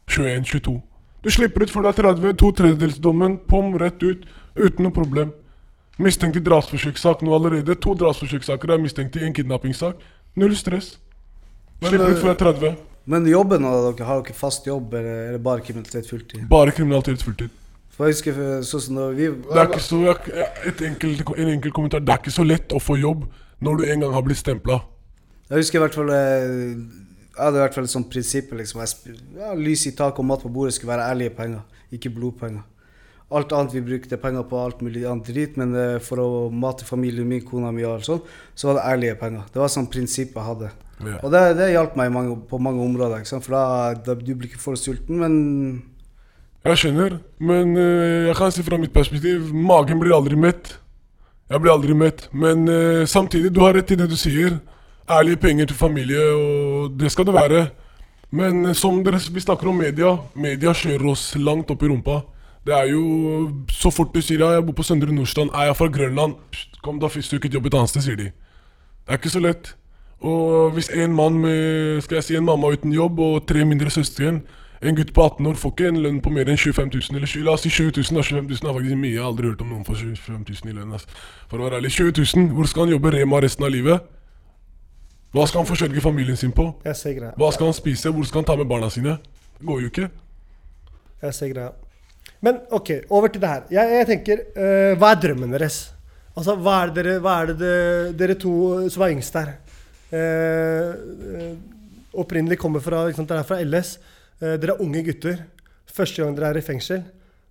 21, 0.08 0.44
22. 0.46 0.82
Du 1.24 1.30
slipper 1.30 1.62
ut 1.64 1.70
før 1.74 1.82
du 1.82 1.88
er 1.90 1.98
30. 2.14 2.34
To 2.38 2.52
tredjedelsdommen, 2.52 3.40
pom, 3.48 3.74
rett 3.78 4.02
ut. 4.04 4.26
Uten 4.56 4.84
noe 4.86 4.92
problem. 4.92 5.34
Mistenkt 6.00 6.38
i 6.38 6.40
drapsforsøkssak 6.40 7.22
nå 7.26 7.34
allerede. 7.36 7.76
To 7.82 7.94
drapsforsøkssaker 7.96 8.70
er 8.72 8.78
mistenkt 8.78 9.16
i 9.18 9.26
en 9.26 9.34
kidnappingssak. 9.34 9.96
Null 10.36 10.56
stress. 10.56 10.98
Slipper 11.82 12.12
ut 12.14 12.22
før 12.22 12.30
jeg 12.32 12.38
er 12.38 12.44
30. 12.46 12.78
Men 13.10 13.26
jobben 13.26 13.66
av 13.66 13.96
dere, 13.96 14.06
har 14.06 14.22
dere 14.22 14.34
fast 14.38 14.66
jobb, 14.68 14.94
eller 14.94 15.28
er 15.28 15.32
det 15.34 15.44
bare 15.44 15.62
kriminalitet 15.66 16.06
fulltid? 16.08 16.48
Bare 16.48 16.72
kriminalitet 16.72 17.24
fulltid. 17.26 17.50
For 18.00 18.08
jeg 18.08 18.16
husker 18.16 18.38
sånn 18.64 18.82
som 18.86 18.96
da 18.96 19.06
vi 19.12 19.26
Det 19.28 19.58
er 19.60 19.66
ikke 19.68 19.84
så, 19.84 19.98
et 20.72 20.82
enkelt, 20.88 21.32
en 21.36 21.50
enkel 21.52 21.74
kommentar. 21.76 22.00
Det 22.00 22.14
er 22.14 22.22
ikke 22.22 22.32
så 22.32 22.46
lett 22.48 22.72
å 22.72 22.80
få 22.80 22.96
jobb 22.96 23.26
når 23.60 23.82
du 23.82 23.84
en 23.92 24.06
gang 24.06 24.16
har 24.16 24.24
blitt 24.24 24.40
stempla. 24.40 24.78
Jeg 25.50 25.66
husker 25.66 25.82
i 25.82 25.84
hvert 25.84 25.98
fall 25.98 26.12
eh, 26.16 26.46
Jeg 26.78 27.42
hadde 27.42 27.60
i 27.60 27.64
hvert 27.66 27.76
fall 27.76 27.90
et 27.90 27.92
sånt 27.92 28.08
prinsipp 28.14 28.54
liksom, 28.56 28.86
ja, 29.36 29.52
Lys 29.58 29.84
i 29.90 29.92
taket 29.98 30.24
og 30.24 30.30
mat 30.30 30.46
på 30.46 30.54
bordet 30.54 30.78
skulle 30.78 30.94
være 30.94 31.10
ærlige 31.12 31.36
penger, 31.42 31.84
ikke 31.92 32.14
blodpenger. 32.16 32.64
alt 33.36 33.52
annet 33.54 33.76
vi 33.76 33.84
brukte 33.92 34.18
penger 34.18 34.48
på, 34.48 34.64
alt 34.64 34.80
mulig 34.82 35.04
annet 35.06 35.28
drit, 35.28 35.60
men 35.60 35.76
eh, 35.76 36.00
for 36.00 36.24
å 36.24 36.30
mate 36.50 36.88
familien 36.88 37.28
min, 37.28 37.44
kona 37.46 37.74
mi 37.76 37.84
og 37.84 37.98
alt 37.98 38.08
sånt, 38.08 38.32
så 38.56 38.72
var 38.72 38.80
det 38.80 38.88
ærlige 38.94 39.20
penger. 39.20 39.44
Det 39.52 39.60
var 39.60 39.76
sånn 39.76 39.92
prinsipp 39.92 40.40
jeg 40.40 40.48
hadde. 40.48 40.72
Ja. 41.04 41.20
Og 41.20 41.36
det, 41.36 41.44
det 41.60 41.74
hjalp 41.74 42.00
meg 42.00 42.16
mange, 42.16 42.40
på 42.48 42.64
mange 42.64 42.82
områder, 42.82 43.28
for 43.28 43.60
da, 43.60 43.64
da 44.08 44.16
du 44.16 44.34
blir 44.34 44.48
ikke 44.48 44.64
for 44.64 44.80
sulten, 44.80 45.20
men 45.20 45.36
Jeg 46.67 46.80
skjønner, 46.82 47.13
men 47.39 47.72
eh, 47.80 48.28
jeg 48.28 48.36
kan 48.36 48.52
si 48.52 48.63
fra 48.67 48.78
mitt 48.80 48.91
perspektiv 48.91 49.54
Magen 49.56 50.00
blir 50.02 50.12
aldri 50.15 50.36
mett. 50.36 50.74
Jeg 51.50 51.63
blir 51.63 51.72
aldri 51.72 51.95
mett. 51.95 52.26
Men 52.36 52.67
eh, 52.67 53.06
samtidig, 53.08 53.54
du 53.56 53.62
har 53.63 53.78
rett 53.78 53.93
i 53.95 53.98
det 54.00 54.10
du 54.12 54.17
sier. 54.19 54.58
Ærlige 55.10 55.39
penger 55.41 55.69
til 55.69 55.80
familie, 55.80 56.26
og 56.36 57.00
det 57.00 57.13
skal 57.13 57.30
det 57.30 57.38
være. 57.38 57.62
Men 58.36 58.65
eh, 58.65 58.76
som 58.76 59.00
dere, 59.06 59.22
vi 59.32 59.45
snakker 59.45 59.72
om 59.72 59.80
media. 59.80 60.17
Media 60.36 60.76
kjører 60.76 61.08
oss 61.13 61.32
langt 61.39 61.72
opp 61.72 61.84
i 61.84 61.89
rumpa. 61.89 62.19
Det 62.67 62.76
er 62.76 62.91
jo 62.91 63.04
Så 63.72 63.89
fort 63.89 64.12
du 64.13 64.19
sier 64.22 64.43
ja, 64.43 64.52
jeg 64.58 64.65
bor 64.67 64.76
på 64.76 64.84
Søndre 64.84 65.13
Nordstrand, 65.15 65.50
er 65.56 65.69
jeg 65.69 65.78
fra 65.80 65.88
Grønland 65.88 66.34
Kom, 66.84 66.98
da 67.00 67.08
først 67.08 67.32
du 67.32 67.38
ikke 67.38 67.54
jobb 67.54 67.69
et 67.69 67.78
annet 67.80 67.91
sted, 67.93 68.04
sier 68.04 68.19
de. 68.19 68.28
Det 69.08 69.15
er 69.15 69.17
ikke 69.17 69.32
så 69.32 69.39
lett. 69.39 69.72
Og 70.19 70.76
hvis 70.76 70.91
en 70.91 71.15
mann 71.15 71.39
med 71.39 72.02
skal 72.04 72.19
jeg 72.19 72.28
si, 72.28 72.36
en 72.36 72.45
mamma 72.45 72.74
uten 72.76 72.91
jobb 72.93 73.19
og 73.24 73.45
tre 73.48 73.63
mindre 73.65 73.89
søsken 73.91 74.43
En 74.80 74.96
gutt 74.96 75.10
på 75.13 75.24
18 75.26 75.48
år 75.50 75.58
får 75.60 75.74
ikke 75.74 75.88
en 75.89 75.98
lønn 76.06 76.22
på 76.24 76.32
mer 76.32 76.48
enn 76.48 76.60
25 76.60 76.88
000, 76.94 77.18
eller 77.20 77.28
20 77.28 77.44
la 77.44 77.56
oss 77.58 77.65
si 77.65 77.72
20 77.74 77.98
000. 77.98 78.15
Da. 78.15 78.24
25 78.24 78.46
000 78.48 78.70
er 78.70 78.78
faktisk 78.78 79.02
mye. 79.02 79.12
Jeg 79.12 79.20
har 79.20 79.28
aldri 79.28 79.50
hørt 79.52 79.65
om 79.65 79.74
noen 79.74 79.84
får 79.88 80.00
25 80.06 80.46
000 80.48 80.72
i 80.72 80.78
lønn. 80.78 80.94
Altså. 80.96 81.20
For 81.52 81.60
å 81.60 81.68
være 81.68 81.82
ærlig. 81.82 81.92
20 81.98 82.13
000, 82.22 82.54
hvor 82.56 82.70
skal 82.72 82.86
han 82.86 82.94
jobbe 82.96 83.12
Rema 83.18 83.42
resten 83.44 83.68
av 83.68 83.74
livet? 83.76 84.08
Hva 85.36 85.46
skal 85.46 85.62
han 85.62 85.70
forsørge 85.70 86.02
familien 86.02 86.39
sin 86.39 86.56
på? 86.56 86.72
Jeg 86.88 86.98
ser 86.98 87.18
greia. 87.20 87.36
Hva 87.38 87.52
skal 87.54 87.70
han 87.70 87.76
spise? 87.78 88.13
Hvor 88.15 88.26
skal 88.26 88.42
han 88.42 88.48
ta 88.48 88.56
med 88.58 88.70
barna 88.72 88.88
sine? 88.94 89.18
Det 89.60 89.68
går 89.68 89.84
jo 89.84 89.92
ikke. 89.92 90.08
Jeg 91.28 91.36
ser 91.38 91.52
greia. 91.52 91.74
Men 92.39 92.62
ok, 92.72 92.92
over 93.12 93.28
til 93.28 93.44
det 93.44 93.52
her. 93.52 93.65
Jeg, 93.76 93.96
jeg 94.00 94.08
tenker, 94.13 94.46
eh, 94.56 94.94
Hva 94.98 95.12
er 95.12 95.20
drømmen 95.26 95.52
deres? 95.54 95.82
Altså, 96.38 96.56
Hva 96.56 96.78
er 96.86 96.94
det 96.94 97.04
dere, 97.04 97.18
er 97.20 97.52
det 97.52 97.58
dere, 97.60 98.13
dere 98.22 98.38
to 98.39 98.54
som 98.89 99.04
er 99.04 99.12
yngst 99.12 99.36
her 99.36 99.50
uh, 100.13 100.94
uh, 100.96 101.50
Opprinnelig 102.22 102.58
kommer 102.62 102.80
fra, 102.80 103.04
Liksom, 103.10 103.28
dere 103.28 103.44
er 103.44 103.50
fra 103.50 103.60
LS. 103.60 103.98
Eh, 104.41 104.56
dere 104.60 104.75
er 104.75 104.84
unge 104.84 105.02
gutter. 105.04 105.41
Første 105.89 106.23
gang 106.23 106.36
dere 106.38 106.54
er 106.54 106.60
i 106.62 106.65
fengsel. 106.65 107.02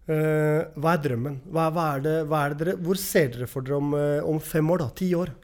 Eh, 0.08 0.62
hva 0.80 0.94
er 0.96 1.02
drømmen? 1.04 1.34
Hva, 1.52 1.66
hva 1.74 1.86
er 1.98 2.04
det, 2.06 2.14
hva 2.30 2.44
er 2.46 2.54
det 2.54 2.62
dere, 2.62 2.76
hvor 2.80 2.96
ser 3.00 3.28
dere 3.34 3.48
for 3.50 3.66
dere 3.66 3.76
om, 3.76 3.90
eh, 3.98 4.22
om 4.24 4.38
fem 4.40 4.70
år? 4.72 4.78
da? 4.86 4.88
Ti 4.96 5.08
år? 5.18 5.34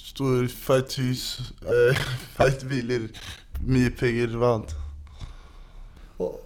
Stor, 0.00 0.46
feit 0.48 0.94
hus, 1.02 1.24
eh, 1.68 2.00
feit 2.38 2.64
biler, 2.70 3.10
mye 3.60 3.90
penger, 3.92 4.32
hva 4.40 4.54
annet. 4.56 4.72
Og, 6.20 6.38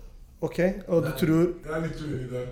ok, 0.43 0.59
og 0.89 1.07
du 1.07 1.13
tror 1.21 1.45
Jeg 1.45 1.77
er 1.77 1.85
litt 1.87 2.03
uenig 2.03 2.27
der. 2.33 2.49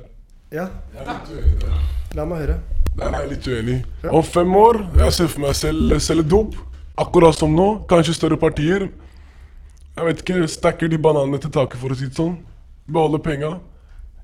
Ja, 0.54 0.68
Jeg 0.94 1.02
er 1.02 1.10
litt 1.10 1.34
uenig 1.34 1.58
der. 1.64 1.82
la 2.18 2.24
meg 2.30 2.44
høre. 2.44 2.60
Er 3.02 3.14
jeg 3.18 3.28
litt 3.32 3.46
uenig. 3.50 3.76
Om 4.06 4.22
fem 4.28 4.54
år 4.60 4.82
jeg 5.00 5.16
ser 5.18 5.30
for 5.34 5.40
meg 5.48 5.54
selv 5.58 5.98
selge 6.04 6.28
dop. 6.28 6.54
Akkurat 7.00 7.34
som 7.34 7.54
nå. 7.56 7.68
Kanskje 7.90 8.14
større 8.14 8.36
partier. 8.38 8.86
Jeg 9.96 10.08
vet 10.08 10.22
ikke, 10.24 10.48
Stacker 10.48 10.88
de 10.88 10.98
bananene 11.02 11.38
til 11.42 11.50
taket, 11.52 11.78
for 11.80 11.92
å 11.92 11.96
si 11.98 12.06
det 12.08 12.16
sånn. 12.16 12.38
Beholder 12.88 13.20
penga. 13.24 13.50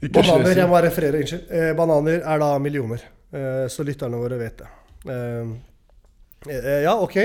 Ikke 0.01 0.23
Bananer, 0.23 0.55
jeg 0.63 0.71
må 0.71 0.79
referere, 0.83 1.21
unnskyld. 1.21 1.47
Eh, 1.51 1.73
bananer 1.77 2.21
er 2.23 2.39
da 2.43 2.49
millioner, 2.63 3.03
eh, 3.35 3.67
så 3.69 3.85
lytterne 3.87 4.21
våre 4.21 4.39
vet 4.39 4.63
det. 4.63 4.69
Eh, 5.11 5.51
eh, 6.55 6.83
ja, 6.87 6.95
ok. 6.97 7.17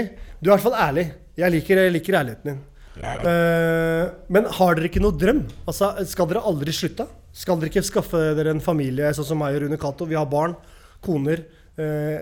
Du 0.41 0.49
er 0.49 0.53
i 0.53 0.55
hvert 0.55 0.65
fall 0.65 0.77
ærlig. 0.89 1.05
Jeg 1.37 1.51
liker, 1.53 1.83
jeg 1.85 1.93
liker 1.93 2.17
ærligheten 2.19 2.49
din. 2.51 2.61
Eh, 3.01 4.09
men 4.29 4.45
har 4.57 4.75
dere 4.77 4.89
ikke 4.89 5.01
noe 5.01 5.15
drøm? 5.17 5.43
Altså, 5.65 5.93
Skal 6.05 6.27
dere 6.29 6.43
aldri 6.45 6.73
slutte? 6.75 7.07
Skal 7.33 7.57
dere 7.61 7.71
ikke 7.71 7.81
skaffe 7.87 8.19
dere 8.37 8.51
en 8.53 8.61
familie 8.61 9.09
sånn 9.17 9.25
som 9.25 9.39
meg 9.41 9.55
og 9.55 9.63
Rune 9.63 9.79
Cato? 9.81 10.05
Vi 10.05 10.17
har 10.19 10.27
barn, 10.29 10.55
koner. 11.01 11.45
Eh, 11.77 12.19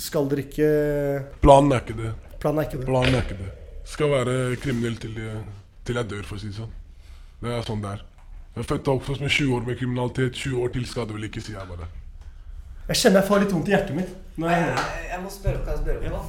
skal 0.00 0.28
dere 0.30 0.44
ikke 0.46 0.70
Planen 1.42 1.72
er 1.76 1.82
ikke 1.84 1.96
det. 1.98 2.14
Planen 2.40 2.60
er 2.62 2.68
ikke 2.70 2.78
det. 2.80 2.86
Planen 2.88 3.14
er 3.18 3.26
ikke 3.26 3.40
det. 3.42 3.50
Skal 3.84 4.08
være 4.14 4.56
kriminell 4.62 4.96
til, 5.00 5.12
jeg- 5.20 5.44
til 5.84 6.00
jeg 6.00 6.10
dør, 6.10 6.24
for 6.28 6.38
å 6.38 6.42
si 6.42 6.50
det 6.50 6.58
sånn. 6.58 6.72
Det 7.42 7.52
er 7.52 7.66
sånn 7.66 7.82
det 7.84 7.92
er. 7.96 8.04
Jeg 8.54 8.62
er 8.62 8.68
født 8.70 8.88
og 8.88 9.00
oppvokst 9.00 9.22
med 9.24 9.32
20 9.34 9.54
år 9.56 9.64
med 9.66 9.78
kriminalitet. 9.80 10.36
20 10.38 10.64
år 10.64 10.72
til 10.74 10.86
skal 10.88 11.08
det 11.08 11.16
vel 11.16 11.28
ikke, 11.28 11.42
sier 11.44 11.58
jeg 11.58 11.70
bare. 11.70 11.88
Jeg 12.88 13.00
kjenner 13.00 13.22
jeg 13.22 13.28
får 13.30 13.42
litt 13.42 13.54
vondt 13.56 13.68
i 13.70 13.74
hjertet 13.74 13.96
mitt. 13.96 14.14
Når 14.38 14.52
jeg 14.52 14.62
hører 14.62 14.78
det. 14.78 15.02
Jeg 15.10 15.20
må 15.24 15.32
spørre, 15.32 15.58
opp 15.58 15.66
hva 15.66 15.74
jeg 15.74 15.82
spørre 15.82 15.98
om 16.04 16.14
nå. 16.14 16.22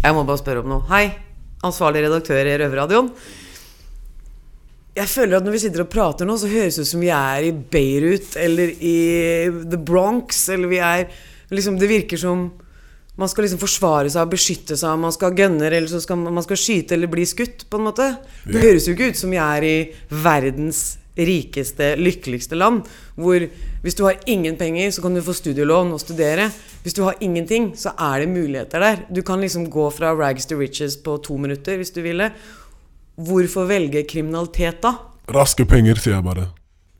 Jeg 0.00 0.16
må 0.16 0.24
bare 0.30 0.40
spørre 0.40 0.64
om 0.64 0.72
noe. 0.72 0.84
Hei, 0.88 1.04
ansvarlig 1.68 2.04
redaktør 2.06 2.48
i 2.48 2.56
Røverradioen. 2.62 3.12
Jeg 4.96 5.06
føler 5.12 5.38
at 5.38 5.46
når 5.46 5.54
vi 5.54 5.62
sitter 5.62 5.84
og 5.84 5.90
prater 5.92 6.26
nå, 6.26 6.34
så 6.40 6.50
høres 6.50 6.78
det 6.78 6.86
ut 6.86 6.90
som 6.90 7.04
vi 7.04 7.12
er 7.14 7.46
i 7.46 7.52
Beirut 7.52 8.34
eller 8.40 8.72
i 8.74 8.96
The 9.70 9.78
Bronx, 9.78 10.42
eller 10.50 10.70
vi 10.70 10.80
er 10.82 11.06
liksom 11.50 11.78
Det 11.80 11.88
virker 11.90 12.20
som 12.20 12.48
man 13.20 13.28
skal 13.28 13.44
liksom 13.44 13.60
forsvare 13.60 14.10
seg 14.12 14.24
og 14.24 14.32
beskytte 14.32 14.76
seg, 14.80 14.96
man 15.02 15.12
skal 15.12 15.34
gønne 15.36 15.68
eller 15.68 15.90
så 15.90 16.00
skal 16.02 16.18
man 16.24 16.44
skal 16.46 16.58
skyte 16.60 16.96
eller 16.96 17.10
bli 17.12 17.26
skutt, 17.28 17.66
på 17.70 17.78
en 17.80 17.86
måte. 17.90 18.06
Det 18.46 18.56
Ja. 18.56 18.64
høres 18.64 18.86
jo 18.88 18.94
ikke 18.96 19.10
ut 19.12 19.16
som 19.20 19.30
vi 19.30 19.36
er 19.36 19.62
i 19.68 19.76
verdens 20.10 20.96
rikeste, 21.20 21.96
lykkeligste 22.00 22.56
land, 22.56 22.86
hvor 23.18 23.42
hvis 23.82 23.96
du 23.96 24.04
har 24.06 24.16
ingen 24.26 24.56
penger, 24.56 24.88
så 24.90 25.02
kan 25.02 25.14
du 25.14 25.20
få 25.20 25.34
studielån 25.36 25.92
og 25.92 26.00
studere. 26.00 26.50
Hvis 26.82 26.94
du 26.96 27.02
har 27.04 27.14
ingenting, 27.20 27.74
så 27.76 27.92
er 27.98 28.20
det 28.20 28.28
muligheter 28.28 28.80
der. 28.80 29.02
Du 29.12 29.20
kan 29.22 29.40
liksom 29.40 29.68
gå 29.70 29.90
fra 29.92 30.14
rags 30.16 30.46
to 30.46 30.56
riches 30.56 30.96
på 30.96 31.18
to 31.22 31.36
minutter, 31.36 31.76
hvis 31.76 31.92
du 31.92 32.00
ville. 32.02 32.30
Hvorfor 33.20 33.66
velge 33.68 34.04
kriminalitet 34.08 34.80
da? 34.82 34.94
Raske 35.28 35.66
penger, 35.68 35.94
sier 36.00 36.14
jeg 36.14 36.24
bare. 36.24 36.48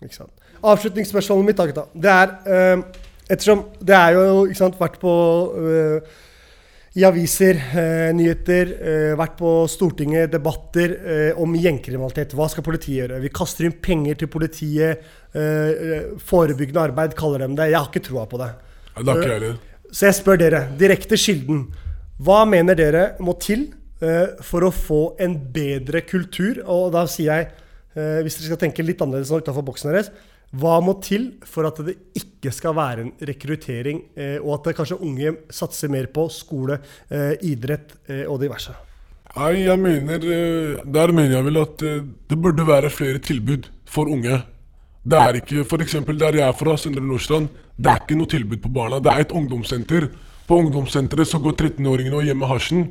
Ikke 0.02 0.14
sant. 0.14 0.30
Avslutningsspørsmålet 0.62 1.46
mitt, 1.46 1.60
Agda. 1.60 1.84
Det 1.94 2.10
er 2.10 2.34
eh, 2.76 2.82
Ettersom 3.30 3.62
det 3.78 3.94
er 3.94 4.16
jo 4.16 4.42
ikke 4.48 4.58
sant, 4.58 4.78
vært 4.80 4.98
på 5.02 5.12
eh, 5.60 6.14
i 6.98 7.04
aviser, 7.06 7.60
eh, 7.78 8.08
nyheter, 8.16 8.72
eh, 8.74 9.12
vært 9.18 9.36
på 9.38 9.52
Stortinget, 9.70 10.32
debatter 10.32 10.96
om 11.38 11.54
gjengkriminalitet. 11.54 12.34
Hva 12.34 12.48
skal 12.50 12.66
politiet 12.66 13.04
gjøre? 13.04 13.20
Vi 13.22 13.30
kaster 13.34 13.68
inn 13.68 13.76
penger 13.82 14.22
til 14.22 14.32
politiet. 14.32 15.06
forebyggende 15.30 16.82
arbeid, 16.90 17.12
kaller 17.14 17.44
de 17.44 17.54
det. 17.54 17.68
Jeg 17.70 17.78
har 17.78 17.86
ikke 17.86 18.02
troa 18.02 18.24
på 18.26 18.38
det. 18.40 18.48
Det 18.96 19.06
har 19.06 19.20
ikke 19.20 19.36
jeg. 19.38 19.58
Så 19.94 20.06
jeg 20.08 20.16
spør 20.18 20.38
dere, 20.40 20.60
direkte 20.76 21.14
kilden. 21.14 21.68
Hva 22.18 22.42
mener 22.50 22.74
dere 22.74 23.04
må 23.22 23.36
til 23.38 23.68
for 24.42 24.66
å 24.66 24.72
få 24.74 25.14
en 25.22 25.36
bedre 25.54 26.02
kultur? 26.02 26.64
Og 26.66 26.90
da 26.90 27.04
sier 27.06 27.30
jeg, 27.30 27.46
hvis 27.94 28.40
dere 28.40 28.50
skal 28.50 28.60
tenke 28.64 28.82
litt 28.82 28.98
annerledes 28.98 29.30
nå 29.30 29.38
utenfor 29.38 29.68
boksen 29.70 29.92
deres, 29.92 30.10
hva 30.50 30.80
må 30.82 30.96
til 31.02 31.28
for 31.46 31.68
at 31.68 31.78
det 31.86 31.94
ikke 32.18 32.50
skal 32.54 32.74
være 32.74 33.04
en 33.04 33.10
rekruttering, 33.28 34.02
eh, 34.18 34.38
og 34.42 34.56
at 34.58 34.74
kanskje 34.80 34.98
unge 34.98 35.34
satser 35.54 35.90
mer 35.92 36.08
på 36.10 36.26
skole, 36.34 36.80
eh, 37.08 37.36
idrett 37.46 37.94
eh, 38.08 38.24
og 38.26 38.40
diverse? 38.42 38.74
Nei, 39.30 39.62
jeg 39.62 39.78
mener 39.78 40.18
Der 40.90 41.12
mener 41.14 41.36
jeg 41.36 41.44
vel 41.46 41.58
at 41.60 41.78
det 41.78 42.38
burde 42.42 42.66
være 42.66 42.90
flere 42.90 43.18
tilbud 43.22 43.68
for 43.86 44.10
unge. 44.10 44.40
Det 45.06 45.18
er 45.18 45.38
ikke 45.38 45.62
f.eks. 45.62 45.92
der 46.18 46.34
jeg 46.34 46.48
er 46.48 46.52
fra, 46.52 46.74
Søndre 46.76 47.00
Nordstrand, 47.00 47.46
det 47.78 47.92
er 47.92 48.02
ikke 48.02 48.18
noe 48.18 48.26
tilbud 48.26 48.58
på 48.58 48.72
barna. 48.74 48.98
Det 48.98 49.12
er 49.12 49.20
et 49.20 49.30
ungdomssenter. 49.32 50.08
På 50.48 50.58
ungdomssenteret 50.58 51.28
så 51.30 51.38
går 51.38 51.54
13-åringene 51.54 52.18
og 52.18 52.26
gjemmer 52.26 52.50
hasjen. 52.50 52.90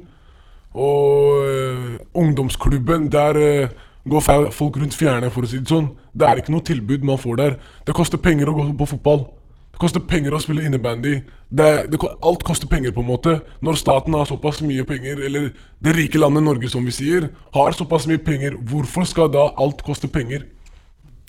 Og 0.73 1.99
ungdomsklubben, 2.15 3.11
der 3.11 3.67
går 4.11 4.51
folk 4.51 4.77
rundt 4.81 4.95
fjerne, 4.97 5.29
for 5.33 5.45
å 5.45 5.49
si 5.49 5.59
det 5.61 5.69
sånn. 5.71 5.91
Det 6.13 6.27
er 6.27 6.41
ikke 6.41 6.53
noe 6.53 6.65
tilbud 6.65 7.05
man 7.07 7.19
får 7.21 7.37
der. 7.39 7.59
Det 7.87 7.95
koster 7.97 8.17
penger 8.21 8.49
å 8.51 8.55
gå 8.57 8.65
på 8.79 8.87
fotball. 8.95 9.27
Det 9.73 9.79
koster 9.79 10.03
penger 10.03 10.35
å 10.35 10.41
spille 10.43 10.65
innebandy. 10.67 11.21
Det, 11.49 11.69
det, 11.91 11.99
alt 12.25 12.43
koster 12.43 12.67
penger, 12.67 12.91
på 12.95 13.01
en 13.05 13.09
måte. 13.09 13.37
Når 13.63 13.79
staten 13.79 14.13
har 14.17 14.27
såpass 14.27 14.61
mye 14.65 14.83
penger, 14.89 15.21
eller 15.29 15.51
det 15.79 15.95
rike 15.95 16.19
landet 16.19 16.43
Norge, 16.43 16.69
som 16.69 16.85
vi 16.85 16.91
sier, 16.91 17.29
har 17.55 17.77
såpass 17.77 18.07
mye 18.09 18.19
penger, 18.19 18.57
hvorfor 18.69 19.07
skal 19.07 19.31
da 19.31 19.49
alt 19.57 19.85
koste 19.87 20.11
penger? 20.11 20.47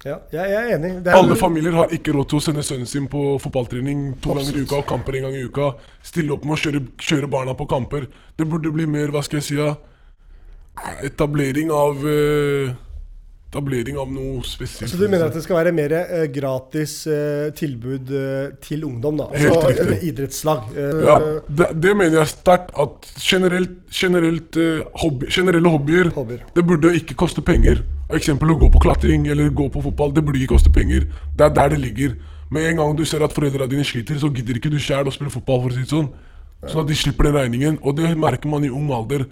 Ja, 0.00 0.16
jeg, 0.32 0.48
er 0.56 0.70
enig. 0.78 0.90
Er- 1.04 1.12
Alle 1.18 1.36
familier 1.36 1.74
har 1.76 1.90
ikke 1.92 2.14
råd 2.16 2.30
til 2.30 2.38
å 2.38 2.44
sende 2.44 2.62
sønnen 2.64 2.88
sin 2.88 3.04
på 3.12 3.36
fotballtrening 3.42 4.14
to 4.24 4.32
ganger 4.32 4.56
i 4.56 4.62
uka 4.64 4.78
og 4.78 4.86
kamper 4.88 5.18
en 5.18 5.26
gang 5.28 5.36
i 5.36 5.42
uka. 5.44 5.74
Stille 6.02 6.32
opp 6.32 6.46
med 6.48 6.56
å 6.56 6.60
kjøre, 6.62 6.80
kjøre 6.96 7.28
barna 7.28 7.52
på 7.54 7.66
kamper. 7.68 8.06
Det 8.40 8.46
burde 8.48 8.72
bli 8.72 8.86
mer, 8.88 9.12
hva 9.12 9.20
skal 9.26 9.42
jeg 9.42 9.48
si, 9.50 9.58
ja, 9.60 9.74
etablering 11.06 11.70
av 11.74 12.06
eh, 12.08 12.70
Etablering 13.50 13.96
av 13.98 14.06
noe 14.14 14.44
spesielt. 14.46 14.92
Så 14.92 14.98
du 15.00 15.08
mener 15.10 15.24
at 15.26 15.34
det 15.34 15.40
skal 15.42 15.56
være 15.58 15.72
mer 15.74 15.90
eh, 15.96 16.28
gratis 16.30 16.92
eh, 17.10 17.48
tilbud 17.58 18.12
eh, 18.14 18.52
til 18.62 18.84
ungdom, 18.86 19.16
da? 19.18 19.24
Helt 19.34 19.56
Altså, 19.56 19.64
riktig. 19.72 19.80
eller 19.88 20.04
idrettslag. 20.06 20.68
Eh, 20.78 21.00
Ja, 21.08 21.16
det, 21.58 21.66
det 21.82 21.94
mener 21.98 22.20
jeg 22.20 22.30
sterkt. 22.30 22.70
At 22.78 23.08
generelt, 23.18 23.72
generelt 23.90 24.54
eh, 24.54 24.84
hobby, 25.02 25.26
generelle 25.34 25.72
hobbyer, 25.74 26.12
Det 26.54 26.62
burde 26.68 26.94
ikke 27.00 27.18
koste 27.18 27.42
penger. 27.42 27.82
Eksempel 28.14 28.54
å 28.54 28.58
gå 28.62 28.70
på 28.70 28.84
klatring 28.86 29.26
eller 29.26 29.50
gå 29.50 29.66
på 29.74 29.82
fotball. 29.82 30.14
Det 30.14 30.22
burde 30.28 30.38
ikke 30.44 30.54
koste 30.54 30.70
penger. 30.70 31.10
Det 31.34 31.48
er 31.48 31.50
der 31.58 31.74
det 31.74 31.82
ligger. 31.82 32.14
Med 32.54 32.70
en 32.70 32.76
gang 32.84 32.94
du 32.98 33.02
ser 33.04 33.26
at 33.26 33.34
foreldrene 33.34 33.66
dine 33.74 33.82
sliter, 33.84 34.14
så 34.22 34.30
gidder 34.30 34.62
ikke 34.62 34.70
du 34.70 34.78
sjæl 34.78 35.10
å 35.10 35.16
spille 35.18 35.30
fotball. 35.34 35.64
for 35.66 35.74
å 35.74 35.74
si 35.74 35.82
det 35.82 35.90
sånn 35.90 36.12
Sånn 36.70 36.84
at 36.84 36.88
de 36.92 36.94
slipper 37.02 37.24
den 37.32 37.34
regningen. 37.34 37.78
Og 37.82 37.96
det 37.98 38.14
merker 38.14 38.46
man 38.46 38.62
i 38.62 38.70
ung 38.70 38.92
alder. 38.94 39.26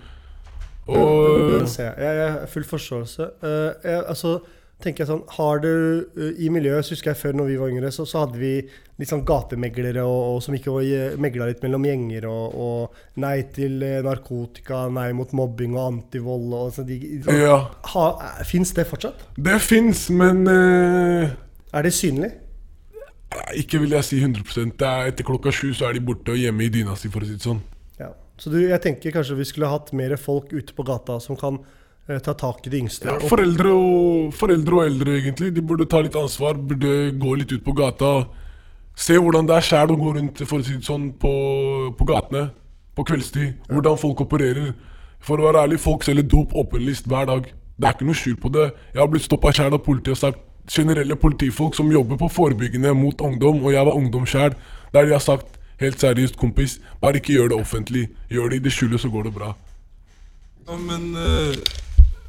Og 0.88 1.66
jeg. 1.68 2.30
Har 2.32 2.46
full 2.50 2.64
forståelse. 2.64 3.28
Eh, 3.44 3.72
jeg, 3.84 4.04
altså, 4.08 4.38
tenker 4.82 5.02
jeg 5.02 5.10
sånn, 5.10 5.24
har 5.36 5.62
du 5.62 5.70
eh, 5.70 6.44
I 6.44 6.50
miljøet, 6.54 6.86
så 6.86 6.94
husker 6.94 7.12
jeg 7.12 7.20
før 7.20 7.38
når 7.40 7.50
vi 7.50 7.58
var 7.60 7.72
yngre, 7.72 7.90
så, 7.94 8.06
så 8.08 8.22
hadde 8.24 8.40
vi 8.40 8.52
litt 8.98 9.10
sånn 9.10 9.24
gatemeglere 9.26 10.02
og, 10.06 10.36
og 10.36 10.40
som 10.42 10.56
ikke 10.56 10.74
megla 11.22 11.50
litt 11.50 11.62
mellom 11.64 11.86
gjenger. 11.86 12.28
Og, 12.30 12.56
og, 12.64 12.98
nei 13.22 13.36
til 13.54 13.82
eh, 13.86 14.00
narkotika, 14.06 14.86
nei 14.94 15.10
mot 15.18 15.34
mobbing 15.36 15.76
og 15.76 15.84
antivold. 15.84 16.50
Og, 16.60 16.74
så 16.76 16.86
de, 16.88 17.00
Ja. 17.28 17.60
Fins 18.48 18.74
det 18.76 18.88
fortsatt? 18.90 19.28
Det 19.36 19.58
fins, 19.62 20.08
men 20.14 20.44
uh, 20.48 21.28
Er 21.74 21.84
det 21.84 21.94
synlig? 21.96 22.32
Ikke 23.60 23.80
vil 23.82 23.92
jeg 23.92 24.06
si 24.06 24.18
100% 24.22 24.82
er 24.88 25.10
Etter 25.10 25.26
klokka 25.26 25.52
sju 25.52 25.74
så 25.76 25.90
er 25.90 25.98
de 25.98 26.00
borte 26.00 26.32
og 26.32 26.40
hjemme 26.40 26.64
i 26.64 26.70
dyna 26.72 26.94
si, 26.96 27.10
for 27.12 27.24
å 27.24 27.28
si 27.28 27.36
det 27.36 27.44
sånn. 27.44 27.60
Så 28.38 28.52
du, 28.52 28.58
jeg 28.62 28.80
tenker 28.84 29.14
kanskje 29.14 29.38
vi 29.38 29.46
skulle 29.48 29.70
hatt 29.70 29.90
mer 29.96 30.14
folk 30.20 30.52
ute 30.54 30.74
på 30.76 30.86
gata 30.86 31.18
som 31.22 31.38
kan 31.38 31.58
eh, 32.06 32.20
ta 32.22 32.34
tak 32.38 32.66
i 32.66 32.72
de 32.72 32.82
yngste. 32.84 33.10
Ja, 33.10 33.18
foreldre, 33.30 33.72
og, 33.74 34.28
foreldre 34.38 34.78
og 34.78 34.84
eldre, 34.86 35.16
egentlig. 35.18 35.50
De 35.56 35.64
burde 35.64 35.88
ta 35.90 36.02
litt 36.04 36.18
ansvar. 36.18 36.60
Burde 36.70 37.10
gå 37.18 37.34
litt 37.40 37.54
ut 37.54 37.64
på 37.66 37.74
gata. 37.78 38.12
Se 38.98 39.18
hvordan 39.18 39.46
det 39.48 39.58
er 39.58 39.66
sjæl 39.66 39.94
å 39.94 39.98
gå 39.98 40.14
rundt 40.16 40.42
for 40.46 40.60
å 40.60 40.66
si 40.66 40.78
det 40.78 40.86
sånn, 40.86 41.10
på, 41.18 41.32
på 41.98 42.08
gatene 42.08 42.48
på 42.98 43.06
kveldstid. 43.06 43.70
Hvordan 43.70 43.98
folk 43.98 44.24
opererer. 44.26 44.72
For 45.22 45.38
å 45.38 45.48
være 45.48 45.66
ærlig, 45.66 45.80
folk 45.82 46.06
selger 46.06 46.26
dop 46.30 46.54
åpenlyst 46.58 47.06
hver 47.10 47.26
dag. 47.30 47.46
Det 47.78 47.86
er 47.86 47.94
ikke 47.94 48.06
noe 48.06 48.18
skjul 48.18 48.38
på 48.38 48.50
det. 48.54 48.70
Jeg 48.94 49.02
har 49.02 49.10
blitt 49.10 49.26
stoppa 49.26 49.52
sjæl 49.54 49.74
av 49.74 49.82
politiet 49.86 50.14
og 50.14 50.22
sagt 50.22 50.44
generelle 50.68 51.16
politifolk 51.18 51.74
som 51.74 51.90
jobber 51.90 52.18
på 52.20 52.28
forebyggende 52.30 52.92
mot 52.94 53.20
ungdom, 53.24 53.62
og 53.64 53.72
jeg 53.72 53.86
var 53.86 53.96
ungdom 53.96 54.26
sjæl, 54.28 54.56
der 54.92 55.06
de 55.06 55.14
har 55.14 55.22
sagt 55.24 55.57
helt 55.80 56.00
seriøst, 56.00 56.36
kompis, 56.40 56.78
bare 57.00 57.20
ikke 57.20 57.36
gjør 57.36 57.52
det 57.52 57.58
offentlig. 57.60 58.06
Gjør 58.30 58.50
det 58.52 58.60
i 58.60 58.64
det 58.66 58.72
skjulet, 58.74 59.00
så 59.00 59.10
går 59.12 59.28
det 59.28 59.34
bra. 59.34 59.52
Ja, 60.68 60.76
men 60.76 61.12
uh, 61.16 61.54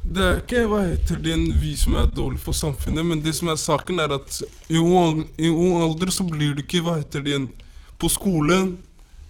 det 0.04 0.22
er 0.26 0.38
ikke 0.40 0.66
hva 0.70 0.84
heter 0.86 1.18
det, 1.20 1.34
en 1.34 1.48
vi 1.60 1.74
som 1.76 1.96
er 2.00 2.06
dårlig 2.16 2.40
for 2.40 2.56
samfunnet, 2.56 3.04
men 3.06 3.24
det 3.24 3.34
som 3.36 3.50
er 3.52 3.58
saken, 3.60 4.00
er 4.00 4.14
at 4.16 4.40
i 4.70 4.78
ung, 4.80 5.26
alder 5.82 6.14
så 6.14 6.24
blir 6.28 6.54
du 6.56 6.62
ikke 6.64 6.84
hva 6.86 7.00
heter 7.00 7.26
det, 7.26 7.34
en- 7.40 7.50
på 8.00 8.08
skolen. 8.08 8.78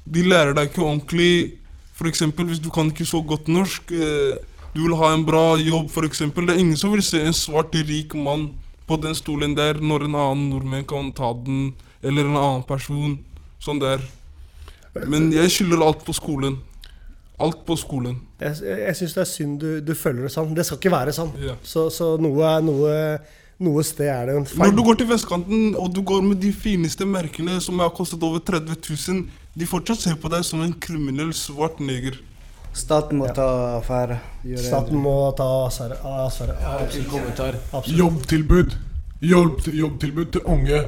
De 0.06 0.22
lærer 0.22 0.54
deg 0.54 0.68
ikke 0.68 0.84
ordentlig. 0.86 1.56
F.eks. 1.98 2.22
hvis 2.22 2.60
du 2.62 2.70
kan 2.70 2.86
ikke 2.92 3.08
så 3.08 3.22
godt 3.26 3.48
norsk, 3.48 3.90
Uh, 3.90 4.38
du 4.70 4.84
vil 4.84 4.94
ha 4.94 5.08
en 5.14 5.24
bra 5.26 5.56
jobb, 5.58 5.88
f.eks. 5.90 6.20
Det 6.30 6.52
er 6.52 6.60
ingen 6.60 6.76
som 6.78 6.92
vil 6.92 7.02
se 7.02 7.18
en 7.26 7.34
svart, 7.34 7.74
rik 7.74 8.14
mann 8.14 8.52
på 8.86 8.94
den 9.02 9.16
stolen 9.18 9.56
der 9.58 9.80
når 9.82 10.04
en 10.06 10.14
annen 10.14 10.44
nordmenn 10.52 10.86
kan 10.86 11.10
ta 11.10 11.32
den, 11.34 11.72
eller 12.02 12.28
en 12.28 12.38
annen 12.38 12.62
person. 12.68 13.18
Sånn 13.60 13.80
der. 13.82 14.02
Men 15.06 15.30
jeg 15.34 15.50
skylder 15.52 15.82
alt 15.86 16.04
på 16.06 16.14
skolen. 16.16 16.56
Alt 17.40 17.62
på 17.68 17.76
skolen. 17.80 18.16
Jeg, 18.40 18.56
jeg 18.66 18.96
syns 18.98 19.14
det 19.16 19.20
er 19.22 19.28
synd 19.30 19.60
du, 19.62 19.68
du 19.84 19.92
føler 19.96 20.26
det 20.26 20.32
sånn. 20.34 20.50
Det 20.56 20.64
skal 20.68 20.80
ikke 20.80 20.92
være 20.92 21.12
sånn. 21.16 21.30
Yeah. 21.40 21.60
Så, 21.64 21.86
så 21.94 22.14
noe, 22.20 22.40
er- 22.44 22.64
noe, 22.66 22.96
noe 23.64 23.84
sted 23.86 24.10
er 24.12 24.26
det 24.28 24.34
en 24.40 24.48
feil. 24.48 24.60
Når 24.66 24.74
du 24.76 24.82
går 24.88 24.98
til 25.00 25.08
vestkanten 25.12 25.70
og 25.80 25.92
du 25.96 26.02
går 26.08 26.24
med 26.26 26.40
de 26.42 26.50
fineste 26.52 27.06
merkene 27.08 27.56
som 27.64 27.80
har 27.80 27.92
kostet 27.96 28.22
over 28.26 28.42
30 28.44 28.76
000, 28.82 29.22
de 29.56 29.68
fortsatt 29.68 30.02
ser 30.04 30.18
på 30.20 30.28
deg 30.32 30.44
som 30.48 30.60
en 30.64 30.74
kriminell 30.84 31.32
svart 31.36 31.80
neger. 31.84 32.18
Staten 32.76 33.18
må 33.18 33.26
ta 33.34 33.46
affære. 33.80 34.20
gjøre 34.46 34.62
Staten 34.62 35.00
må 35.02 35.14
ta 35.38 35.46
affære. 35.66 35.96
Absolutt. 37.72 37.98
Jobbtilbud. 37.98 38.76
Jobb, 39.20 39.64
jobbtilbud 39.80 40.28
til 40.36 40.44
unge. 40.48 40.84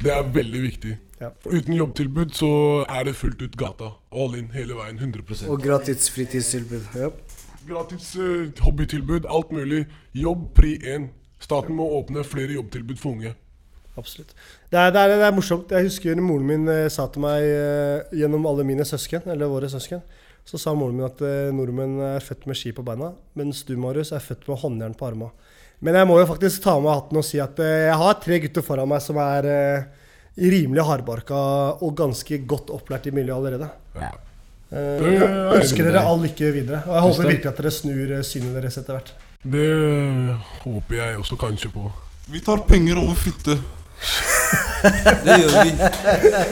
Det 0.00 0.10
er 0.14 0.30
veldig 0.34 0.62
viktig. 0.64 0.94
Ja. 1.24 1.30
For 1.44 1.56
uten 1.56 1.76
jobbtilbud 1.78 2.34
så 2.36 2.50
er 2.84 3.08
det 3.08 3.16
fullt 3.16 3.42
ut 3.44 3.56
gata. 3.60 3.94
All 4.12 4.36
in 4.38 4.50
hele 4.54 4.76
veien. 4.78 5.00
100 5.00 5.48
Og 5.48 5.62
gratis 5.62 6.10
fritidstilbud. 6.12 6.90
Ja. 7.00 7.12
Gratis 7.64 8.10
uh, 8.20 8.50
hobbytilbud, 8.60 9.28
alt 9.30 9.52
mulig. 9.52 9.86
Jobb 10.12 10.50
pri 10.56 10.76
én. 10.84 11.08
Staten 11.40 11.76
må 11.76 11.86
åpne 11.98 12.24
flere 12.24 12.56
jobbtilbud 12.58 13.00
for 13.00 13.16
unge. 13.16 13.34
Absolutt. 13.96 14.34
Det 14.70 14.78
er, 14.78 14.90
det, 14.90 15.00
er, 15.00 15.16
det 15.20 15.26
er 15.26 15.34
morsomt. 15.34 15.70
Jeg 15.70 15.86
husker 15.86 16.20
moren 16.20 16.46
min 16.48 16.68
eh, 16.70 16.88
sa 16.90 17.06
til 17.12 17.22
meg 17.22 17.44
eh, 17.46 18.14
gjennom 18.18 18.46
alle 18.50 18.66
mine 18.66 18.86
søsken, 18.86 19.28
eller 19.30 19.50
våre 19.50 19.70
søsken, 19.70 20.02
så 20.44 20.58
sa 20.58 20.74
moren 20.74 20.98
min 20.98 21.06
at 21.06 21.22
eh, 21.22 21.52
nordmenn 21.54 22.00
er 22.02 22.24
født 22.24 22.48
med 22.50 22.58
ski 22.58 22.72
på 22.74 22.82
beina, 22.86 23.12
mens 23.38 23.62
du, 23.68 23.76
Marius, 23.78 24.10
er 24.12 24.24
født 24.24 24.48
med 24.50 24.58
håndjern 24.64 24.96
på 24.98 25.06
armene. 25.12 25.30
Men 25.84 25.98
jeg 26.00 26.08
må 26.10 26.18
jo 26.18 26.26
faktisk 26.26 26.64
ta 26.64 26.74
med 26.80 26.90
hatten 26.90 27.20
og 27.20 27.26
si 27.26 27.38
at 27.42 27.60
eh, 27.62 27.84
jeg 27.86 28.00
har 28.02 28.18
tre 28.24 28.40
gutter 28.42 28.66
foran 28.66 28.90
meg 28.90 29.04
som 29.04 29.20
er 29.22 29.50
rimelig 30.38 30.84
hardbarka 30.88 31.40
og 31.78 31.96
ganske 31.98 32.40
godt 32.48 32.72
opplært 32.74 33.06
i 33.10 33.14
miljøet 33.14 33.38
allerede. 33.38 33.68
Ja. 33.94 34.10
Eh, 34.74 34.78
er 34.80 35.12
jeg 35.12 35.60
ønsker 35.60 35.86
dere 35.86 36.02
all 36.08 36.22
lykke 36.24 36.50
videre. 36.54 36.82
Og 36.88 36.96
jeg 36.96 37.06
håper 37.06 37.30
virkelig 37.30 37.52
at 37.52 37.62
dere 37.62 37.72
snur 37.74 38.16
eh, 38.16 38.26
synet 38.26 38.58
deres 38.58 38.80
etter 38.80 38.98
hvert. 38.98 39.14
Det 39.44 39.70
håper 40.64 41.00
jeg 41.00 41.18
også 41.20 41.38
kanskje 41.38 41.70
på. 41.74 41.88
Vi 42.32 42.40
tar 42.40 42.64
penger 42.68 42.98
over 43.02 43.14
fitte. 43.14 43.58
Det 45.24 45.36
gjør 45.40 45.64
vi. 45.64 45.70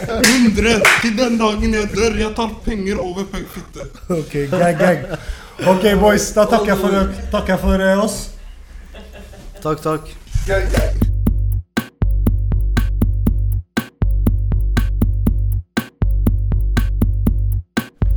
100 0.08 0.78
til 1.02 1.16
den 1.18 1.38
dagen 1.40 1.74
jeg 1.76 1.90
dør. 1.92 2.16
Jeg 2.16 2.32
tar 2.36 2.54
penger 2.64 3.00
over 3.02 3.26
fitte. 3.28 3.88
Ok, 4.08 4.36
gang, 4.52 4.78
gang. 4.78 5.06
Ok, 5.68 5.84
boys. 6.00 6.32
Da 6.32 6.46
takker 6.48 6.72
jeg 6.72 6.80
for, 6.80 7.14
takker 7.34 7.56
jeg 7.56 7.64
for 7.66 7.86
eh, 7.90 8.04
oss. 8.04 8.18
Takk, 9.62 9.82
takk. 9.84 11.11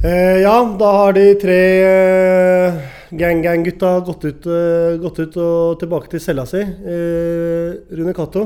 Eh, 0.05 0.39
ja, 0.43 0.53
da 0.79 0.89
har 0.99 1.13
de 1.17 1.21
tre 1.41 1.61
eh, 1.81 2.75
gang-gang-gutta 3.09 3.93
gått, 4.05 4.25
ut, 4.27 4.43
eh, 4.45 4.97
gått 5.01 5.21
ut 5.23 5.37
og 5.41 5.79
tilbake 5.81 6.11
til 6.11 6.21
cella 6.21 6.43
si. 6.45 6.61
Eh, 6.61 7.71
Rune 7.97 8.13
Cato, 8.13 8.43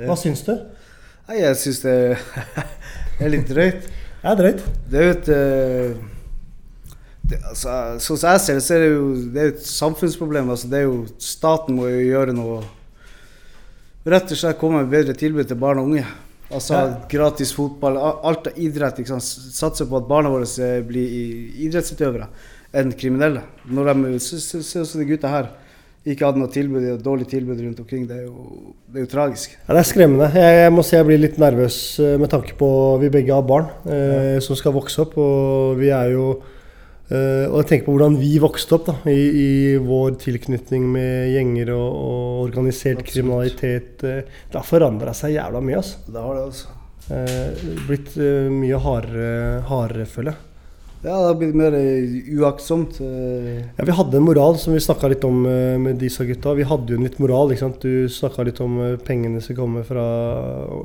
hva 0.00 0.16
syns 0.18 0.42
du? 0.48 0.56
Nei, 1.28 1.38
jeg 1.38 1.60
syns 1.60 1.78
det 1.84 1.94
er 3.20 3.30
litt 3.30 3.46
drøyt. 3.52 3.86
Det 4.24 4.32
er 4.32 4.40
drøyt. 4.40 4.64
Det 4.90 4.98
er 4.98 5.06
jo 5.06 5.14
et 5.14 5.30
eh, 5.36 6.02
det, 7.30 7.38
altså, 7.52 7.76
Sånn 8.02 8.18
som 8.24 8.32
jeg 8.32 8.42
ser 8.48 8.58
det, 8.58 8.66
så 8.66 8.74
er 8.74 8.82
det 8.82 8.90
jo 8.90 9.06
det 9.36 9.44
er 9.44 9.54
et 9.54 9.64
samfunnsproblem. 9.68 10.50
Altså, 10.50 10.72
det 10.72 10.80
er 10.80 10.88
jo, 10.88 10.98
staten 11.22 11.78
må 11.78 11.92
jo 11.92 12.02
gjøre 12.08 12.34
noe 12.34 12.62
Rett 14.02 14.34
og 14.34 14.38
slett 14.40 14.58
komme 14.58 14.82
med 14.82 14.90
bedre 14.90 15.14
tilbud 15.14 15.46
til 15.46 15.62
barn 15.62 15.78
og 15.78 15.92
unge. 15.92 16.02
Altså 16.52 16.74
Ja. 16.74 16.96
gratis 17.08 17.52
fotball, 17.56 17.96
alt 17.98 18.46
av 18.50 18.58
idrett. 18.60 18.98
Ikke 19.00 19.08
sant? 19.14 19.22
Satse 19.56 19.86
på 19.88 19.96
at 19.96 20.08
barna 20.08 20.28
våre 20.32 20.44
eh, 20.60 20.82
blir 20.84 21.08
idrettsutøvere 21.66 22.28
enn 22.74 22.92
kriminelle. 22.96 23.42
Når 23.68 23.92
de 23.94 24.18
se 24.20 24.38
se- 24.40 24.84
se 24.84 24.98
de 24.98 25.04
gutta 25.08 25.28
her 25.28 25.48
ikke 26.04 26.24
hadde 26.26 26.38
noe 26.40 26.50
tilbud, 26.50 26.82
dårlig 27.02 27.28
tilbud 27.30 27.60
rundt 27.62 27.78
omkring, 27.80 28.06
det 28.08 28.16
er 28.16 28.24
jo, 28.26 28.74
det 28.90 28.96
er 29.02 29.04
jo 29.04 29.10
tragisk. 29.12 29.52
Ja, 29.68 29.74
det 29.76 29.80
er 29.84 29.90
skremmende. 29.92 30.30
Jeg, 30.34 30.56
jeg 30.64 30.72
må 30.74 30.82
si 30.82 30.96
jeg 30.96 31.06
blir 31.06 31.20
litt 31.22 31.38
nervøs 31.38 31.76
eh, 32.02 32.16
med 32.18 32.28
tanke 32.32 32.56
på 32.58 32.70
vi 33.00 33.08
begge 33.08 33.32
har 33.36 33.42
barn 33.46 33.68
eh, 33.86 34.40
som 34.42 34.56
skal 34.58 34.72
vokse 34.74 34.98
opp. 35.04 35.16
Og 35.16 35.78
vi 35.78 35.92
er 35.94 36.10
jo 36.16 36.26
Og 37.12 37.56
jeg 37.60 37.68
tenker 37.68 37.86
på 37.86 37.94
hvordan 37.96 38.14
vi 38.20 38.30
vokste 38.40 38.76
opp 38.76 38.86
da, 38.86 38.94
i, 39.10 39.24
i 39.42 39.48
vår 39.82 40.14
tilknytning 40.22 40.86
med 40.94 41.32
gjenger 41.34 41.72
og, 41.74 41.88
og 42.02 42.44
organisert 42.46 43.02
kriminalitet. 43.08 44.04
Eh, 44.06 44.22
det 44.48 44.58
har 44.58 44.68
forandra 44.68 45.14
seg 45.16 45.36
jævla 45.36 45.60
mye. 45.64 45.80
Altså. 45.82 46.00
Det 46.08 46.22
har 46.24 46.38
det 46.38 46.46
altså. 46.46 46.78
Eh, 47.12 47.66
blitt 47.88 48.16
eh, 48.16 48.48
mye 48.52 48.80
hardere, 48.86 49.60
hardere, 49.68 50.08
føler 50.08 50.34
jeg. 50.34 50.51
Ja, 51.02 51.16
det 51.18 51.30
har 51.32 51.38
blitt 51.40 51.56
mer 51.58 51.74
eh, 51.74 52.12
uaktsomt. 52.38 53.00
eh. 53.02 53.56
Ja, 53.74 53.86
vi 53.88 53.94
hadde 53.98 54.20
en 54.20 54.26
moral 54.28 54.54
som 54.62 54.70
vi 54.76 54.82
snakka 54.84 55.08
litt 55.10 55.24
om 55.26 55.40
eh, 55.50 55.74
med 55.82 55.98
disse 55.98 56.22
gutta. 56.28 56.52
Vi 56.54 56.66
hadde 56.68 56.94
jo 56.94 57.00
en 57.00 57.08
litt 57.08 57.18
moral. 57.18 57.50
ikke 57.50 57.64
sant? 57.64 57.82
Du 57.82 58.06
snakka 58.06 58.44
litt 58.46 58.60
om 58.62 58.78
pengene 59.02 59.42
som 59.42 59.58
kommer 59.58 59.82
fra 59.82 60.04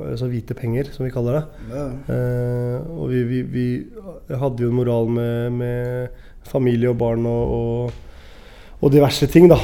altså 0.09 0.25
hvite 0.31 0.57
penger, 0.57 0.89
som 0.95 1.05
vi 1.05 1.13
kaller 1.13 1.37
det. 1.37 1.45
Ja. 1.69 1.85
Eh, 2.15 2.89
og 2.97 3.13
vi, 3.13 3.21
vi, 3.29 3.43
vi 3.53 4.41
hadde 4.41 4.65
jo 4.65 4.73
en 4.73 4.79
moral 4.81 5.13
med, 5.13 5.53
med 5.61 6.27
familie 6.49 6.89
og 6.89 6.97
barn 6.97 7.29
og, 7.29 7.53
og, 7.53 8.03
og 8.81 8.93
diverse 8.93 9.29
ting, 9.29 9.45
da. 9.51 9.59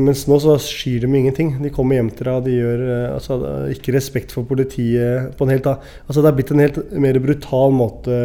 Mens 0.00 0.24
nå 0.30 0.38
så 0.40 0.56
skyr 0.62 1.04
de 1.04 1.10
ingenting. 1.20 1.58
De 1.60 1.68
kommer 1.74 2.00
hjem 2.00 2.14
til 2.16 2.30
deg, 2.30 2.46
de 2.48 2.56
gjør 2.62 2.86
altså, 3.12 3.42
ikke 3.76 3.98
respekt 3.98 4.32
for 4.32 4.48
politiet 4.48 5.36
på 5.36 5.44
en 5.44 5.52
helt 5.52 5.68
annen 5.68 5.84
Altså 6.06 6.22
det 6.24 6.30
er 6.32 6.38
blitt 6.40 6.54
en 6.56 6.64
helt 6.64 6.80
mer 6.96 7.20
brutal 7.20 7.76
måte 7.76 8.16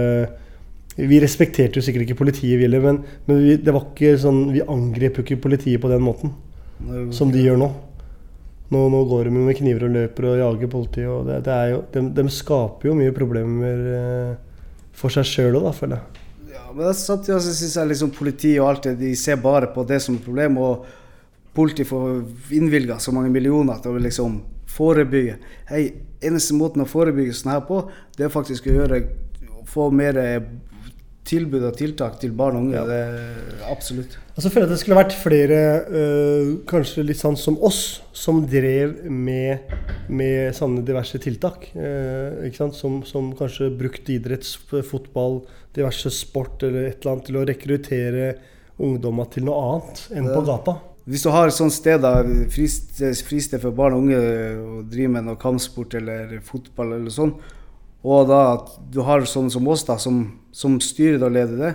vi 0.98 1.20
respekterte 1.24 1.80
jo 1.80 1.86
sikkert 1.86 2.08
ikke 2.08 2.20
politiet, 2.20 2.60
Ville, 2.60 2.82
men, 2.84 3.00
men 3.28 3.40
vi, 3.44 3.56
det 3.64 3.74
var 3.74 3.88
ikke 3.90 4.18
sånn, 4.20 4.44
vi 4.52 4.64
angrep 4.64 5.20
jo 5.20 5.26
ikke 5.26 5.40
politiet 5.46 5.82
på 5.84 5.92
den 5.92 6.04
måten 6.04 6.34
som 7.14 7.32
de 7.32 7.44
gjør 7.44 7.60
nå. 7.62 7.70
Nå, 8.72 8.86
nå 8.90 9.02
går 9.10 9.28
de 9.28 9.34
med 9.36 9.58
kniver 9.58 9.86
og 9.88 9.96
løper 9.96 10.30
og 10.30 10.40
jager 10.40 10.72
politiet. 10.72 11.10
og 11.12 11.28
det, 11.28 11.42
det 11.46 11.54
er 11.54 11.74
jo, 11.74 11.82
de, 11.94 12.04
de 12.16 12.26
skaper 12.32 12.90
jo 12.90 12.96
mye 12.98 13.14
problemer 13.16 13.84
eh, 13.98 14.32
for 14.96 15.14
seg 15.14 15.28
sjøl 15.28 15.60
òg, 15.60 15.74
føler 15.76 16.00
jeg. 16.00 16.24
Ja, 16.56 16.64
men 16.70 16.86
det 16.86 16.94
er 16.94 16.98
samtidig 17.00 17.42
så 17.44 17.56
synes 17.58 17.76
jeg 17.78 17.92
liksom 17.92 18.16
politiet 18.16 18.62
og 18.62 18.70
alt 18.70 18.88
det, 18.88 18.96
de 19.02 19.12
ser 19.20 19.40
bare 19.44 19.70
på 19.76 19.84
det 19.88 20.00
som 20.04 20.16
et 20.16 20.24
problem. 20.24 20.60
Og 20.64 20.88
politiet 21.56 21.90
får 21.90 22.24
innvilga 22.56 23.00
så 23.04 23.14
mange 23.16 23.32
millioner 23.34 23.84
til 23.84 23.98
å 23.98 24.04
liksom 24.08 24.40
forebygge. 24.72 25.36
Hei, 25.68 25.84
eneste 26.24 26.56
måten 26.56 26.84
å 26.84 26.88
forebygge 26.88 27.36
sånn 27.36 27.52
her 27.58 27.64
på, 27.68 27.84
det 28.16 28.28
er 28.28 28.34
faktisk 28.34 28.72
å 28.72 28.78
gjøre 28.80 29.04
få 29.68 29.92
mer 29.94 30.18
tilbud 31.32 31.64
og 31.70 31.78
tiltak 31.80 32.20
til 32.22 32.36
barn 32.36 32.60
og 32.60 32.68
unge. 32.68 32.84
Det 32.90 33.00
er 33.00 33.64
absolutt. 33.72 34.18
Altså, 34.32 34.46
jeg 34.48 34.54
føler 34.56 34.68
at 34.68 34.74
det 34.74 34.80
skulle 34.82 35.00
vært 35.00 35.16
flere, 35.18 35.62
øh, 36.02 36.52
kanskje 36.70 37.06
litt 37.08 37.20
sånn 37.20 37.40
som 37.40 37.58
oss, 37.64 37.82
som 38.16 38.44
drev 38.52 39.02
med, 39.08 39.74
med 40.12 40.56
sånne 40.58 40.86
diverse 40.88 41.20
tiltak. 41.24 41.72
øh? 41.76 42.48
Som, 42.76 43.02
som 43.08 43.32
kanskje 43.38 43.72
brukte 43.80 44.16
idretts, 44.16 44.58
fotball, 44.88 45.42
diverse 45.76 46.12
sport 46.14 46.64
eller 46.68 46.90
et 46.90 47.02
eller 47.02 47.16
annet 47.16 47.30
til 47.30 47.40
å 47.40 47.46
rekruttere 47.48 48.32
ungdommer 48.82 49.30
til 49.32 49.46
noe 49.48 49.60
annet 49.68 50.08
enn 50.18 50.30
på 50.32 50.42
gata. 50.48 50.78
Hvis 51.10 51.24
du 51.26 51.32
har 51.34 51.50
et 51.50 51.56
sånt 51.56 51.74
sted, 51.74 52.04
da, 52.04 52.22
fristed, 52.54 53.18
fristed 53.26 53.64
for 53.64 53.76
barn 53.76 53.96
og 53.98 54.06
unge 54.06 54.20
å 54.22 54.84
drive 54.90 55.16
med 55.16 55.26
noe 55.28 55.40
kampsport 55.42 55.96
eller 55.98 56.38
fotball 56.46 56.96
eller 57.00 57.14
sånn, 57.14 57.34
og 58.02 58.30
da 58.32 58.42
at 58.56 58.72
du 58.94 59.02
har 59.06 59.26
sånne 59.30 59.54
som 59.54 59.68
oss 59.70 59.86
da, 59.86 59.98
som, 60.02 60.24
som 60.52 60.80
styrer 60.82 61.22
og 61.28 61.36
leder 61.36 61.62
det, 61.62 61.74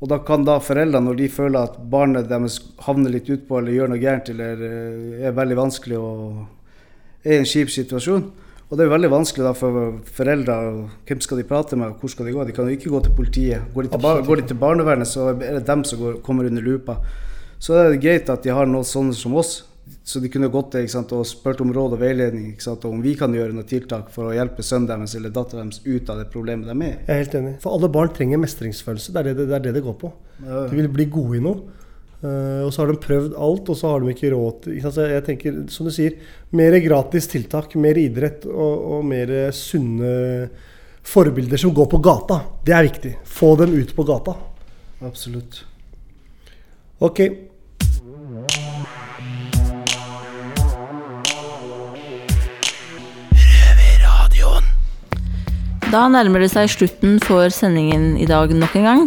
og 0.00 0.10
da 0.12 0.18
kan 0.20 0.44
da 0.44 0.58
foreldrene, 0.60 1.08
når 1.08 1.20
de 1.20 1.28
føler 1.32 1.62
at 1.62 1.76
barnet 1.92 2.28
deres 2.28 2.58
havner 2.84 3.14
litt 3.14 3.30
utpå 3.32 3.60
eller 3.60 3.76
gjør 3.76 3.92
noe 3.92 4.00
gærent 4.02 4.28
eller 4.32 4.64
eh, 4.66 5.22
er 5.24 5.36
veldig 5.36 5.56
vanskelig 5.56 6.00
og 6.00 6.42
er 7.24 7.38
i 7.38 7.40
en 7.40 7.48
kjip 7.48 7.72
situasjon, 7.72 8.26
og 8.66 8.74
det 8.76 8.84
er 8.84 8.90
veldig 8.90 9.12
vanskelig 9.12 9.46
da 9.46 9.52
for 9.54 10.00
foreldre. 10.16 10.56
Hvem 11.06 11.20
skal 11.22 11.40
de 11.40 11.46
prate 11.46 11.78
med, 11.78 11.92
og 11.94 12.02
hvor 12.02 12.10
skal 12.10 12.26
de 12.26 12.34
gå? 12.34 12.44
De 12.48 12.54
kan 12.54 12.66
jo 12.66 12.74
ikke 12.74 12.90
gå 12.90 13.00
til 13.04 13.14
politiet. 13.14 13.68
Går 13.74 13.86
de 13.86 13.92
til, 13.92 14.02
bar 14.02 14.24
går 14.26 14.40
de 14.40 14.46
til 14.50 14.58
barnevernet, 14.58 15.06
så 15.06 15.28
er 15.30 15.60
det 15.60 15.66
dem 15.68 15.84
som 15.86 16.00
går, 16.02 16.16
kommer 16.26 16.48
under 16.50 16.66
lupa. 16.66 16.98
Så 17.62 17.78
er 17.78 17.92
det 17.94 18.02
greit 18.02 18.30
at 18.32 18.42
de 18.42 18.52
har 18.52 18.66
noen 18.66 18.86
sånne 18.86 19.14
som 19.14 19.36
oss, 19.38 19.60
så 20.06 20.20
de 20.22 20.28
kunne 20.30 20.50
gått 20.50 20.74
ikke 20.78 20.90
sant, 20.90 21.12
og 21.14 21.26
spurt 21.26 21.60
om 21.62 21.72
råd 21.74 21.96
og 21.96 22.00
veiledning. 22.02 22.52
Sant, 22.62 22.84
og 22.86 22.94
om 22.96 23.02
vi 23.02 23.14
kan 23.18 23.34
gjøre 23.34 23.54
noen 23.54 23.66
tiltak 23.66 24.10
for 24.14 24.30
å 24.30 24.34
hjelpe 24.34 24.62
sønnen 24.66 24.88
deres 24.90 25.14
eller 25.18 25.34
datteren 25.34 25.70
deres 25.70 25.82
ut 25.86 26.10
av 26.10 26.20
det 26.20 26.28
problemet 26.32 26.68
de 26.70 26.74
er 26.76 26.92
i. 26.92 26.92
Jeg 26.92 27.12
er 27.14 27.22
helt 27.22 27.34
enig. 27.40 27.54
For 27.62 27.74
alle 27.74 27.90
barn 27.94 28.12
trenger 28.14 28.42
mestringsfølelse. 28.42 29.14
Det 29.14 29.22
er 29.22 29.28
det 29.28 29.34
det, 29.40 29.48
det, 29.50 29.56
er 29.58 29.64
det, 29.66 29.74
det 29.78 29.84
går 29.86 29.98
på. 30.00 30.12
Ja. 30.42 30.64
De 30.70 30.78
vil 30.78 30.90
bli 30.94 31.08
gode 31.10 31.38
i 31.38 31.42
noe. 31.42 31.82
Uh, 32.16 32.64
og 32.64 32.70
så 32.72 32.82
har 32.82 32.90
de 32.90 33.00
prøvd 33.02 33.34
alt, 33.46 33.70
og 33.70 33.78
så 33.78 33.90
har 33.92 34.02
de 34.02 34.14
ikke 34.14 34.30
råd 34.32 34.62
til 34.64 34.78
ikke 34.78 35.08
jeg 35.10 35.24
tenker, 35.26 35.58
som 35.70 35.86
du 35.86 35.92
sier, 35.94 36.16
mer 36.56 36.78
gratis 36.82 37.28
tiltak, 37.30 37.76
mer 37.78 37.98
idrett 38.00 38.46
og, 38.48 38.86
og 38.96 39.04
mer 39.06 39.34
sunne 39.54 40.14
forbilder 41.06 41.60
som 41.60 41.74
går 41.76 41.90
på 41.92 42.00
gata. 42.02 42.40
Det 42.66 42.74
er 42.74 42.86
viktig. 42.88 43.12
Få 43.30 43.54
dem 43.60 43.76
ut 43.76 43.94
på 43.94 44.06
gata. 44.08 44.34
Absolutt. 45.06 45.60
Ok. 46.98 47.20
Da 55.86 56.08
nærmer 56.10 56.42
det 56.42 56.50
seg 56.50 56.66
slutten 56.72 57.20
for 57.22 57.52
sendingen 57.54 58.16
i 58.18 58.26
dag 58.26 58.50
nok 58.50 58.72
en 58.80 58.86
gang. 58.88 59.02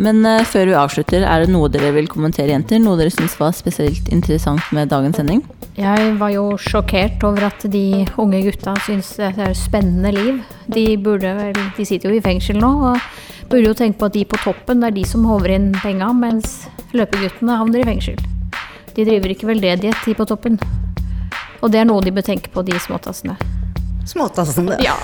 Men 0.00 0.24
uh, 0.24 0.40
før 0.48 0.70
vi 0.70 0.76
avslutter, 0.78 1.22
er 1.22 1.44
det 1.44 1.52
noe 1.52 1.68
dere 1.70 1.92
vil 1.94 2.08
kommentere, 2.10 2.48
jenter? 2.50 2.80
Noe 2.82 2.96
dere 2.98 3.12
syns 3.12 3.36
var 3.38 3.52
spesielt 3.54 4.08
interessant 4.14 4.64
med 4.74 4.88
dagens 4.90 5.20
sending? 5.20 5.42
Jeg 5.76 6.14
var 6.18 6.32
jo 6.32 6.46
sjokkert 6.56 7.22
over 7.28 7.50
at 7.50 7.66
de 7.70 8.04
unge 8.22 8.40
gutta 8.46 8.72
syns 8.86 9.12
det 9.20 9.34
er 9.34 9.50
et 9.50 9.60
spennende 9.60 10.14
liv. 10.16 10.40
De 10.72 10.86
burde 10.96 11.28
vel 11.36 11.58
De 11.76 11.86
sitter 11.86 12.08
jo 12.08 12.16
i 12.16 12.24
fengsel 12.24 12.56
nå 12.62 12.72
og 12.92 13.08
burde 13.50 13.68
jo 13.68 13.76
tenke 13.76 14.00
på 14.00 14.08
at 14.08 14.16
de 14.16 14.24
på 14.24 14.40
toppen 14.40 14.80
det 14.80 14.90
er 14.90 14.96
de 14.96 15.04
som 15.08 15.26
håver 15.28 15.58
inn 15.58 15.72
penga, 15.82 16.08
mens 16.16 16.62
løpeguttene 16.96 17.58
havner 17.60 17.84
i 17.84 17.90
fengsel. 17.90 18.16
De 18.94 19.04
driver 19.04 19.34
ikke 19.34 19.50
veldedighet, 19.50 20.00
de 20.06 20.16
på 20.16 20.26
toppen. 20.30 20.56
Og 21.60 21.68
det 21.74 21.82
er 21.82 21.90
noe 21.90 22.04
de 22.04 22.14
bør 22.14 22.24
tenke 22.32 22.48
på, 22.54 22.64
de 22.64 22.80
småtassene. 22.80 23.36
Småtassene. 24.06 24.76
Ja. 24.84 24.94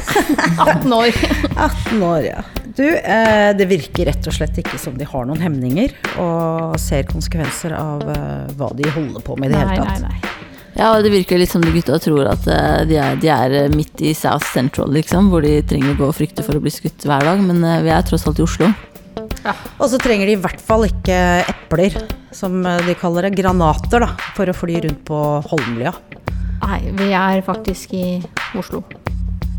18 0.59 0.93
år. 0.93 1.15
18 1.57 2.03
år, 2.03 2.27
ja. 2.31 2.43
Du, 2.77 2.85
eh, 2.87 3.51
det 3.59 3.67
virker 3.69 4.07
rett 4.09 4.27
og 4.31 4.35
slett 4.37 4.59
ikke 4.63 4.79
som 4.81 4.95
de 4.97 5.05
har 5.09 5.25
noen 5.27 5.41
hemninger 5.43 5.91
og 6.23 6.77
ser 6.81 7.09
konsekvenser 7.11 7.75
av 7.77 8.05
eh, 8.09 8.53
hva 8.57 8.69
de 8.79 8.87
holder 8.95 9.25
på 9.27 9.35
med 9.41 9.51
i 9.51 9.57
det 9.57 9.65
Nei, 9.65 9.73
hele 9.75 9.89
nei, 9.89 9.97
tatt. 9.97 10.07
nei. 10.07 10.37
Ja, 10.79 10.93
og 10.95 11.03
det 11.05 11.11
virker 11.13 11.37
litt 11.41 11.51
som 11.51 11.65
de 11.65 11.73
gutta 11.75 11.99
tror 12.01 12.29
at 12.31 12.47
eh, 12.49 12.85
de, 12.89 12.97
er, 13.03 13.19
de 13.21 13.29
er 13.35 13.57
eh, 13.65 13.73
midt 13.75 14.01
i 14.07 14.13
South 14.17 14.47
Central, 14.55 14.93
liksom. 14.95 15.33
Hvor 15.33 15.43
de 15.45 15.57
trenger 15.67 15.97
å 15.97 15.99
gå 15.99 16.07
og 16.13 16.17
frykte 16.17 16.45
for 16.47 16.57
å 16.57 16.63
bli 16.63 16.71
skutt 16.73 17.05
hver 17.09 17.27
dag. 17.27 17.43
Men 17.43 17.59
eh, 17.67 17.83
vi 17.85 17.91
er 17.93 18.07
tross 18.07 18.25
alt 18.31 18.39
i 18.41 18.47
Oslo. 18.47 18.71
Og 19.81 19.87
så 19.91 19.99
trenger 20.01 20.29
de 20.31 20.37
i 20.37 20.41
hvert 20.41 20.61
fall 20.63 20.87
ikke 20.87 21.17
epler, 21.51 21.97
som 22.37 22.61
eh, 22.69 22.79
de 22.87 22.95
kaller 23.01 23.27
det, 23.29 23.35
granater, 23.43 24.07
da, 24.07 24.15
for 24.39 24.49
å 24.49 24.57
fly 24.57 24.79
rundt 24.87 25.03
på 25.11 25.21
Holmlia. 25.51 25.93
Nei, 26.65 26.81
vi 26.99 27.13
er 27.17 27.41
faktisk 27.47 27.95
i 27.97 28.05
Oslo. 28.59 28.83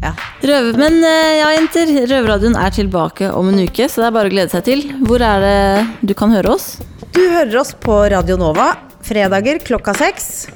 Ja. 0.02 0.14
Røver, 0.42 0.78
men 0.82 1.02
eh, 1.06 1.40
ja, 1.40 1.50
jenter. 1.56 1.92
Røverradioen 2.10 2.58
er 2.58 2.74
tilbake 2.74 3.30
om 3.38 3.52
en 3.52 3.60
uke, 3.62 3.90
så 3.90 4.02
det 4.04 4.08
er 4.10 4.16
bare 4.18 4.32
å 4.32 4.34
glede 4.34 4.54
seg 4.54 4.66
til. 4.70 4.86
Hvor 5.06 5.22
er 5.26 5.44
det 5.46 6.08
du 6.10 6.16
kan 6.18 6.34
høre 6.34 6.56
oss? 6.56 6.72
Du 7.12 7.22
hører 7.22 7.60
oss 7.62 7.76
på 7.78 8.00
Radio 8.14 8.38
Nova 8.42 8.72
fredager 9.06 9.60
klokka 9.66 9.94
seks. 9.98 10.48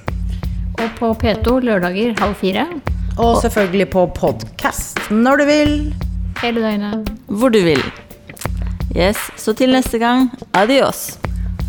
Og 0.76 0.89
på 1.00 1.12
P2 1.22 1.60
lørdager 1.66 2.16
halv 2.20 2.36
fire. 2.39 2.68
Og 3.16 3.39
selvfølgelig 3.41 3.89
på 3.96 4.08
podkast 4.18 5.00
når 5.12 5.41
du 5.41 5.46
vil. 5.50 5.76
Hele 6.41 6.66
døgnet. 6.66 7.14
Hvor 7.28 7.54
du 7.54 7.62
vil. 7.64 7.84
Yes, 8.96 9.20
så 9.39 9.56
til 9.56 9.76
neste 9.76 10.00
gang, 10.00 10.30
adios. 10.54 11.18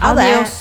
Adios. 0.03 0.61